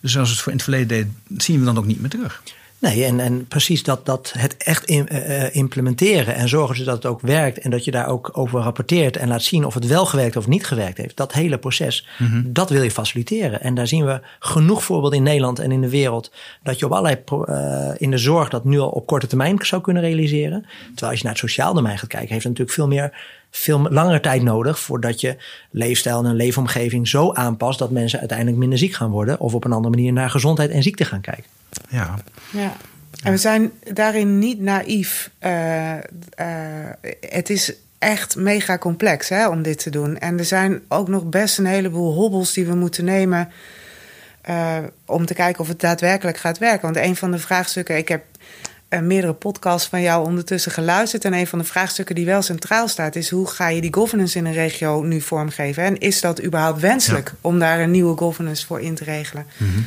Dus 0.00 0.18
als 0.18 0.30
het 0.30 0.46
in 0.46 0.52
het 0.52 0.62
verleden 0.62 0.88
deed, 0.88 1.06
zien 1.42 1.58
we 1.58 1.64
dan 1.64 1.78
ook 1.78 1.86
niet 1.86 2.00
meer 2.00 2.10
terug. 2.10 2.42
Nee, 2.78 3.04
en, 3.04 3.20
en 3.20 3.46
precies 3.46 3.82
dat, 3.82 4.06
dat 4.06 4.32
het 4.38 4.56
echt 4.56 4.84
in, 4.84 5.08
uh, 5.12 5.54
implementeren 5.54 6.34
en 6.34 6.48
zorgen 6.48 6.84
dat 6.84 6.94
het 6.94 7.06
ook 7.06 7.20
werkt 7.20 7.58
en 7.58 7.70
dat 7.70 7.84
je 7.84 7.90
daar 7.90 8.08
ook 8.08 8.30
over 8.32 8.60
rapporteert 8.60 9.16
en 9.16 9.28
laat 9.28 9.42
zien 9.42 9.64
of 9.64 9.74
het 9.74 9.86
wel 9.86 10.06
gewerkt 10.06 10.36
of 10.36 10.46
niet 10.46 10.66
gewerkt 10.66 10.96
heeft. 10.96 11.16
Dat 11.16 11.32
hele 11.32 11.58
proces, 11.58 12.06
mhm. 12.18 12.42
dat 12.46 12.70
wil 12.70 12.82
je 12.82 12.90
faciliteren. 12.90 13.60
En 13.60 13.74
daar 13.74 13.86
zien 13.86 14.04
we 14.04 14.20
genoeg 14.38 14.84
voorbeelden 14.84 15.18
in 15.18 15.24
Nederland 15.24 15.58
en 15.58 15.72
in 15.72 15.80
de 15.80 15.88
wereld 15.88 16.32
dat 16.62 16.78
je 16.78 16.84
op 16.84 16.92
allerlei 16.92 17.22
uh, 17.30 17.90
in 17.96 18.10
de 18.10 18.18
zorg 18.18 18.48
dat 18.48 18.64
nu 18.64 18.78
al 18.78 18.88
op 18.88 19.06
korte 19.06 19.26
termijn 19.26 19.58
zou 19.60 19.82
kunnen 19.82 20.02
realiseren. 20.02 20.66
Terwijl 20.80 21.10
als 21.10 21.18
je 21.18 21.24
naar 21.24 21.32
het 21.32 21.42
sociaal 21.42 21.74
domein 21.74 21.98
gaat 21.98 22.08
kijken, 22.08 22.32
heeft 22.32 22.44
het 22.44 22.58
natuurlijk 22.58 22.76
veel 22.76 22.88
meer 22.88 23.12
veel 23.50 23.80
langere 23.90 24.20
tijd 24.20 24.42
nodig 24.42 24.80
voordat 24.80 25.20
je 25.20 25.36
leefstijl 25.70 26.18
en 26.18 26.24
een 26.24 26.36
leefomgeving 26.36 27.08
zo 27.08 27.32
aanpast 27.32 27.78
dat 27.78 27.90
mensen 27.90 28.18
uiteindelijk 28.18 28.58
minder 28.58 28.78
ziek 28.78 28.94
gaan 28.94 29.10
worden 29.10 29.40
of 29.40 29.54
op 29.54 29.64
een 29.64 29.72
andere 29.72 29.94
manier 29.94 30.12
naar 30.12 30.30
gezondheid 30.30 30.70
en 30.70 30.82
ziekte 30.82 31.04
gaan 31.04 31.20
kijken. 31.20 31.44
Ja. 31.88 32.14
ja. 32.50 32.76
En 33.22 33.32
we 33.32 33.38
zijn 33.38 33.72
daarin 33.92 34.38
niet 34.38 34.60
naïef. 34.60 35.30
Uh, 35.40 35.92
uh, 35.92 35.98
het 37.20 37.50
is 37.50 37.74
echt 37.98 38.36
mega 38.36 38.78
complex 38.78 39.28
hè, 39.28 39.48
om 39.48 39.62
dit 39.62 39.82
te 39.82 39.90
doen. 39.90 40.18
En 40.18 40.38
er 40.38 40.44
zijn 40.44 40.80
ook 40.88 41.08
nog 41.08 41.24
best 41.24 41.58
een 41.58 41.66
heleboel 41.66 42.14
hobbels 42.14 42.52
die 42.52 42.66
we 42.66 42.74
moeten 42.74 43.04
nemen. 43.04 43.48
Uh, 44.48 44.78
om 45.04 45.26
te 45.26 45.34
kijken 45.34 45.60
of 45.60 45.68
het 45.68 45.80
daadwerkelijk 45.80 46.36
gaat 46.36 46.58
werken. 46.58 46.92
Want 46.92 47.06
een 47.06 47.16
van 47.16 47.30
de 47.30 47.38
vraagstukken. 47.38 47.96
Ik 47.96 48.08
heb 48.08 48.24
uh, 48.90 49.00
meerdere 49.00 49.32
podcasts 49.32 49.88
van 49.88 50.02
jou 50.02 50.26
ondertussen 50.26 50.72
geluisterd. 50.72 51.24
En 51.24 51.32
een 51.32 51.46
van 51.46 51.58
de 51.58 51.64
vraagstukken 51.64 52.14
die 52.14 52.26
wel 52.26 52.42
centraal 52.42 52.88
staat, 52.88 53.16
is 53.16 53.30
hoe 53.30 53.48
ga 53.48 53.68
je 53.68 53.80
die 53.80 53.94
governance 53.94 54.38
in 54.38 54.46
een 54.46 54.52
regio 54.52 55.02
nu 55.02 55.20
vormgeven? 55.20 55.82
En 55.82 55.98
is 55.98 56.20
dat 56.20 56.44
überhaupt 56.44 56.80
wenselijk 56.80 57.32
om 57.40 57.58
daar 57.58 57.80
een 57.80 57.90
nieuwe 57.90 58.16
governance 58.16 58.66
voor 58.66 58.80
in 58.80 58.94
te 58.94 59.04
regelen? 59.04 59.46
Mm 59.56 59.72
-hmm. 59.72 59.86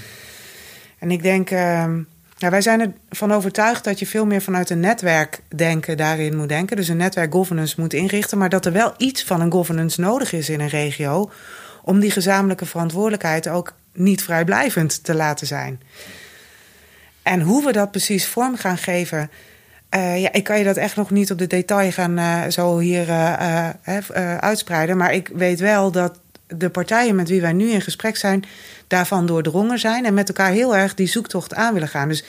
En 1.00 1.12
ik 1.12 1.24
denk, 1.24 1.52
uh, 1.52 1.86
Ja, 2.38 2.50
wij 2.50 2.62
zijn 2.62 2.96
ervan 3.10 3.34
overtuigd 3.34 3.84
dat 3.84 4.00
je 4.00 4.08
veel 4.08 4.26
meer 4.26 4.42
vanuit 4.42 4.70
een 4.70 4.80
netwerkdenken 4.80 5.98
daarin 5.98 6.38
moet 6.38 6.50
denken. 6.50 6.76
Dus 6.76 6.88
een 6.88 6.98
netwerk 6.98 7.34
governance 7.34 7.76
moet 7.78 7.94
inrichten. 7.94 8.38
Maar 8.38 8.50
dat 8.50 8.66
er 8.66 8.72
wel 8.72 8.94
iets 8.98 9.24
van 9.24 9.42
een 9.42 9.52
governance 9.52 10.02
nodig 10.02 10.34
is 10.34 10.50
in 10.50 10.60
een 10.60 10.70
regio. 10.70 11.32
Om 11.84 12.00
die 12.00 12.12
gezamenlijke 12.12 12.66
verantwoordelijkheid 12.66 13.48
ook 13.48 13.74
niet 13.94 14.24
vrijblijvend 14.24 15.04
te 15.04 15.14
laten 15.14 15.48
zijn. 15.48 15.82
En 17.24 17.42
hoe 17.42 17.66
we 17.66 17.72
dat 17.72 17.92
precies 17.92 18.28
vorm 18.28 18.58
gaan 18.58 18.78
geven. 18.78 19.32
Uh, 19.96 20.22
ja, 20.22 20.32
ik 20.32 20.44
kan 20.44 20.58
je 20.58 20.64
dat 20.64 20.78
echt 20.78 20.96
nog 20.96 21.12
niet 21.12 21.32
op 21.32 21.38
de 21.38 21.48
detail 21.48 21.92
gaan 21.92 22.20
uh, 22.20 22.44
zo 22.48 22.80
hier 22.80 23.08
uh, 23.10 23.70
uitspreiden. 24.38 24.98
Maar 24.98 25.14
ik 25.14 25.30
weet 25.34 25.60
wel 25.60 25.92
dat 25.92 26.20
de 26.48 26.70
partijen 26.70 27.16
met 27.16 27.30
wie 27.30 27.42
wij 27.42 27.54
nu 27.54 27.70
in 27.70 27.82
gesprek 27.82 28.18
zijn, 28.18 28.44
daarvan 28.88 29.26
doordrongen 29.26 29.80
zijn 29.80 30.06
en 30.06 30.14
met 30.14 30.28
elkaar 30.28 30.52
heel 30.52 30.76
erg 30.76 30.96
die 30.96 31.08
zoektocht 31.08 31.54
aan 31.54 31.74
willen 31.74 31.88
gaan. 31.88 32.08
Dus 32.08 32.24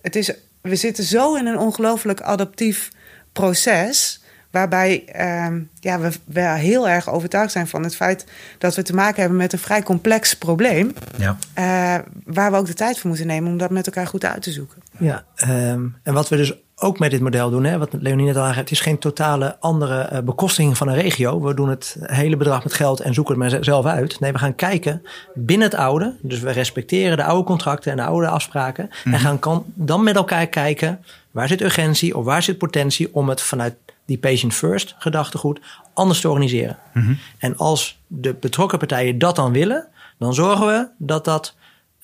het 0.00 0.16
is, 0.16 0.32
we 0.60 0.76
zitten 0.76 1.04
zo 1.04 1.34
in 1.34 1.46
een 1.46 1.58
ongelooflijk 1.58 2.20
adaptief 2.20 2.90
proces. 3.32 4.22
Waarbij 4.54 5.04
uh, 5.16 5.60
ja, 5.80 5.98
we, 5.98 6.10
we 6.24 6.40
heel 6.40 6.88
erg 6.88 7.10
overtuigd 7.10 7.52
zijn 7.52 7.66
van 7.66 7.82
het 7.82 7.96
feit 7.96 8.26
dat 8.58 8.74
we 8.74 8.82
te 8.82 8.94
maken 8.94 9.20
hebben 9.20 9.38
met 9.38 9.52
een 9.52 9.58
vrij 9.58 9.82
complex 9.82 10.36
probleem. 10.36 10.92
Ja. 11.16 11.36
Uh, 11.58 12.04
waar 12.24 12.50
we 12.50 12.56
ook 12.56 12.66
de 12.66 12.74
tijd 12.74 12.98
voor 12.98 13.08
moeten 13.08 13.26
nemen 13.26 13.50
om 13.50 13.58
dat 13.58 13.70
met 13.70 13.86
elkaar 13.86 14.06
goed 14.06 14.24
uit 14.24 14.42
te 14.42 14.52
zoeken. 14.52 14.82
Ja, 14.98 15.24
um, 15.48 15.96
en 16.02 16.14
wat 16.14 16.28
we 16.28 16.36
dus 16.36 16.54
ook 16.76 16.98
met 16.98 17.10
dit 17.10 17.20
model 17.20 17.50
doen, 17.50 17.64
hè, 17.64 17.78
wat 17.78 17.92
Leonie 17.92 18.26
net 18.26 18.36
al 18.36 18.42
aangeeft, 18.42 18.70
is 18.70 18.80
geen 18.80 18.98
totale 18.98 19.56
andere 19.60 20.10
uh, 20.12 20.18
bekostiging 20.18 20.76
van 20.76 20.88
een 20.88 20.94
regio. 20.94 21.40
We 21.40 21.54
doen 21.54 21.68
het 21.68 21.96
hele 22.00 22.36
bedrag 22.36 22.62
met 22.64 22.72
geld 22.72 23.00
en 23.00 23.14
zoeken 23.14 23.40
het 23.40 23.52
maar 23.52 23.64
zelf 23.64 23.86
uit. 23.86 24.20
Nee, 24.20 24.32
we 24.32 24.38
gaan 24.38 24.54
kijken 24.54 25.02
binnen 25.34 25.68
het 25.68 25.76
oude. 25.78 26.16
Dus 26.22 26.40
we 26.40 26.50
respecteren 26.50 27.16
de 27.16 27.24
oude 27.24 27.44
contracten 27.44 27.90
en 27.90 27.96
de 27.96 28.04
oude 28.04 28.28
afspraken. 28.28 28.90
En 29.04 29.10
mhm. 29.10 29.20
gaan 29.20 29.38
kan, 29.38 29.64
dan 29.74 30.02
met 30.02 30.16
elkaar 30.16 30.46
kijken 30.46 31.04
waar 31.30 31.48
zit 31.48 31.62
urgentie 31.62 32.16
of 32.16 32.24
waar 32.24 32.42
zit 32.42 32.58
potentie 32.58 33.14
om 33.14 33.28
het 33.28 33.40
vanuit 33.40 33.74
die 34.04 34.18
patient 34.18 34.54
first 34.54 34.94
gedachtegoed 34.98 35.60
anders 35.92 36.20
te 36.20 36.28
organiseren. 36.28 36.78
Mm 36.92 37.18
En 37.38 37.56
als 37.56 37.98
de 38.06 38.34
betrokken 38.34 38.78
partijen 38.78 39.18
dat 39.18 39.36
dan 39.36 39.52
willen, 39.52 39.86
dan 40.18 40.34
zorgen 40.34 40.66
we 40.66 40.88
dat 40.98 41.24
dat 41.24 41.54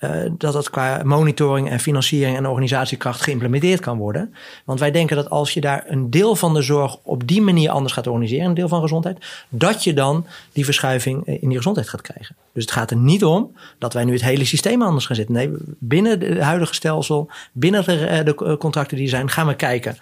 uh, 0.00 0.10
dat 0.38 0.52
dat 0.52 0.70
qua 0.70 1.00
monitoring 1.04 1.70
en 1.70 1.80
financiering 1.80 2.36
en 2.36 2.46
organisatiekracht 2.46 3.20
geïmplementeerd 3.20 3.80
kan 3.80 3.98
worden. 3.98 4.34
Want 4.64 4.80
wij 4.80 4.90
denken 4.90 5.16
dat 5.16 5.30
als 5.30 5.54
je 5.54 5.60
daar 5.60 5.84
een 5.86 6.10
deel 6.10 6.36
van 6.36 6.54
de 6.54 6.62
zorg 6.62 6.96
op 7.02 7.26
die 7.26 7.42
manier 7.42 7.70
anders 7.70 7.92
gaat 7.92 8.06
organiseren, 8.06 8.46
een 8.46 8.54
deel 8.54 8.68
van 8.68 8.80
gezondheid, 8.80 9.44
dat 9.48 9.84
je 9.84 9.94
dan 9.94 10.26
die 10.52 10.64
verschuiving 10.64 11.26
in 11.26 11.48
die 11.48 11.56
gezondheid 11.56 11.88
gaat 11.88 12.00
krijgen. 12.00 12.36
Dus 12.52 12.62
het 12.64 12.72
gaat 12.72 12.90
er 12.90 12.96
niet 12.96 13.24
om 13.24 13.52
dat 13.78 13.92
wij 13.92 14.04
nu 14.04 14.12
het 14.12 14.22
hele 14.22 14.44
systeem 14.44 14.82
anders 14.82 15.06
gaan 15.06 15.16
zetten. 15.16 15.34
Nee, 15.34 15.50
binnen 15.78 16.20
het 16.20 16.38
huidige 16.38 16.74
stelsel, 16.74 17.30
binnen 17.52 17.84
de, 17.84 18.06
eh, 18.06 18.24
de 18.24 18.56
contracten 18.58 18.96
die 18.96 19.08
zijn, 19.08 19.30
gaan 19.30 19.46
we 19.46 19.54
kijken 19.54 19.96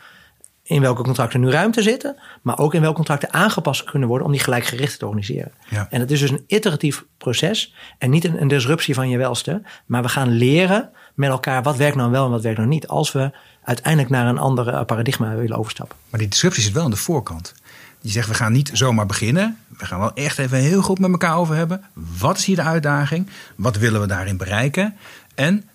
in 0.69 0.81
welke 0.81 1.03
contracten 1.03 1.41
nu 1.41 1.51
ruimte 1.51 1.83
zitten, 1.83 2.17
maar 2.43 2.59
ook 2.59 2.75
in 2.75 2.81
welke 2.81 2.97
contracten 2.97 3.33
aangepast 3.33 3.85
kunnen 3.85 4.09
worden 4.09 4.27
om 4.27 4.33
die 4.33 4.43
gelijkgericht 4.43 4.99
te 4.99 5.07
organiseren. 5.07 5.53
Ja. 5.69 5.87
En 5.91 6.01
het 6.01 6.11
is 6.11 6.21
dus 6.21 6.31
een 6.31 6.45
iteratief 6.47 7.05
proces 7.19 7.75
en 7.99 8.11
niet 8.11 8.25
een, 8.25 8.41
een, 8.41 8.49
disruptie 8.49 8.95
van 8.95 9.09
je 9.09 9.19
welste, 9.19 9.63
maar 9.87 10.03
we 10.03 10.09
gaan 10.09 10.31
leren 10.31 10.91
met 11.15 11.31
elkaar 11.31 11.63
wat 11.63 11.77
werkt 11.77 11.97
nou 11.97 12.11
wel 12.11 12.25
en 12.25 12.31
wat 12.31 12.43
werkt 12.43 12.59
nou 12.59 12.71
niet, 12.71 12.89
als 12.89 13.13
we 13.13 13.31
uiteindelijk 13.65 14.11
naar 14.11 14.27
een 14.27 14.39
andere 14.39 14.85
paradigma 14.85 15.35
willen 15.35 15.59
overstappen. 15.59 15.97
Maar 16.11 16.21
die 16.21 16.29
disruptie 16.29 16.63
zit 16.63 16.73
wel 16.73 16.85
aan 16.85 16.91
de 16.91 16.97
voorkant. 16.97 17.55
Die 18.01 18.11
zegt, 18.11 18.29
we 18.29 18.35
gaan 18.35 18.53
niet 18.53 18.71
zomaar 18.73 19.07
beginnen. 19.07 19.59
We 19.79 19.87
gaan 19.87 19.99
wel 19.99 20.15
echt 20.15 20.39
even 20.39 20.59
heel 20.59 20.83
goed 20.83 20.99
met 20.99 21.11
elkaar 21.11 21.37
over 21.37 21.55
hebben. 21.55 21.83
Wat 22.19 22.37
is 22.37 22.45
hier 22.45 22.57
de 22.57 22.63
uitdaging? 22.63 23.29
Wat 23.57 23.77
willen 23.77 24.01
we 24.01 24.07
daarin 24.07 24.37
bereiken? 24.37 24.97
En 25.35 25.69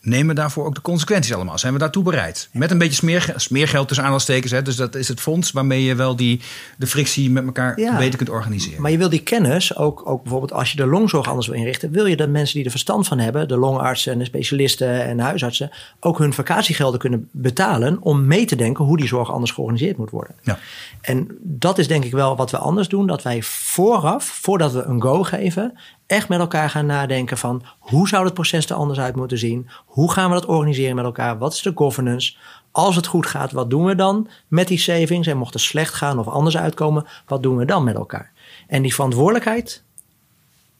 nemen 0.00 0.26
we 0.26 0.34
daarvoor 0.34 0.66
ook 0.66 0.74
de 0.74 0.80
consequenties 0.80 1.34
allemaal? 1.34 1.58
Zijn 1.58 1.72
we 1.72 1.78
daartoe 1.78 2.02
bereid? 2.02 2.48
Met 2.52 2.70
een 2.70 2.78
beetje 2.78 2.94
smeer, 2.94 3.32
smeergeld 3.36 3.86
tussen 3.86 4.04
aanhalingstekens. 4.04 4.52
Hè? 4.52 4.62
Dus 4.62 4.76
dat 4.76 4.94
is 4.94 5.08
het 5.08 5.20
fonds 5.20 5.50
waarmee 5.50 5.82
je 5.82 5.94
wel 5.94 6.16
die, 6.16 6.40
de 6.78 6.86
frictie 6.86 7.30
met 7.30 7.44
elkaar 7.44 7.74
beter 7.74 8.16
kunt 8.16 8.28
organiseren. 8.28 8.82
Maar 8.82 8.90
je 8.90 8.98
wil 8.98 9.08
die 9.08 9.22
kennis, 9.22 9.76
ook, 9.76 10.08
ook 10.08 10.22
bijvoorbeeld 10.22 10.52
als 10.52 10.70
je 10.70 10.76
de 10.76 10.86
longzorg 10.86 11.28
anders 11.28 11.46
wil 11.46 11.56
inrichten... 11.56 11.90
wil 11.90 12.06
je 12.06 12.16
dat 12.16 12.28
mensen 12.28 12.54
die 12.54 12.64
er 12.64 12.70
verstand 12.70 13.06
van 13.06 13.18
hebben... 13.18 13.48
de 13.48 13.56
longartsen 13.56 14.12
en 14.12 14.18
de 14.18 14.24
specialisten 14.24 15.04
en 15.04 15.16
de 15.16 15.22
huisartsen... 15.22 15.70
ook 16.00 16.18
hun 16.18 16.32
vakantiegelden 16.32 17.00
kunnen 17.00 17.28
betalen... 17.32 18.02
om 18.02 18.26
mee 18.26 18.44
te 18.44 18.56
denken 18.56 18.84
hoe 18.84 18.96
die 18.96 19.06
zorg 19.06 19.30
anders 19.30 19.50
georganiseerd 19.50 19.96
moet 19.96 20.10
worden. 20.10 20.34
Ja. 20.42 20.58
En 21.00 21.38
dat 21.40 21.78
is 21.78 21.88
denk 21.88 22.04
ik 22.04 22.12
wel 22.12 22.36
wat 22.36 22.50
we 22.50 22.58
anders 22.58 22.88
doen. 22.88 23.06
Dat 23.06 23.22
wij 23.22 23.42
vooraf, 23.42 24.24
voordat 24.24 24.72
we 24.72 24.82
een 24.82 25.02
go 25.02 25.22
geven 25.22 25.78
echt 26.10 26.28
met 26.28 26.38
elkaar 26.38 26.70
gaan 26.70 26.86
nadenken 26.86 27.38
van 27.38 27.62
hoe 27.78 28.08
zou 28.08 28.24
het 28.24 28.34
proces 28.34 28.66
er 28.66 28.76
anders 28.76 28.98
uit 28.98 29.16
moeten 29.16 29.38
zien? 29.38 29.68
Hoe 29.84 30.12
gaan 30.12 30.28
we 30.28 30.34
dat 30.34 30.46
organiseren 30.46 30.96
met 30.96 31.04
elkaar? 31.04 31.38
Wat 31.38 31.52
is 31.52 31.62
de 31.62 31.72
governance? 31.74 32.36
Als 32.70 32.96
het 32.96 33.06
goed 33.06 33.26
gaat, 33.26 33.52
wat 33.52 33.70
doen 33.70 33.84
we 33.84 33.94
dan 33.94 34.28
met 34.48 34.68
die 34.68 34.78
savings? 34.78 35.26
En 35.26 35.36
mocht 35.36 35.52
het 35.52 35.62
slecht 35.62 35.94
gaan 35.94 36.18
of 36.18 36.28
anders 36.28 36.56
uitkomen, 36.56 37.06
wat 37.26 37.42
doen 37.42 37.56
we 37.56 37.64
dan 37.64 37.84
met 37.84 37.94
elkaar? 37.94 38.32
En 38.66 38.82
die 38.82 38.94
verantwoordelijkheid 38.94 39.82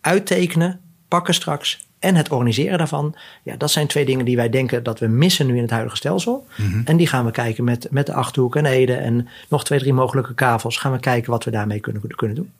uittekenen, 0.01 0.81
pakken 1.09 1.35
straks 1.35 1.89
en 1.99 2.14
het 2.14 2.31
organiseren 2.31 2.78
daarvan. 2.78 3.14
Ja, 3.43 3.57
dat 3.57 3.70
zijn 3.70 3.87
twee 3.87 4.05
dingen 4.05 4.24
die 4.24 4.37
wij 4.37 4.49
denken 4.49 4.83
dat 4.83 4.99
we 4.99 5.07
missen 5.07 5.47
nu 5.47 5.57
in 5.57 5.62
het 5.62 5.70
huidige 5.70 5.97
stelsel. 5.97 6.47
Mhm. 6.57 6.81
En 6.85 6.97
die 6.97 7.07
gaan 7.07 7.24
we 7.24 7.31
kijken 7.31 7.64
met, 7.64 7.87
met 7.91 8.07
de 8.07 8.12
Achterhoek 8.12 8.57
en 8.57 8.66
Ede 8.66 8.95
en 8.95 9.28
nog 9.49 9.64
twee, 9.64 9.78
drie 9.78 9.93
mogelijke 9.93 10.35
kavels. 10.35 10.78
Gaan 10.78 10.93
we 10.93 11.01
kijken 11.01 11.31
wat 11.31 11.45
we 11.45 11.51
daarmee 11.51 11.81
kunnen, 11.81 12.03
kunnen 12.16 12.37
doen. 12.37 12.53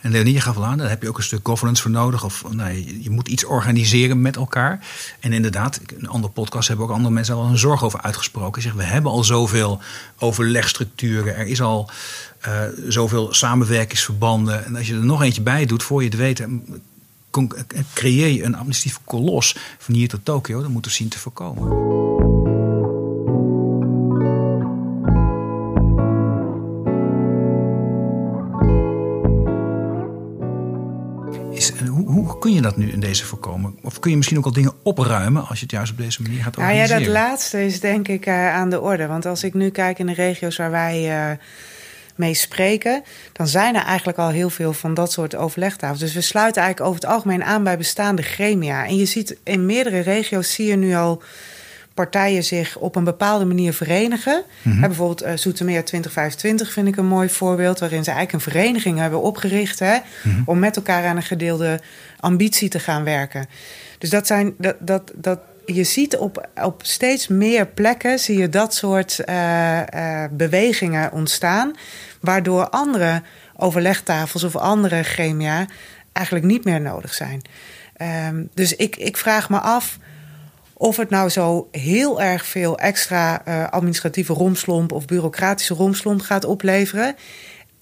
En 0.00 0.10
Leonie, 0.10 0.40
gaf 0.40 0.56
al 0.56 0.64
aan, 0.64 0.78
daar 0.78 0.88
heb 0.88 1.02
je 1.02 1.08
ook 1.08 1.16
een 1.16 1.22
stuk 1.22 1.46
governance 1.46 1.82
voor 1.82 1.90
nodig. 1.90 2.24
Of 2.24 2.44
nee, 2.50 3.02
je 3.02 3.10
moet 3.10 3.28
iets 3.28 3.44
organiseren 3.44 4.22
met 4.22 4.36
elkaar. 4.36 4.86
En 5.20 5.32
inderdaad, 5.32 5.80
in 5.86 5.96
een 5.98 6.08
andere 6.08 6.32
podcast 6.32 6.68
hebben 6.68 6.86
ook 6.86 6.92
andere 6.92 7.14
mensen 7.14 7.34
al 7.34 7.44
een 7.44 7.58
zorg 7.58 7.84
over 7.84 8.02
uitgesproken. 8.02 8.62
Zeg, 8.62 8.72
we 8.72 8.82
hebben 8.82 9.12
al 9.12 9.24
zoveel 9.24 9.80
overlegstructuren. 10.18 11.36
Er 11.36 11.46
is 11.46 11.60
al 11.60 11.90
uh, 12.46 12.62
zoveel 12.88 13.34
samenwerkingsverbanden. 13.34 14.64
En 14.64 14.76
als 14.76 14.86
je 14.86 14.94
er 14.94 15.04
nog 15.04 15.22
eentje 15.22 15.42
bij 15.42 15.66
doet, 15.66 15.82
voor 15.82 16.02
je 16.02 16.08
het 16.08 16.18
weet, 16.18 16.46
creëer 17.94 18.28
je 18.28 18.42
een 18.42 18.54
administratieve 18.54 19.00
kolos 19.04 19.56
van 19.78 19.94
hier 19.94 20.08
tot 20.08 20.24
Tokio. 20.24 20.60
Dat 20.60 20.70
moeten 20.70 20.90
we 20.90 20.96
zien 20.96 21.08
te 21.08 21.18
voorkomen. 21.18 22.17
Je 32.58 32.68
dat 32.68 32.76
nu 32.76 32.90
in 32.90 33.00
deze 33.00 33.24
voorkomen? 33.24 33.78
Of 33.82 33.98
kun 33.98 34.10
je 34.10 34.16
misschien 34.16 34.38
ook 34.38 34.44
al 34.44 34.52
dingen 34.52 34.72
opruimen 34.82 35.46
als 35.46 35.58
je 35.58 35.62
het 35.62 35.72
juist 35.72 35.92
op 35.92 35.98
deze 35.98 36.22
manier 36.22 36.42
gaat 36.42 36.56
organiseren? 36.56 36.88
Nou 36.88 37.00
ja, 37.00 37.06
dat 37.06 37.14
laatste 37.14 37.64
is 37.64 37.80
denk 37.80 38.08
ik 38.08 38.26
uh, 38.26 38.54
aan 38.54 38.70
de 38.70 38.80
orde. 38.80 39.06
Want 39.06 39.26
als 39.26 39.44
ik 39.44 39.54
nu 39.54 39.70
kijk 39.70 39.98
in 39.98 40.06
de 40.06 40.14
regio's 40.14 40.56
waar 40.56 40.70
wij 40.70 41.30
uh, 41.30 41.36
mee 42.14 42.34
spreken, 42.34 43.02
dan 43.32 43.46
zijn 43.46 43.74
er 43.74 43.84
eigenlijk 43.84 44.18
al 44.18 44.28
heel 44.28 44.50
veel 44.50 44.72
van 44.72 44.94
dat 44.94 45.12
soort 45.12 45.36
overlegtafels. 45.36 46.00
Dus 46.00 46.14
we 46.14 46.20
sluiten 46.20 46.62
eigenlijk 46.62 46.90
over 46.90 47.02
het 47.02 47.14
algemeen 47.14 47.44
aan 47.44 47.64
bij 47.64 47.76
bestaande 47.76 48.22
gremia. 48.22 48.86
En 48.86 48.96
je 48.96 49.06
ziet 49.06 49.36
in 49.42 49.66
meerdere 49.66 50.00
regio's 50.00 50.52
zie 50.52 50.66
je 50.66 50.76
nu 50.76 50.94
al 50.94 51.22
partijen 52.04 52.44
zich 52.44 52.76
op 52.76 52.96
een 52.96 53.04
bepaalde 53.04 53.44
manier 53.44 53.72
verenigen. 53.72 54.42
Mm 54.62 54.80
bijvoorbeeld 54.80 55.22
uh, 55.22 55.30
Zoetermeer 55.34 55.84
2025 55.84 56.72
vind 56.72 56.88
ik 56.88 56.96
een 56.96 57.06
mooi 57.06 57.28
voorbeeld... 57.28 57.78
waarin 57.78 58.04
ze 58.04 58.10
eigenlijk 58.10 58.44
een 58.44 58.52
vereniging 58.52 58.98
hebben 58.98 59.22
opgericht... 59.22 59.78
Hè, 59.78 59.98
mhm. 60.22 60.42
om 60.44 60.58
met 60.58 60.76
elkaar 60.76 61.06
aan 61.06 61.16
een 61.16 61.22
gedeelde 61.22 61.80
ambitie 62.20 62.68
te 62.68 62.78
gaan 62.78 63.04
werken. 63.04 63.46
Dus 63.98 64.10
dat 64.10 64.26
zijn, 64.26 64.54
dat, 64.58 64.76
dat, 64.80 65.12
dat, 65.14 65.38
je 65.66 65.84
ziet 65.84 66.16
op, 66.16 66.48
op 66.62 66.80
steeds 66.84 67.28
meer 67.28 67.66
plekken 67.66 68.18
zie 68.18 68.38
je 68.38 68.48
dat 68.48 68.74
soort 68.74 69.20
uh, 69.28 69.80
uh, 69.94 70.24
bewegingen 70.30 71.12
ontstaan... 71.12 71.72
waardoor 72.20 72.68
andere 72.68 73.22
overlegtafels 73.56 74.44
of 74.44 74.56
andere 74.56 75.02
gremia 75.02 75.66
eigenlijk 76.12 76.46
niet 76.46 76.64
meer 76.64 76.80
nodig 76.80 77.14
zijn. 77.14 77.42
Um, 78.28 78.48
dus 78.54 78.76
ik, 78.76 78.96
ik 78.96 79.16
vraag 79.16 79.48
me 79.50 79.58
af 79.58 79.98
of 80.78 80.96
het 80.96 81.10
nou 81.10 81.28
zo 81.28 81.68
heel 81.70 82.20
erg 82.20 82.46
veel 82.46 82.78
extra 82.78 83.42
uh, 83.48 83.68
administratieve 83.68 84.32
romslomp 84.32 84.92
of 84.92 85.04
bureaucratische 85.04 85.74
romslomp 85.74 86.20
gaat 86.20 86.44
opleveren. 86.44 87.16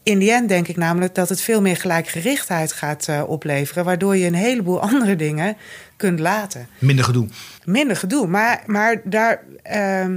In 0.03 0.19
die 0.19 0.33
end 0.33 0.49
denk 0.49 0.69
ik 0.69 0.77
namelijk 0.77 1.15
dat 1.15 1.29
het 1.29 1.41
veel 1.41 1.61
meer 1.61 1.77
gelijkgerichtheid 1.77 2.73
gaat 2.73 3.07
uh, 3.11 3.23
opleveren, 3.27 3.85
waardoor 3.85 4.17
je 4.17 4.27
een 4.27 4.35
heleboel 4.35 4.81
andere 4.91 5.17
dingen 5.17 5.57
kunt 5.97 6.19
laten. 6.19 6.69
Minder 6.79 7.05
gedoe. 7.05 7.29
Minder 7.65 7.97
gedoe, 7.97 8.27
maar, 8.27 8.63
maar 8.67 9.01
daar. 9.05 9.43
Uh, 9.73 10.17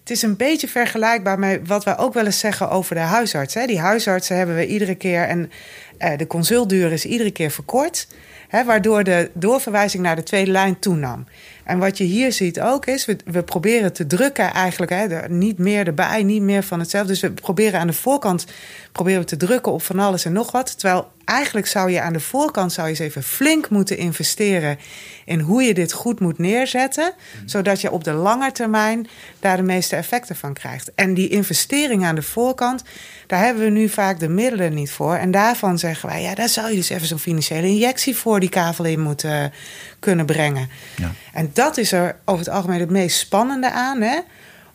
het 0.00 0.10
is 0.10 0.22
een 0.22 0.36
beetje 0.36 0.68
vergelijkbaar 0.68 1.38
met 1.38 1.60
wat 1.66 1.84
wij 1.84 1.98
ook 1.98 2.14
wel 2.14 2.24
eens 2.24 2.38
zeggen 2.38 2.70
over 2.70 2.94
de 2.94 3.00
huisarts. 3.00 3.54
Hè. 3.54 3.66
Die 3.66 3.80
huisartsen 3.80 4.36
hebben 4.36 4.56
we 4.56 4.66
iedere 4.66 4.94
keer 4.94 5.22
en 5.22 5.50
uh, 5.98 6.16
de 6.16 6.26
consultduur 6.26 6.92
is 6.92 7.04
iedere 7.04 7.30
keer 7.30 7.50
verkort. 7.50 8.06
Hè, 8.48 8.64
waardoor 8.64 9.04
de 9.04 9.30
doorverwijzing 9.34 10.02
naar 10.02 10.16
de 10.16 10.22
tweede 10.22 10.50
lijn 10.50 10.78
toenam. 10.78 11.26
En 11.70 11.78
wat 11.78 11.98
je 11.98 12.04
hier 12.04 12.32
ziet 12.32 12.60
ook 12.60 12.86
is, 12.86 13.04
we, 13.04 13.16
we 13.24 13.42
proberen 13.42 13.92
te 13.92 14.06
drukken 14.06 14.52
eigenlijk. 14.52 14.90
Hè, 14.92 15.28
niet 15.28 15.58
meer 15.58 15.86
erbij, 15.86 16.22
niet 16.22 16.42
meer 16.42 16.62
van 16.62 16.78
hetzelfde. 16.78 17.12
Dus 17.12 17.20
we 17.20 17.30
proberen 17.30 17.80
aan 17.80 17.86
de 17.86 17.92
voorkant 17.92 18.46
proberen 18.92 19.20
we 19.20 19.26
te 19.26 19.36
drukken 19.36 19.72
op 19.72 19.82
van 19.82 19.98
alles 19.98 20.24
en 20.24 20.32
nog 20.32 20.50
wat. 20.50 20.78
Terwijl 20.78 21.10
eigenlijk 21.24 21.66
zou 21.66 21.90
je 21.90 22.00
aan 22.00 22.12
de 22.12 22.20
voorkant 22.20 22.72
zou 22.72 22.86
je 22.86 22.92
eens 22.92 23.02
even 23.02 23.22
flink 23.22 23.68
moeten 23.68 23.96
investeren 23.96 24.78
in 25.24 25.40
hoe 25.40 25.62
je 25.62 25.74
dit 25.74 25.92
goed 25.92 26.20
moet 26.20 26.38
neerzetten, 26.38 27.12
zodat 27.44 27.80
je 27.80 27.90
op 27.90 28.04
de 28.04 28.12
lange 28.12 28.52
termijn 28.52 29.08
daar 29.40 29.56
de 29.56 29.62
meeste 29.62 29.96
effecten 29.96 30.36
van 30.36 30.52
krijgt. 30.52 30.94
En 30.94 31.14
die 31.14 31.28
investering 31.28 32.04
aan 32.04 32.14
de 32.14 32.22
voorkant, 32.22 32.82
daar 33.26 33.44
hebben 33.44 33.64
we 33.64 33.70
nu 33.70 33.88
vaak 33.88 34.20
de 34.20 34.28
middelen 34.28 34.74
niet 34.74 34.90
voor. 34.90 35.14
En 35.14 35.30
daarvan 35.30 35.78
zeggen 35.78 36.08
wij, 36.08 36.22
ja, 36.22 36.34
daar 36.34 36.48
zou 36.48 36.70
je 36.70 36.76
dus 36.76 36.88
even 36.88 37.06
zo'n 37.06 37.18
financiële 37.18 37.66
injectie 37.66 38.16
voor 38.16 38.40
die 38.40 38.48
kavel 38.48 38.84
in 38.84 39.00
moeten 39.00 39.52
kunnen 40.00 40.26
brengen. 40.26 40.68
Ja. 40.96 41.10
En 41.32 41.50
dat 41.52 41.76
is 41.76 41.92
er 41.92 42.16
over 42.24 42.44
het 42.44 42.54
algemeen 42.54 42.80
het 42.80 42.90
meest 42.90 43.18
spannende 43.18 43.70
aan. 43.70 44.00
Hè? 44.00 44.18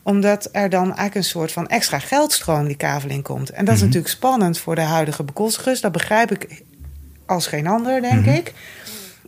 Omdat 0.04 0.50
er 0.52 0.70
dan 0.70 0.84
eigenlijk 0.84 1.16
een 1.16 1.24
soort 1.24 1.52
van 1.52 1.68
extra 1.68 2.00
geldstroom 2.00 2.68
die 2.68 2.78
kavel 2.78 3.10
in 3.10 3.22
komt. 3.22 3.50
En 3.50 3.66
dat 3.66 3.74
is 3.74 3.80
mhm. 3.80 3.90
natuurlijk 3.90 4.14
spannend 4.14 4.58
voor 4.58 4.76
de 4.76 4.82
huidige 4.82 5.24
bekostigers. 5.24 5.82
Dat 5.82 5.92
begrijp 5.92 6.32
ik 6.32 6.64
als 7.26 7.48
geen 7.48 7.68
ander, 7.68 8.02
denk 8.02 8.26
mhm. 8.26 8.36
ik. 8.36 8.54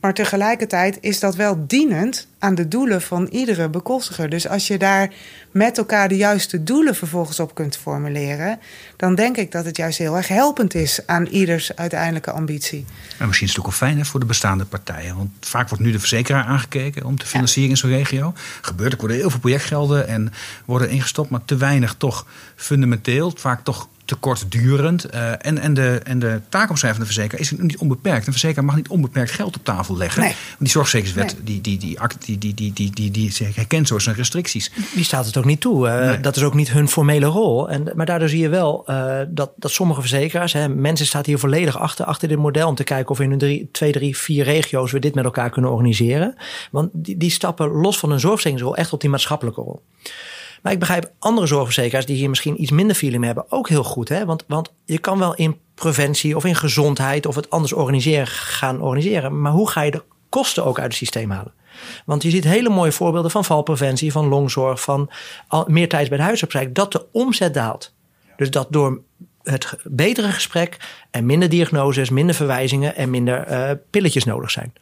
Maar 0.01 0.13
tegelijkertijd 0.13 0.97
is 1.01 1.19
dat 1.19 1.35
wel 1.35 1.63
dienend 1.67 2.27
aan 2.39 2.55
de 2.55 2.67
doelen 2.67 3.01
van 3.01 3.25
iedere 3.25 3.69
bekostiger. 3.69 4.29
Dus 4.29 4.47
als 4.47 4.67
je 4.67 4.77
daar 4.77 5.13
met 5.51 5.77
elkaar 5.77 6.07
de 6.07 6.15
juiste 6.15 6.63
doelen 6.63 6.95
vervolgens 6.95 7.39
op 7.39 7.55
kunt 7.55 7.77
formuleren, 7.77 8.59
dan 8.95 9.15
denk 9.15 9.37
ik 9.37 9.51
dat 9.51 9.65
het 9.65 9.77
juist 9.77 9.97
heel 9.97 10.15
erg 10.15 10.27
helpend 10.27 10.73
is 10.75 10.99
aan 11.05 11.25
ieders 11.25 11.75
uiteindelijke 11.75 12.31
ambitie. 12.31 12.85
En 13.17 13.25
misschien 13.27 13.47
is 13.47 13.53
het 13.55 13.65
ook 13.65 13.69
wel 13.69 13.79
fijn 13.79 13.97
hè, 13.97 14.05
voor 14.05 14.19
de 14.19 14.25
bestaande 14.25 14.65
partijen. 14.65 15.15
Want 15.15 15.29
vaak 15.39 15.69
wordt 15.69 15.83
nu 15.83 15.91
de 15.91 15.99
verzekeraar 15.99 16.43
aangekeken 16.43 17.05
om 17.05 17.17
te 17.17 17.25
financieren 17.25 17.69
in 17.69 17.77
zo'n 17.77 17.89
regio. 17.89 18.33
Gebeurt, 18.61 18.93
er 18.93 18.99
worden 18.99 19.17
heel 19.17 19.29
veel 19.29 19.39
projectgelden 19.39 20.07
en 20.07 20.33
worden 20.65 20.89
ingestopt, 20.89 21.29
maar 21.29 21.45
te 21.45 21.57
weinig 21.57 21.95
toch 21.97 22.25
fundamenteel. 22.55 23.33
Vaak 23.35 23.63
toch 23.63 23.89
te 24.07 24.15
kortdurend. 24.15 25.13
Uh, 25.13 25.31
en, 25.31 25.57
en, 25.57 25.73
de, 25.73 26.01
en 26.03 26.19
de 26.19 26.41
taakomschrijving 26.49 27.05
van 27.05 27.13
de 27.13 27.13
verzekeraar 27.13 27.41
is 27.41 27.51
niet 27.51 27.77
onbeperkt. 27.77 28.25
Een 28.27 28.31
verzekeraar 28.31 28.65
mag 28.65 28.75
niet 28.75 28.87
onbeperkt 28.87 29.31
geld 29.31 29.55
op 29.55 29.63
tafel 29.63 29.97
leggen. 29.97 30.21
Nee. 30.21 30.35
Die 30.59 30.69
zorgverzekeringswet 30.69 31.45
die, 31.45 31.61
die, 31.61 31.77
die, 31.77 31.97
die, 32.25 32.37
die, 32.37 32.53
die, 32.53 32.73
die, 32.73 32.91
die, 32.93 33.11
die, 33.11 33.31
die 33.31 33.47
herkent 33.53 33.87
zo 33.87 33.99
zijn 33.99 34.15
restricties. 34.15 34.71
Die 34.93 35.03
staat 35.03 35.25
het 35.25 35.37
ook 35.37 35.45
niet 35.45 35.61
toe. 35.61 35.87
Uh, 35.87 36.21
Dat 36.21 36.35
is 36.35 36.43
ook 36.43 36.53
niet 36.53 36.71
hun 36.71 36.87
formele 36.87 37.25
rol. 37.25 37.69
En, 37.69 37.91
maar 37.95 38.05
daardoor 38.05 38.29
zie 38.29 38.41
je 38.41 38.49
wel 38.49 38.83
uh, 38.89 39.19
dat, 39.27 39.51
dat 39.55 39.71
sommige 39.71 39.99
verzekeraars, 39.99 40.53
hè, 40.53 40.69
mensen 40.69 41.05
staan 41.05 41.23
hier 41.25 41.39
volledig 41.39 41.77
achter, 41.77 42.05
achter 42.05 42.27
dit 42.27 42.37
model 42.37 42.67
om 42.67 42.75
te 42.75 42.83
kijken 42.83 43.11
of 43.11 43.19
in 43.19 43.29
hun 43.29 43.39
drie, 43.39 43.69
twee, 43.71 43.91
drie, 43.91 44.17
vier 44.17 44.43
regio's 44.43 44.91
we 44.91 44.99
dit 44.99 45.15
met 45.15 45.25
elkaar 45.25 45.49
kunnen 45.49 45.71
organiseren. 45.71 46.35
Want 46.71 46.89
die, 46.93 47.17
die 47.17 47.31
stappen 47.31 47.67
los 47.67 47.99
van 47.99 48.09
hun 48.09 48.19
zorgverzekeringsrol 48.19 48.75
echt 48.75 48.93
op 48.93 49.01
die 49.01 49.09
maatschappelijke 49.09 49.61
rol. 49.61 49.81
Maar 50.67 50.75
ik 50.75 50.81
begrijp 50.81 51.11
andere 51.19 51.47
zorgverzekeraars 51.47 52.05
die 52.05 52.15
hier 52.15 52.29
misschien 52.29 52.61
iets 52.61 52.71
minder 52.71 52.95
feeling 52.95 53.23
hebben 53.23 53.51
ook 53.51 53.69
heel 53.69 53.83
goed. 53.83 54.09
Hè? 54.09 54.25
Want, 54.25 54.43
want 54.47 54.73
je 54.85 54.97
kan 54.97 55.19
wel 55.19 55.35
in 55.35 55.59
preventie 55.75 56.35
of 56.35 56.45
in 56.45 56.55
gezondheid 56.55 57.25
of 57.25 57.35
het 57.35 57.49
anders 57.49 57.73
organiseren 57.73 58.27
gaan 58.27 58.81
organiseren. 58.81 59.41
Maar 59.41 59.51
hoe 59.51 59.69
ga 59.69 59.81
je 59.81 59.91
de 59.91 60.03
kosten 60.29 60.65
ook 60.65 60.77
uit 60.77 60.87
het 60.87 60.95
systeem 60.95 61.29
halen? 61.29 61.53
Want 62.05 62.23
je 62.23 62.29
ziet 62.29 62.43
hele 62.43 62.69
mooie 62.69 62.91
voorbeelden 62.91 63.31
van 63.31 63.45
valpreventie, 63.45 64.11
van 64.11 64.27
longzorg, 64.27 64.81
van 64.81 65.09
meer 65.67 65.89
tijd 65.89 66.09
bij 66.09 66.17
de 66.17 66.23
huisarts. 66.23 66.55
Dat 66.69 66.91
de 66.91 67.05
omzet 67.11 67.53
daalt. 67.53 67.93
Dus 68.37 68.51
dat 68.51 68.67
door 68.69 69.01
het 69.43 69.75
betere 69.83 70.31
gesprek 70.31 70.77
en 71.11 71.25
minder 71.25 71.49
diagnoses, 71.49 72.09
minder 72.09 72.35
verwijzingen 72.35 72.95
en 72.95 73.09
minder 73.09 73.51
uh, 73.51 73.71
pilletjes 73.89 74.23
nodig 74.23 74.51
zijn. 74.51 74.73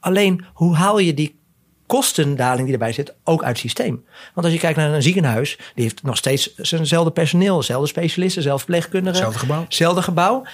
Alleen 0.00 0.44
hoe 0.52 0.74
haal 0.74 0.98
je 0.98 1.14
die 1.14 1.42
kostendaling 1.86 2.64
die 2.64 2.72
erbij 2.72 2.92
zit 2.92 3.14
ook 3.24 3.40
uit 3.40 3.50
het 3.50 3.58
systeem. 3.58 4.04
Want 4.34 4.46
als 4.46 4.54
je 4.54 4.60
kijkt 4.60 4.78
naar 4.78 4.92
een 4.92 5.02
ziekenhuis, 5.02 5.58
die 5.74 5.84
heeft 5.84 6.02
nog 6.02 6.16
steeds 6.16 6.54
zijnzelfde 6.54 7.10
personeel, 7.10 7.56
dezelfde 7.56 7.88
specialisten, 7.88 8.42
dezelfde 8.42 8.64
verpleegkundigen. 8.64 9.12
Hetzelfde 9.12 9.38
gebouw. 9.38 9.62
Hetzelfde 9.62 10.02
gebouw, 10.02 10.44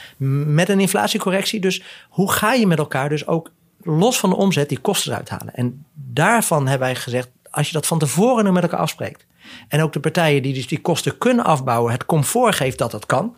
met 0.47 0.69
een 0.69 0.81
inflatiecorrectie. 0.81 1.61
Dus 1.61 1.83
hoe 2.09 2.33
ga 2.33 2.53
je 2.53 2.67
met 2.67 2.79
elkaar 2.79 3.09
dus 3.09 3.27
ook 3.27 3.51
los 3.83 4.19
van 4.19 4.31
de 4.31 4.37
omzet 4.37 4.69
die 4.69 4.79
kosten 4.79 5.17
uithalen? 5.17 5.55
En 5.55 5.85
daarvan 5.95 6.67
hebben 6.67 6.87
wij 6.89 6.97
gezegd, 6.97 7.29
als 7.51 7.67
je 7.67 7.73
dat 7.73 7.87
van 7.87 7.99
tevoren 7.99 8.53
met 8.53 8.63
elkaar 8.63 8.81
afspreekt. 8.81 9.27
En 9.69 9.83
ook 9.83 9.93
de 9.93 10.01
partijen 10.01 10.43
die 10.43 10.55
dus 10.55 10.67
die 10.67 10.81
kosten 10.81 11.19
kunnen 11.19 11.45
afbouwen, 11.45 11.93
het 11.93 12.07
comfort 12.07 12.55
geeft 12.55 12.79
dat 12.79 12.91
dat 12.91 13.07
kan. 13.07 13.37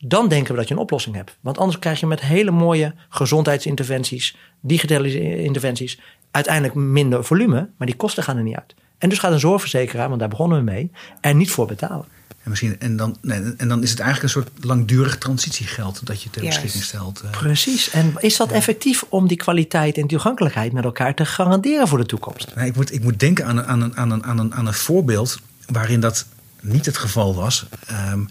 Dan 0.00 0.28
denken 0.28 0.52
we 0.52 0.58
dat 0.58 0.68
je 0.68 0.74
een 0.74 0.80
oplossing 0.80 1.14
hebt. 1.14 1.36
Want 1.40 1.58
anders 1.58 1.78
krijg 1.78 2.00
je 2.00 2.06
met 2.06 2.20
hele 2.20 2.50
mooie 2.50 2.94
gezondheidsinterventies, 3.08 4.36
digitale 4.60 5.38
interventies, 5.42 6.00
uiteindelijk 6.30 6.74
minder 6.74 7.24
volume, 7.24 7.68
maar 7.76 7.86
die 7.86 7.96
kosten 7.96 8.22
gaan 8.22 8.36
er 8.36 8.42
niet 8.42 8.56
uit. 8.56 8.74
En 8.98 9.08
dus 9.08 9.18
gaat 9.18 9.32
een 9.32 9.40
zorgverzekeraar, 9.40 10.08
want 10.08 10.20
daar 10.20 10.28
begonnen 10.28 10.58
we 10.58 10.64
mee, 10.64 10.90
er 11.20 11.34
niet 11.34 11.50
voor 11.50 11.66
betalen. 11.66 12.04
En, 12.28 12.50
misschien, 12.50 12.80
en, 12.80 12.96
dan, 12.96 13.16
en 13.56 13.68
dan 13.68 13.82
is 13.82 13.90
het 13.90 14.00
eigenlijk 14.00 14.34
een 14.34 14.42
soort 14.42 14.64
langdurig 14.64 15.18
transitiegeld 15.18 16.06
dat 16.06 16.22
je 16.22 16.30
ter 16.30 16.44
beschikking 16.44 16.82
stelt. 16.82 17.20
Eh. 17.20 17.30
Precies. 17.30 17.90
En 17.90 18.14
is 18.18 18.36
dat 18.36 18.50
effectief 18.50 19.04
om 19.08 19.28
die 19.28 19.36
kwaliteit 19.36 19.98
en 19.98 20.06
toegankelijkheid 20.06 20.72
met 20.72 20.84
elkaar 20.84 21.14
te 21.14 21.24
garanderen 21.24 21.88
voor 21.88 21.98
de 21.98 22.06
toekomst? 22.06 22.54
Nee, 22.54 22.68
ik, 22.68 22.76
moet, 22.76 22.92
ik 22.92 23.02
moet 23.02 23.20
denken 23.20 23.46
aan 23.46 23.56
een, 23.56 23.66
aan, 23.66 23.80
een, 23.80 23.96
aan, 23.96 24.10
een, 24.10 24.24
aan, 24.24 24.38
een, 24.38 24.54
aan 24.54 24.66
een 24.66 24.74
voorbeeld 24.74 25.38
waarin 25.66 26.00
dat 26.00 26.26
niet 26.60 26.86
het 26.86 26.96
geval 26.96 27.34
was. 27.34 27.66
Um, 28.12 28.28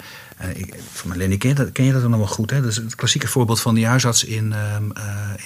ik, 0.54 0.74
voor 0.92 1.08
Marlene, 1.08 1.38
ken 1.38 1.50
je 1.50 1.56
dat, 1.56 1.72
ken 1.72 1.86
je 1.86 1.92
dat 1.92 2.02
dan 2.02 2.10
nog 2.10 2.20
wel 2.20 2.28
goed? 2.28 2.52
Hè? 2.52 2.62
Dat 2.62 2.72
is 2.72 2.76
het 2.76 2.96
klassieke 2.96 3.28
voorbeeld 3.28 3.62
van 3.62 3.76
die 3.76 3.86
huisarts 3.86 4.24
in... 4.24 4.54
Um, 4.76 4.94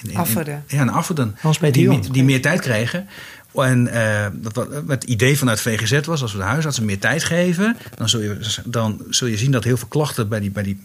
in, 0.01 0.09
in, 0.09 0.17
Afferden. 0.17 0.63
ja, 0.67 0.81
in 0.81 0.89
Afferden. 0.89 1.35
Die, 1.71 2.11
die 2.11 2.23
meer 2.23 2.41
tijd 2.41 2.61
kregen. 2.61 3.07
En 3.53 3.87
uh, 3.87 4.25
dat, 4.33 4.67
het 4.87 5.03
idee 5.03 5.37
vanuit 5.37 5.61
VGZ 5.61 6.05
was, 6.05 6.21
als 6.21 6.31
we 6.31 6.37
de 6.37 6.43
huisartsen 6.43 6.85
meer 6.85 6.99
tijd 6.99 7.23
geven, 7.23 7.77
dan 7.95 8.09
zul 8.09 8.21
je, 8.21 8.37
dan 8.65 9.01
zul 9.09 9.27
je 9.27 9.37
zien 9.37 9.51
dat 9.51 9.63
heel 9.63 9.77
veel 9.77 9.87
klachten 9.87 10.29
bij 10.29 10.39
die, 10.39 10.51
bij 10.51 10.63
die, 10.63 10.81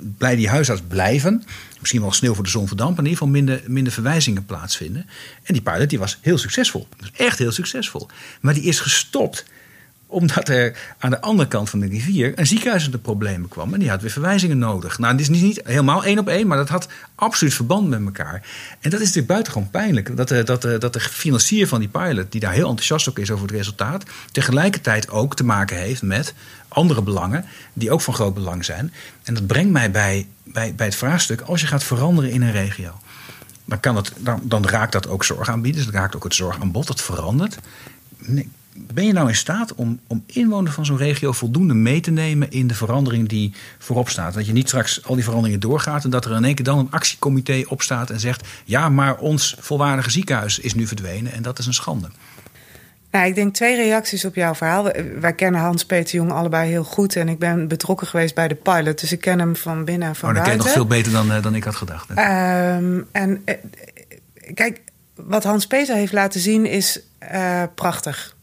bij 0.00 0.36
die 0.36 0.48
huisarts 0.48 0.82
blijven. 0.88 1.44
Misschien 1.78 2.00
wel 2.00 2.12
sneeuw 2.12 2.34
voor 2.34 2.44
de 2.44 2.50
zon 2.50 2.66
verdampen, 2.66 3.04
in 3.04 3.10
ieder 3.10 3.18
geval 3.18 3.32
minder, 3.32 3.62
minder 3.66 3.92
verwijzingen 3.92 4.44
plaatsvinden. 4.44 5.06
En 5.42 5.52
die 5.52 5.62
pilot 5.62 5.90
die 5.90 5.98
was 5.98 6.18
heel 6.20 6.38
succesvol. 6.38 6.88
echt 7.16 7.38
heel 7.38 7.52
succesvol. 7.52 8.08
Maar 8.40 8.54
die 8.54 8.62
is 8.62 8.80
gestopt 8.80 9.44
omdat 10.10 10.48
er 10.48 10.78
aan 10.98 11.10
de 11.10 11.20
andere 11.20 11.48
kant 11.48 11.70
van 11.70 11.80
de 11.80 11.86
rivier 11.86 12.32
een 12.38 12.46
ziekenhuis 12.46 12.84
in 12.84 12.90
de 12.90 12.98
problemen 12.98 13.48
kwam. 13.48 13.74
En 13.74 13.80
die 13.80 13.90
had 13.90 14.00
weer 14.00 14.10
verwijzingen 14.10 14.58
nodig. 14.58 14.98
Nou, 14.98 15.16
dit 15.16 15.30
is 15.30 15.40
niet 15.40 15.60
helemaal 15.64 16.04
één 16.04 16.18
op 16.18 16.28
één, 16.28 16.46
maar 16.46 16.56
dat 16.56 16.68
had 16.68 16.88
absoluut 17.14 17.54
verband 17.54 17.88
met 17.88 18.04
elkaar. 18.04 18.42
En 18.80 18.90
dat 18.90 19.00
is 19.00 19.06
natuurlijk 19.06 19.26
buitengewoon 19.26 19.70
pijnlijk. 19.70 20.16
Dat, 20.16 20.28
de, 20.28 20.42
dat, 20.42 20.62
de, 20.62 20.78
dat 20.78 20.92
de 20.92 21.00
financier 21.00 21.68
van 21.68 21.78
die 21.78 21.88
pilot, 21.88 22.32
die 22.32 22.40
daar 22.40 22.52
heel 22.52 22.68
enthousiast 22.68 23.08
ook 23.08 23.18
is 23.18 23.30
over 23.30 23.46
het 23.46 23.56
resultaat, 23.56 24.04
tegelijkertijd 24.32 25.10
ook 25.10 25.36
te 25.36 25.44
maken 25.44 25.76
heeft 25.76 26.02
met 26.02 26.34
andere 26.68 27.02
belangen, 27.02 27.44
die 27.72 27.90
ook 27.90 28.00
van 28.00 28.14
groot 28.14 28.34
belang 28.34 28.64
zijn. 28.64 28.92
En 29.22 29.34
dat 29.34 29.46
brengt 29.46 29.70
mij 29.70 29.90
bij, 29.90 30.26
bij, 30.44 30.74
bij 30.74 30.86
het 30.86 30.96
vraagstuk: 30.96 31.40
als 31.40 31.60
je 31.60 31.66
gaat 31.66 31.84
veranderen 31.84 32.30
in 32.30 32.42
een 32.42 32.52
regio. 32.52 33.00
Dan, 33.64 33.80
kan 33.80 33.96
het, 33.96 34.12
dan, 34.16 34.40
dan 34.44 34.66
raakt 34.66 34.92
dat 34.92 35.08
ook 35.08 35.24
zorgaanbieders, 35.24 35.84
dat 35.84 35.94
raakt 35.94 36.16
ook 36.16 36.24
het 36.24 36.34
zorgaanbod, 36.34 36.86
dat 36.86 37.00
verandert. 37.00 37.58
Nee, 38.16 38.48
ben 38.76 39.06
je 39.06 39.12
nou 39.12 39.28
in 39.28 39.36
staat 39.36 39.74
om, 39.74 40.00
om 40.06 40.24
inwoners 40.26 40.74
van 40.74 40.86
zo'n 40.86 40.96
regio 40.96 41.32
voldoende 41.32 41.74
mee 41.74 42.00
te 42.00 42.10
nemen 42.10 42.50
in 42.50 42.66
de 42.66 42.74
verandering 42.74 43.28
die 43.28 43.52
voorop 43.78 44.08
staat? 44.08 44.34
Dat 44.34 44.46
je 44.46 44.52
niet 44.52 44.68
straks 44.68 45.04
al 45.04 45.14
die 45.14 45.24
veranderingen 45.24 45.60
doorgaat 45.60 46.04
en 46.04 46.10
dat 46.10 46.24
er 46.24 46.36
in 46.36 46.44
één 46.44 46.54
keer 46.54 46.64
dan 46.64 46.78
een 46.78 46.90
actiecomité 46.90 47.64
opstaat 47.68 48.10
en 48.10 48.20
zegt: 48.20 48.48
ja, 48.64 48.88
maar 48.88 49.18
ons 49.18 49.56
volwaardige 49.58 50.10
ziekenhuis 50.10 50.58
is 50.58 50.74
nu 50.74 50.86
verdwenen 50.86 51.32
en 51.32 51.42
dat 51.42 51.58
is 51.58 51.66
een 51.66 51.74
schande. 51.74 52.08
Nou, 53.10 53.26
ik 53.26 53.34
denk 53.34 53.54
twee 53.54 53.76
reacties 53.76 54.24
op 54.24 54.34
jouw 54.34 54.54
verhaal. 54.54 54.90
Wij 55.20 55.32
kennen 55.32 55.60
Hans-Peter 55.60 56.14
Jong 56.14 56.32
allebei 56.32 56.70
heel 56.70 56.84
goed. 56.84 57.16
En 57.16 57.28
ik 57.28 57.38
ben 57.38 57.68
betrokken 57.68 58.06
geweest 58.06 58.34
bij 58.34 58.48
de 58.48 58.54
pilot. 58.54 59.00
Dus 59.00 59.12
ik 59.12 59.20
ken 59.20 59.38
hem 59.38 59.56
van 59.56 59.84
binnen 59.84 60.08
en 60.08 60.16
van 60.16 60.28
oh, 60.28 60.34
dan 60.34 60.44
buiten. 60.44 60.64
ken 60.64 60.72
je 60.72 60.78
nog 60.78 60.88
veel 60.88 60.96
beter 60.96 61.12
dan, 61.12 61.36
eh, 61.36 61.42
dan 61.42 61.54
ik 61.54 61.64
had 61.64 61.76
gedacht. 61.76 62.10
Um, 62.10 63.06
en 63.12 63.42
uh, 63.44 63.54
kijk, 64.54 64.80
wat 65.14 65.44
Hans-Peter 65.44 65.96
heeft 65.96 66.12
laten 66.12 66.40
zien 66.40 66.66
is 66.66 67.00
uh, 67.32 67.62
prachtig. 67.74 68.36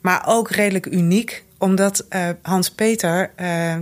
Maar 0.00 0.22
ook 0.26 0.50
redelijk 0.50 0.86
uniek, 0.86 1.44
omdat 1.58 2.06
uh, 2.10 2.28
Hans-Peter 2.42 3.30
uh, 3.40 3.74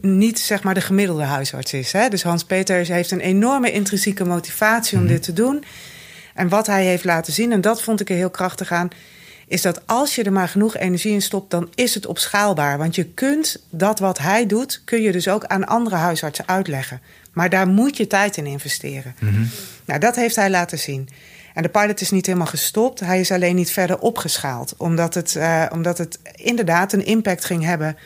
niet 0.00 0.38
zeg 0.38 0.62
maar 0.62 0.74
de 0.74 0.80
gemiddelde 0.80 1.22
huisarts 1.22 1.72
is. 1.72 1.92
Hè? 1.92 2.08
Dus 2.08 2.22
Hans-Peter 2.22 2.86
heeft 2.86 3.10
een 3.10 3.20
enorme 3.20 3.72
intrinsieke 3.72 4.24
motivatie 4.24 4.96
om 4.98 5.04
mhm. 5.04 5.12
dit 5.12 5.22
te 5.22 5.32
doen. 5.32 5.64
En 6.34 6.48
wat 6.48 6.66
hij 6.66 6.84
heeft 6.84 7.04
laten 7.04 7.32
zien, 7.32 7.52
en 7.52 7.60
dat 7.60 7.82
vond 7.82 8.00
ik 8.00 8.10
er 8.10 8.16
heel 8.16 8.30
krachtig 8.30 8.72
aan, 8.72 8.88
is 9.46 9.62
dat 9.62 9.86
als 9.86 10.14
je 10.14 10.22
er 10.22 10.32
maar 10.32 10.48
genoeg 10.48 10.76
energie 10.76 11.12
in 11.12 11.22
stopt, 11.22 11.50
dan 11.50 11.70
is 11.74 11.94
het 11.94 12.06
opschaalbaar. 12.06 12.78
Want 12.78 12.94
je 12.94 13.04
kunt 13.04 13.64
dat 13.70 13.98
wat 13.98 14.18
hij 14.18 14.46
doet, 14.46 14.82
kun 14.84 15.02
je 15.02 15.12
dus 15.12 15.28
ook 15.28 15.44
aan 15.44 15.66
andere 15.66 15.96
huisartsen 15.96 16.48
uitleggen. 16.48 17.00
Maar 17.32 17.50
daar 17.50 17.68
moet 17.68 17.96
je 17.96 18.06
tijd 18.06 18.36
in 18.36 18.46
investeren. 18.46 19.14
Mm 19.20 19.48
Nou, 19.84 20.00
dat 20.00 20.16
heeft 20.16 20.36
hij 20.36 20.50
laten 20.50 20.78
zien. 20.78 21.08
En 21.54 21.62
de 21.62 21.68
pilot 21.68 22.00
is 22.00 22.10
niet 22.10 22.26
helemaal 22.26 22.46
gestopt. 22.46 23.00
Hij 23.00 23.20
is 23.20 23.30
alleen 23.30 23.54
niet 23.54 23.70
verder 23.70 23.98
opgeschaald. 23.98 24.74
Omdat 24.76 25.14
het, 25.14 25.34
uh, 25.34 25.64
omdat 25.72 25.98
het 25.98 26.18
inderdaad 26.34 26.92
een 26.92 27.06
impact 27.06 27.44
ging 27.44 27.64
hebben 27.64 27.96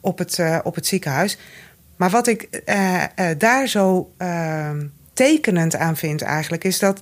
op 0.00 0.18
het, 0.18 0.38
uh, 0.38 0.58
op 0.62 0.74
het 0.74 0.86
ziekenhuis. 0.86 1.38
Maar 1.96 2.10
wat 2.10 2.26
ik 2.26 2.62
uh, 2.66 3.02
daar 3.38 3.66
zo 3.66 4.12
ehm, 4.16 4.86
tekenend 5.12 5.76
aan 5.76 5.96
vind 5.96 6.22
eigenlijk, 6.22 6.64
is 6.64 6.78
dat 6.78 7.00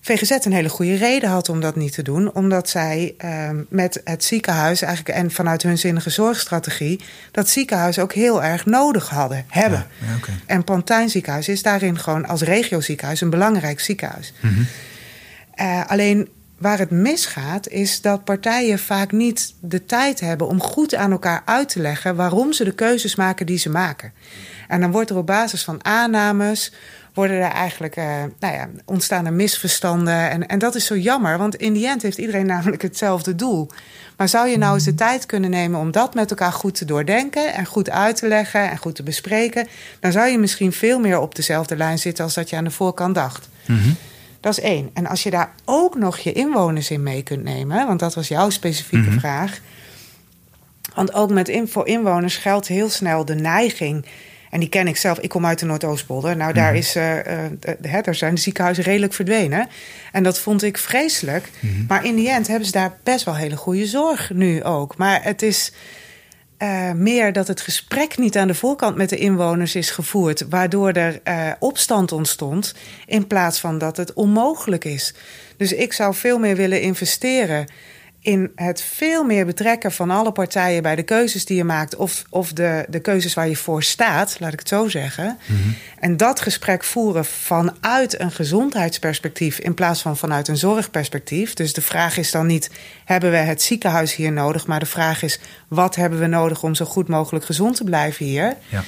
VGZ 0.00 0.30
een 0.30 0.52
hele 0.52 0.68
goede 0.68 0.96
reden 0.96 1.30
had 1.30 1.48
om 1.48 1.60
dat 1.60 1.76
niet 1.76 1.92
te 1.92 2.02
doen. 2.02 2.34
Omdat 2.34 2.68
zij 2.68 3.14
ehm, 3.18 3.62
met 3.68 4.00
het 4.04 4.24
ziekenhuis 4.24 4.82
eigenlijk 4.82 5.18
en 5.18 5.30
vanuit 5.30 5.62
hun 5.62 5.78
zinnige 5.78 6.10
zorgstrategie 6.10 7.00
dat 7.30 7.48
ziekenhuis 7.48 7.98
ook 7.98 8.12
heel 8.12 8.42
erg 8.42 8.66
nodig 8.66 9.08
hadden, 9.08 9.44
hebben. 9.48 9.86
Ja, 10.00 10.06
ja, 10.06 10.16
oké. 10.16 10.30
En 10.46 10.64
Pantijn 10.64 11.08
ziekenhuis 11.08 11.48
is 11.48 11.62
daarin 11.62 11.98
gewoon 11.98 12.26
als 12.26 12.42
regioziekenhuis 12.42 13.20
een 13.20 13.30
belangrijk 13.30 13.80
ziekenhuis. 13.80 14.32
Eh, 15.54 15.86
alleen 15.86 16.28
waar 16.58 16.78
het 16.78 16.90
misgaat, 16.90 17.68
is 17.68 18.00
dat 18.00 18.24
partijen 18.24 18.78
vaak 18.78 19.12
niet 19.12 19.54
de 19.60 19.84
tijd 19.84 20.20
hebben 20.20 20.48
om 20.48 20.60
goed 20.60 20.94
aan 20.94 21.10
elkaar 21.10 21.42
uit 21.44 21.68
te 21.68 21.80
leggen 21.80 22.16
waarom 22.16 22.52
ze 22.52 22.64
de 22.64 22.74
keuzes 22.74 23.14
maken 23.14 23.46
die 23.46 23.58
ze 23.58 23.70
maken. 23.70 24.12
En 24.68 24.80
dan 24.80 24.90
wordt 24.90 25.10
er 25.10 25.16
op 25.16 25.26
basis 25.26 25.64
van 25.64 25.84
aannames. 25.84 26.72
Worden 27.14 27.36
er 27.36 27.50
eigenlijk, 27.50 27.96
eh, 27.96 28.22
nou 28.40 28.54
ja, 28.54 28.68
ontstaan 28.84 29.26
er 29.26 29.32
misverstanden. 29.32 30.30
En, 30.30 30.46
en 30.46 30.58
dat 30.58 30.74
is 30.74 30.86
zo 30.86 30.96
jammer, 30.96 31.38
want 31.38 31.54
in 31.54 31.72
die 31.72 31.86
end 31.86 32.02
heeft 32.02 32.18
iedereen 32.18 32.46
namelijk 32.56 32.82
hetzelfde 32.82 33.34
doel. 33.34 33.70
Maar 34.16 34.28
zou 34.28 34.48
je 34.48 34.58
nou 34.58 34.74
eens 34.74 34.84
de 34.84 34.94
tijd 34.94 35.26
kunnen 35.26 35.50
nemen 35.50 35.80
om 35.80 35.90
dat 35.90 36.14
met 36.14 36.30
elkaar 36.30 36.52
goed 36.52 36.74
te 36.74 36.84
doordenken 36.84 37.54
en 37.54 37.66
goed 37.66 37.90
uit 37.90 38.16
te 38.16 38.28
leggen 38.28 38.70
en 38.70 38.78
goed 38.78 38.94
te 38.94 39.02
bespreken? 39.02 39.66
Dan 40.00 40.12
zou 40.12 40.28
je 40.28 40.38
misschien 40.38 40.72
veel 40.72 40.98
meer 40.98 41.18
op 41.18 41.34
dezelfde 41.34 41.76
lijn 41.76 41.98
zitten 41.98 42.24
als 42.24 42.34
dat 42.34 42.50
je 42.50 42.56
aan 42.56 42.64
de 42.64 42.70
voorkant 42.70 43.14
dacht. 43.14 43.48
Dat 44.44 44.58
is 44.58 44.64
één. 44.64 44.90
En 44.94 45.06
als 45.06 45.22
je 45.22 45.30
daar 45.30 45.52
ook 45.64 45.94
nog 45.98 46.18
je 46.18 46.32
inwoners 46.32 46.90
in 46.90 47.02
mee 47.02 47.22
kunt 47.22 47.42
nemen, 47.44 47.86
want 47.86 48.00
dat 48.00 48.14
was 48.14 48.28
jouw 48.28 48.50
specifieke 48.50 49.10
vraag. 49.20 49.60
Want 50.94 51.12
ook 51.14 51.30
met 51.30 51.48
in, 51.48 51.68
voor 51.68 51.86
inwoners 51.86 52.36
geldt 52.36 52.66
heel 52.68 52.88
snel 52.90 53.24
de 53.24 53.34
neiging. 53.34 54.04
En 54.50 54.60
die 54.60 54.68
ken 54.68 54.86
ik 54.88 54.96
zelf. 54.96 55.18
Ik 55.18 55.28
kom 55.28 55.46
uit 55.46 55.58
de 55.58 55.66
Noordoostpolder. 55.66 56.36
Nou, 56.36 56.52
daar, 56.52 56.74
is, 56.76 56.94
eh, 56.96 57.18
eh, 57.44 57.50
de- 57.60 57.88
hè, 57.88 58.00
daar 58.00 58.14
zijn 58.14 58.34
de 58.34 58.40
ziekenhuizen 58.40 58.84
redelijk 58.84 59.12
verdwenen. 59.14 59.68
En 60.12 60.22
dat 60.22 60.38
vond 60.38 60.62
ik 60.62 60.78
vreselijk. 60.78 61.50
Maar 61.88 62.04
in 62.04 62.14
die 62.14 62.30
end 62.30 62.46
hebben 62.46 62.66
ze 62.66 62.72
daar 62.72 62.96
best 63.02 63.24
wel 63.24 63.36
hele 63.36 63.56
goede 63.56 63.86
zorg 63.86 64.30
nu 64.30 64.62
ook. 64.64 64.96
Maar 64.96 65.22
het 65.22 65.42
is 65.42 65.72
eh, 66.64 66.92
meer 66.92 67.32
dat 67.32 67.48
het 67.48 67.60
gesprek 67.60 68.18
niet 68.18 68.36
aan 68.36 68.46
de 68.46 68.54
voorkant 68.54 68.96
met 68.96 69.08
de 69.08 69.16
inwoners 69.16 69.74
is 69.74 69.90
gevoerd. 69.90 70.44
Waardoor 70.48 70.92
er 70.92 71.20
eh, 71.22 71.50
opstand 71.58 72.12
ontstond. 72.12 72.74
In 73.06 73.26
plaats 73.26 73.60
van 73.60 73.78
dat 73.78 73.96
het 73.96 74.12
onmogelijk 74.12 74.84
is. 74.84 75.14
Dus 75.56 75.72
ik 75.72 75.92
zou 75.92 76.14
veel 76.14 76.38
meer 76.38 76.56
willen 76.56 76.80
investeren 76.80 77.66
in 78.24 78.52
het 78.54 78.82
veel 78.82 79.24
meer 79.24 79.46
betrekken 79.46 79.92
van 79.92 80.10
alle 80.10 80.32
partijen 80.32 80.82
bij 80.82 80.96
de 80.96 81.02
keuzes 81.02 81.44
die 81.44 81.56
je 81.56 81.64
maakt. 81.64 81.96
Of, 81.96 82.24
of 82.30 82.52
de, 82.52 82.84
de 82.88 83.00
keuzes 83.00 83.34
waar 83.34 83.48
je 83.48 83.56
voor 83.56 83.82
staat, 83.82 84.36
laat 84.40 84.52
ik 84.52 84.58
het 84.58 84.68
zo 84.68 84.88
zeggen. 84.88 85.38
En 85.98 86.16
dat 86.16 86.40
gesprek 86.40 86.84
voeren 86.84 87.24
vanuit 87.24 88.20
een 88.20 88.30
gezondheidsperspectief 88.30 89.58
in 89.58 89.74
plaats 89.74 90.02
van 90.02 90.16
vanuit 90.16 90.48
een 90.48 90.56
zorgperspectief. 90.56 91.54
Dus 91.54 91.72
de 91.72 91.80
vraag 91.80 92.16
is 92.16 92.30
dan 92.30 92.46
niet: 92.46 92.70
hebben 93.04 93.30
we 93.30 93.36
het 93.36 93.62
ziekenhuis 93.62 94.14
hier 94.14 94.32
nodig? 94.32 94.66
Maar 94.66 94.80
de 94.80 94.86
vraag 94.86 95.22
is: 95.22 95.40
wat 95.68 95.94
hebben 95.94 96.18
we 96.18 96.26
nodig 96.26 96.62
om 96.62 96.74
zo 96.74 96.84
goed 96.84 97.08
mogelijk 97.08 97.44
gezond 97.44 97.76
te 97.76 97.84
blijven 97.84 98.26
hier? 98.26 98.56
Ja. 98.68 98.84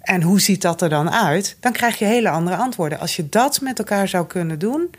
En 0.00 0.22
hoe 0.22 0.40
ziet 0.40 0.62
dat 0.62 0.82
er 0.82 0.88
dan 0.88 1.10
uit? 1.10 1.56
Dan 1.60 1.72
krijg 1.72 1.98
je 1.98 2.04
hele 2.04 2.28
andere 2.28 2.56
antwoorden. 2.56 3.00
Als 3.00 3.16
je 3.16 3.28
dat 3.28 3.60
met 3.60 3.78
elkaar 3.78 4.08
zou 4.08 4.26
kunnen 4.26 4.58
doen, 4.58 4.90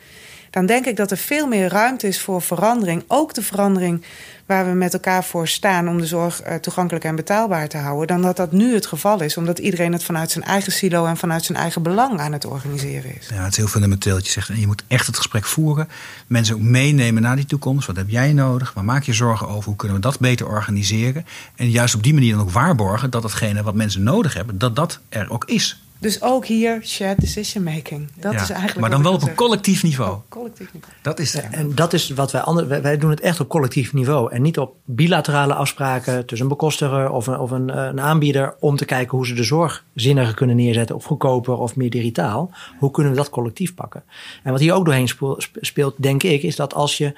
dan 0.55 0.65
denk 0.65 0.85
ik 0.85 0.95
dat 0.95 1.11
er 1.11 1.17
veel 1.17 1.47
meer 1.47 1.69
ruimte 1.69 2.07
is 2.07 2.21
voor 2.21 2.41
verandering. 2.41 3.03
Ook 3.07 3.33
de 3.33 3.41
verandering 3.41 4.05
waar 4.45 4.65
we 4.65 4.71
met 4.71 4.93
elkaar 4.93 5.23
voor 5.23 5.47
staan 5.47 5.89
om 5.89 5.97
de 5.97 6.05
zorg 6.05 6.41
eh, 6.41 6.55
toegankelijk 6.55 7.05
en 7.05 7.15
betaalbaar 7.15 7.67
te 7.67 7.77
houden, 7.77 8.07
dan 8.07 8.21
dat 8.21 8.35
dat 8.37 8.51
nu 8.51 8.73
het 8.73 8.85
geval 8.85 9.21
is, 9.21 9.37
omdat 9.37 9.59
iedereen 9.59 9.93
het 9.93 10.03
vanuit 10.03 10.31
zijn 10.31 10.43
eigen 10.43 10.71
silo 10.71 11.05
en 11.05 11.17
vanuit 11.17 11.45
zijn 11.45 11.57
eigen 11.57 11.81
belang 11.81 12.19
aan 12.19 12.31
het 12.31 12.45
organiseren 12.45 13.15
is. 13.19 13.27
Ja, 13.29 13.43
het 13.43 13.51
is 13.51 13.57
heel 13.57 13.67
fundamenteel 13.67 14.15
dat 14.15 14.25
je 14.25 14.31
zegt. 14.31 14.49
En 14.49 14.59
je 14.59 14.67
moet 14.67 14.83
echt 14.87 15.07
het 15.07 15.17
gesprek 15.17 15.45
voeren. 15.45 15.87
Mensen 16.27 16.55
ook 16.55 16.61
meenemen 16.61 17.21
naar 17.21 17.35
die 17.35 17.45
toekomst. 17.45 17.87
Wat 17.87 17.95
heb 17.95 18.09
jij 18.09 18.33
nodig? 18.33 18.73
Waar 18.73 18.85
maak 18.85 19.03
je 19.03 19.13
zorgen 19.13 19.47
over? 19.47 19.63
Hoe 19.63 19.75
kunnen 19.75 19.97
we 19.97 20.03
dat 20.03 20.19
beter 20.19 20.47
organiseren? 20.47 21.25
En 21.55 21.69
juist 21.69 21.95
op 21.95 22.03
die 22.03 22.13
manier 22.13 22.31
dan 22.31 22.41
ook 22.41 22.51
waarborgen 22.51 23.09
dat 23.09 23.21
datgene 23.21 23.63
wat 23.63 23.75
mensen 23.75 24.03
nodig 24.03 24.33
hebben, 24.33 24.57
dat 24.57 24.75
dat 24.75 24.99
er 25.09 25.29
ook 25.29 25.45
is. 25.45 25.84
Dus 26.05 26.21
ook 26.21 26.45
hier 26.45 26.79
shared 26.83 27.19
decision 27.19 27.63
making. 27.63 28.07
Dat 28.19 28.33
Ja, 28.33 28.41
is 28.41 28.49
eigenlijk. 28.49 28.79
maar 28.79 28.89
dan 28.89 29.03
wel 29.03 29.13
op 29.13 29.21
een 29.21 29.35
collectief 29.35 29.83
niveau. 29.83 30.17
Collectief 30.29 30.73
niveau. 30.73 30.93
Dat 31.01 31.19
is 31.19 31.33
het. 31.33 31.45
En 31.51 31.75
dat 31.75 31.93
is 31.93 32.09
wat 32.09 32.31
wij 32.31 32.41
anderen. 32.41 32.69
Wij, 32.69 32.81
wij 32.81 32.97
doen 32.97 33.09
het 33.09 33.19
echt 33.19 33.39
op 33.39 33.49
collectief 33.49 33.93
niveau. 33.93 34.31
En 34.31 34.41
niet 34.41 34.59
op 34.59 34.75
bilaterale 34.83 35.53
afspraken 35.53 36.25
tussen 36.25 36.47
een 36.47 36.53
bekostiger 36.53 37.09
of 37.09 37.27
een, 37.27 37.39
of 37.39 37.51
een, 37.51 37.69
eh, 37.69 37.83
een 37.85 38.01
aanbieder. 38.01 38.55
om 38.59 38.75
te 38.75 38.85
kijken 38.85 39.17
hoe 39.17 39.27
ze 39.27 39.33
de 39.33 39.43
zorg 39.43 39.83
zinniger 39.95 40.33
kunnen 40.33 40.55
neerzetten. 40.55 40.95
of 40.95 41.03
goedkoper 41.03 41.57
of 41.57 41.75
meer 41.75 41.89
digitaal. 41.89 42.51
Hoe 42.79 42.91
kunnen 42.91 43.11
we 43.11 43.17
dat 43.17 43.29
collectief 43.29 43.75
pakken? 43.75 44.03
En 44.43 44.51
wat 44.51 44.59
hier 44.59 44.73
ook 44.73 44.85
doorheen 44.85 45.07
speel- 45.07 45.41
speelt, 45.61 45.95
denk 45.97 46.23
ik, 46.23 46.43
is 46.43 46.55
dat 46.55 46.73
als 46.73 46.97
je 46.97 47.13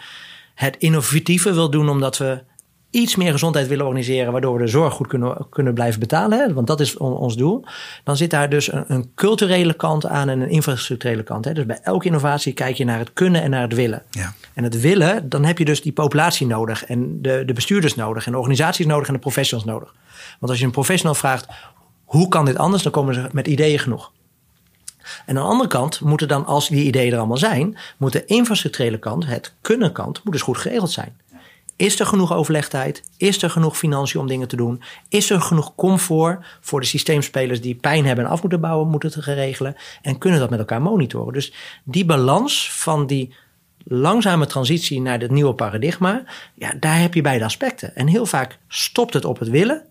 het 0.55 0.75
innovatieve 0.77 1.53
wil 1.53 1.69
doen, 1.69 1.89
omdat 1.89 2.17
we 2.17 2.39
iets 2.97 3.15
meer 3.15 3.31
gezondheid 3.31 3.67
willen 3.67 3.85
organiseren, 3.85 4.31
waardoor 4.31 4.53
we 4.53 4.59
de 4.63 4.67
zorg 4.67 4.93
goed 4.93 5.07
kunnen, 5.07 5.47
kunnen 5.49 5.73
blijven 5.73 5.99
betalen, 5.99 6.39
hè, 6.39 6.53
want 6.53 6.67
dat 6.67 6.79
is 6.79 6.97
on- 6.97 7.17
ons 7.17 7.35
doel, 7.35 7.65
dan 8.03 8.17
zit 8.17 8.29
daar 8.29 8.49
dus 8.49 8.71
een, 8.71 8.83
een 8.87 9.11
culturele 9.15 9.73
kant 9.73 10.05
aan 10.05 10.29
en 10.29 10.39
een 10.39 10.49
infrastructurele 10.49 11.23
kant. 11.23 11.45
Hè. 11.45 11.53
Dus 11.53 11.65
bij 11.65 11.79
elke 11.83 12.05
innovatie 12.05 12.53
kijk 12.53 12.75
je 12.75 12.85
naar 12.85 12.99
het 12.99 13.13
kunnen 13.13 13.41
en 13.41 13.49
naar 13.49 13.61
het 13.61 13.73
willen. 13.73 14.03
Ja. 14.11 14.33
En 14.53 14.63
het 14.63 14.81
willen, 14.81 15.29
dan 15.29 15.45
heb 15.45 15.57
je 15.57 15.65
dus 15.65 15.81
die 15.81 15.91
populatie 15.91 16.47
nodig 16.47 16.85
en 16.85 17.21
de, 17.21 17.43
de 17.45 17.53
bestuurders 17.53 17.95
nodig 17.95 18.25
en 18.25 18.31
de 18.31 18.37
organisaties 18.37 18.85
nodig 18.85 19.07
en 19.07 19.13
de 19.13 19.19
professionals 19.19 19.67
nodig. 19.67 19.93
Want 20.39 20.51
als 20.51 20.59
je 20.59 20.65
een 20.65 20.71
professional 20.71 21.15
vraagt, 21.15 21.47
hoe 22.05 22.27
kan 22.27 22.45
dit 22.45 22.57
anders, 22.57 22.83
dan 22.83 22.91
komen 22.91 23.13
ze 23.13 23.27
met 23.31 23.47
ideeën 23.47 23.79
genoeg. 23.79 24.11
En 25.25 25.37
aan 25.37 25.43
de 25.43 25.49
andere 25.49 25.69
kant 25.69 26.01
moeten 26.01 26.27
dan, 26.27 26.45
als 26.45 26.69
die 26.69 26.85
ideeën 26.85 27.11
er 27.11 27.17
allemaal 27.17 27.37
zijn, 27.37 27.77
moet 27.97 28.11
de 28.11 28.25
infrastructurele 28.25 28.97
kant, 28.99 29.25
het 29.25 29.53
kunnen 29.61 29.91
kant, 29.91 30.23
moet 30.23 30.33
dus 30.33 30.41
goed 30.41 30.57
geregeld 30.57 30.91
zijn. 30.91 31.17
Is 31.77 31.99
er 31.99 32.05
genoeg 32.05 32.33
overlegtijd? 32.33 33.03
Is 33.17 33.43
er 33.43 33.49
genoeg 33.49 33.77
financiën 33.77 34.19
om 34.19 34.27
dingen 34.27 34.47
te 34.47 34.55
doen? 34.55 34.81
Is 35.09 35.29
er 35.29 35.41
genoeg 35.41 35.75
comfort 35.75 36.45
voor 36.61 36.79
de 36.79 36.85
systeemspelers 36.85 37.61
die 37.61 37.75
pijn 37.75 38.05
hebben 38.05 38.25
en 38.25 38.31
af 38.31 38.41
moeten 38.41 38.59
bouwen, 38.59 38.89
moeten 38.89 39.11
te 39.11 39.21
regelen? 39.21 39.75
En 40.01 40.17
kunnen 40.17 40.39
dat 40.39 40.49
met 40.49 40.59
elkaar 40.59 40.81
monitoren? 40.81 41.33
Dus 41.33 41.53
die 41.83 42.05
balans 42.05 42.71
van 42.73 43.07
die 43.07 43.33
langzame 43.83 44.45
transitie 44.45 45.01
naar 45.01 45.19
dit 45.19 45.31
nieuwe 45.31 45.53
paradigma, 45.53 46.23
ja, 46.53 46.73
daar 46.79 46.99
heb 46.99 47.13
je 47.13 47.21
beide 47.21 47.45
aspecten. 47.45 47.95
En 47.95 48.07
heel 48.07 48.25
vaak 48.25 48.57
stopt 48.67 49.13
het 49.13 49.25
op 49.25 49.39
het 49.39 49.49
willen, 49.49 49.81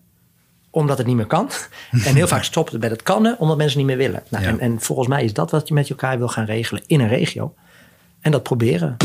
omdat 0.69 0.97
het 0.97 1.07
niet 1.07 1.15
meer 1.15 1.25
kan. 1.25 1.49
En 2.05 2.15
heel 2.15 2.27
vaak 2.27 2.43
stopt 2.43 2.71
het 2.71 2.79
bij 2.79 2.89
het 2.89 3.03
kannen, 3.03 3.39
omdat 3.39 3.57
mensen 3.57 3.77
niet 3.77 3.87
meer 3.87 3.97
willen. 3.97 4.23
Nou, 4.29 4.43
Ja. 4.43 4.49
en, 4.49 4.59
en 4.59 4.81
volgens 4.81 5.07
mij 5.07 5.23
is 5.23 5.33
dat 5.33 5.51
wat 5.51 5.67
je 5.67 5.73
met 5.73 5.89
elkaar 5.89 6.17
wil 6.17 6.27
gaan 6.27 6.45
regelen 6.45 6.83
in 6.87 6.99
een 6.99 7.07
regio. 7.07 7.53
En 8.21 8.31
dat 8.31 8.43
proberen. 8.43 8.97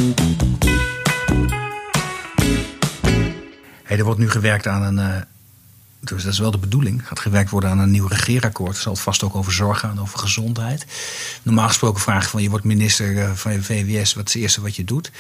Hey, 3.93 4.01
er 4.01 4.07
wordt 4.07 4.21
nu 4.21 4.31
gewerkt 4.31 4.67
aan 4.67 4.83
een. 4.83 4.99
eh, 4.99 5.23
dus 6.01 6.23
dat 6.23 6.33
is 6.33 6.39
wel 6.39 6.51
de 6.51 6.59
bedoeling. 6.59 7.09
Gaat 7.09 7.21
gewerkt 7.21 7.51
worden 7.51 7.71
aan 7.71 7.79
een 7.79 7.91
nieuw 7.91 8.07
regeerakkoord. 8.07 8.73
Het 8.73 8.83
zal 8.83 8.97
vast 8.97 9.23
ook 9.23 9.35
over 9.35 9.53
zorg 9.53 9.79
gaan, 9.79 10.01
over 10.01 10.19
gezondheid. 10.19 10.87
Normaal 11.43 11.69
gesproken 11.69 12.01
vragen 12.01 12.31
van 12.31 12.43
je 12.43 12.51
wordt 12.51 12.65
minister 12.65 13.19
eh, 13.19 13.33
van 13.33 13.53
je 13.53 13.63
VWS. 13.63 14.15
Wat 14.15 14.27
is 14.27 14.33
het 14.33 14.43
eerste 14.43 14.61
wat 14.61 14.77
je 14.77 14.85
doet? 14.85 15.11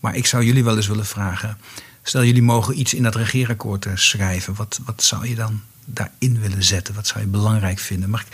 Maar 0.00 0.16
ik 0.16 0.26
zou 0.26 0.44
jullie 0.44 0.64
wel 0.64 0.76
eens 0.76 0.86
willen 0.86 1.06
vragen. 1.06 1.58
Stel 2.02 2.24
jullie 2.24 2.42
mogen 2.42 2.78
iets 2.78 2.94
in 2.94 3.02
dat 3.02 3.14
regeerakkoord 3.14 3.86
eh, 3.86 3.92
schrijven. 3.96 4.54
Wat, 4.54 4.80
wat 4.84 5.02
zou 5.02 5.28
je 5.28 5.34
dan 5.34 5.60
daarin 5.84 6.40
willen 6.40 6.64
zetten? 6.64 6.94
Wat 6.94 7.06
zou 7.06 7.20
je 7.20 7.26
belangrijk 7.26 7.78
vinden? 7.78 8.10
Mag 8.10 8.20
ik, 8.20 8.28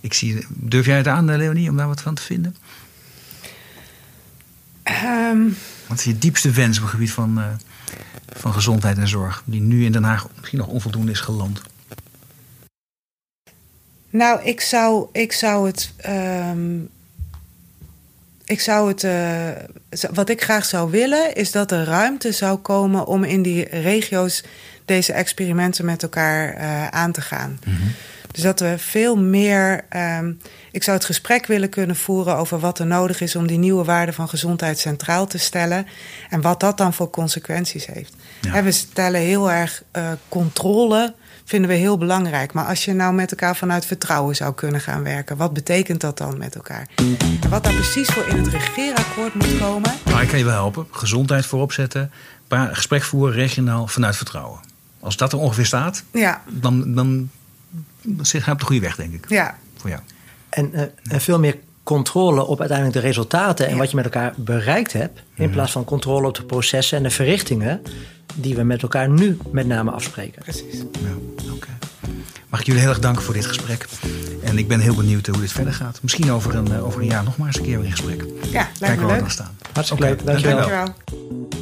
ik 0.00 0.14
zie, 0.14 0.46
durf 0.48 0.86
jij 0.86 0.96
het 0.96 1.08
aan, 1.08 1.36
Leonie, 1.36 1.70
om 1.70 1.76
daar 1.76 1.88
wat 1.88 2.00
van 2.02 2.14
te 2.14 2.22
vinden? 2.22 2.56
Ehm, 4.82 5.42
Wat 5.86 5.98
is 5.98 6.04
je 6.04 6.18
diepste 6.18 6.50
wens 6.50 6.76
op 6.76 6.82
het 6.82 6.92
gebied 6.92 7.12
van, 7.12 7.38
van 8.36 8.52
gezondheid 8.52 8.98
en 8.98 9.08
zorg? 9.08 9.42
Die 9.44 9.60
nu 9.60 9.84
in 9.84 9.92
Den 9.92 10.04
Haag 10.04 10.26
misschien 10.38 10.58
nog 10.58 10.68
onvoldoende 10.68 11.12
is 11.12 11.20
geland. 11.20 11.60
Nou, 14.10 14.42
ik 14.42 14.60
zou, 14.60 15.08
ik 15.12 15.32
zou 15.32 15.66
het. 15.66 15.92
ehm, 15.96 16.78
ik 18.44 18.60
zou 18.60 18.88
het. 18.88 19.04
eh, 19.04 19.48
wat 20.12 20.28
ik 20.28 20.42
graag 20.42 20.64
zou 20.64 20.90
willen, 20.90 21.34
is 21.34 21.50
dat 21.52 21.70
er 21.70 21.84
ruimte 21.84 22.32
zou 22.32 22.58
komen 22.58 23.06
om 23.06 23.24
in 23.24 23.42
die 23.42 23.64
regio's 23.68 24.44
deze 24.84 25.12
experimenten 25.12 25.84
met 25.84 26.02
elkaar 26.02 26.54
eh, 26.54 26.86
aan 26.86 27.12
te 27.12 27.20
gaan. 27.20 27.58
Dus 28.32 28.42
dat 28.42 28.60
we 28.60 28.74
veel 28.78 29.16
meer. 29.16 29.84
ehm, 29.88 30.32
ik 30.70 30.82
zou 30.82 30.96
het 30.96 31.06
gesprek 31.06 31.46
willen 31.46 31.68
kunnen 31.68 31.96
voeren 31.96 32.36
over 32.36 32.58
wat 32.58 32.78
er 32.78 32.86
nodig 32.86 33.20
is 33.20 33.36
om 33.36 33.46
die 33.46 33.58
nieuwe 33.58 33.84
waarden 33.84 34.14
van 34.14 34.28
gezondheid 34.28 34.78
centraal 34.78 35.26
te 35.26 35.38
stellen. 35.38 35.86
En 36.30 36.40
wat 36.40 36.60
dat 36.60 36.76
dan 36.76 36.92
voor 36.94 37.10
consequenties 37.10 37.86
heeft. 37.86 38.14
Ja. 38.40 38.62
We 38.62 38.70
stellen 38.72 39.20
heel 39.20 39.50
erg 39.50 39.82
eh, 39.90 40.10
controle. 40.28 41.14
Vinden 41.44 41.70
we 41.70 41.76
heel 41.76 41.98
belangrijk. 41.98 42.52
Maar 42.52 42.64
als 42.64 42.84
je 42.84 42.92
nou 42.92 43.14
met 43.14 43.30
elkaar 43.30 43.56
vanuit 43.56 43.86
vertrouwen 43.86 44.36
zou 44.36 44.54
kunnen 44.54 44.80
gaan 44.80 45.02
werken, 45.02 45.36
wat 45.36 45.52
betekent 45.52 46.00
dat 46.00 46.18
dan 46.18 46.38
met 46.38 46.54
elkaar? 46.54 46.88
En 47.40 47.48
wat 47.50 47.64
daar 47.64 47.74
precies 47.74 48.08
voor 48.08 48.26
in 48.26 48.36
het 48.36 48.46
regeerakkoord 48.48 49.34
moet 49.34 49.58
komen, 49.58 49.92
Nou, 50.04 50.22
ik 50.22 50.28
kan 50.28 50.38
je 50.38 50.44
wel 50.44 50.54
helpen. 50.54 50.86
Gezondheid 50.90 51.46
voorop 51.46 51.72
zetten. 51.72 52.10
Gesprek 52.48 53.02
voeren 53.02 53.34
regionaal 53.34 53.86
vanuit 53.86 54.16
vertrouwen. 54.16 54.60
Als 55.00 55.16
dat 55.16 55.32
er 55.32 55.38
ongeveer 55.38 55.66
staat, 55.66 56.04
ja, 56.12 56.42
dan, 56.48 56.94
dan 56.94 57.30
zit 58.22 58.44
hij 58.44 58.52
op 58.52 58.58
de 58.60 58.64
goede 58.66 58.80
weg, 58.80 58.96
denk 58.96 59.12
ik. 59.12 59.24
ja, 59.28 59.58
Voor 59.76 59.90
jou. 59.90 60.02
En, 60.48 60.74
eh, 60.74 60.82
en 61.12 61.20
veel 61.20 61.38
meer 61.38 61.56
controle 61.82 62.44
op 62.46 62.58
uiteindelijk 62.60 62.98
de 63.00 63.06
resultaten 63.06 63.66
en 63.66 63.72
Ja. 63.72 63.78
wat 63.78 63.90
je 63.90 63.96
met 63.96 64.04
elkaar 64.04 64.32
bereikt 64.36 64.92
hebt. 64.92 65.22
In 65.34 65.50
plaats 65.50 65.72
van 65.72 65.84
controle 65.84 66.26
op 66.26 66.34
de 66.34 66.44
processen 66.44 66.96
en 66.96 67.02
de 67.02 67.10
verrichtingen 67.10 67.82
die 68.34 68.54
we 68.56 68.62
met 68.62 68.82
elkaar 68.82 69.08
nu 69.08 69.36
met 69.50 69.66
name 69.66 69.90
afspreken. 69.90 70.42
Precies. 70.42 70.74
Ja, 70.78 71.50
oké. 71.52 71.68
Mag 72.48 72.60
ik 72.60 72.66
jullie 72.66 72.80
heel 72.80 72.90
erg 72.90 72.98
danken 73.00 73.22
voor 73.22 73.34
dit 73.34 73.46
gesprek. 73.46 73.86
En 74.42 74.58
ik 74.58 74.68
ben 74.68 74.80
heel 74.80 74.94
benieuwd 74.94 75.26
hoe 75.26 75.40
dit 75.40 75.52
verder 75.52 75.72
gaat. 75.72 75.98
Misschien 76.02 76.30
over 76.32 76.54
een, 76.54 76.72
eh, 76.72 76.84
over 76.86 77.00
een 77.00 77.06
jaar 77.06 77.24
nog 77.24 77.36
maar 77.36 77.46
eens 77.46 77.56
een 77.56 77.62
keer 77.62 77.76
weer 77.76 77.86
in 77.86 77.90
gesprek. 77.90 78.20
Ja, 78.20 78.50
lijkt 78.50 78.78
Kijken 78.78 78.98
me 79.00 79.00
waar 79.00 79.06
we 79.06 79.12
leuk. 79.12 79.20
dan 79.20 79.30
staan. 79.30 79.56
Hartstikke 79.72 80.04
Oké, 80.04 80.12
leuk, 80.14 80.26
dankjewel. 80.26 80.56
Dankjewel. 80.68 81.61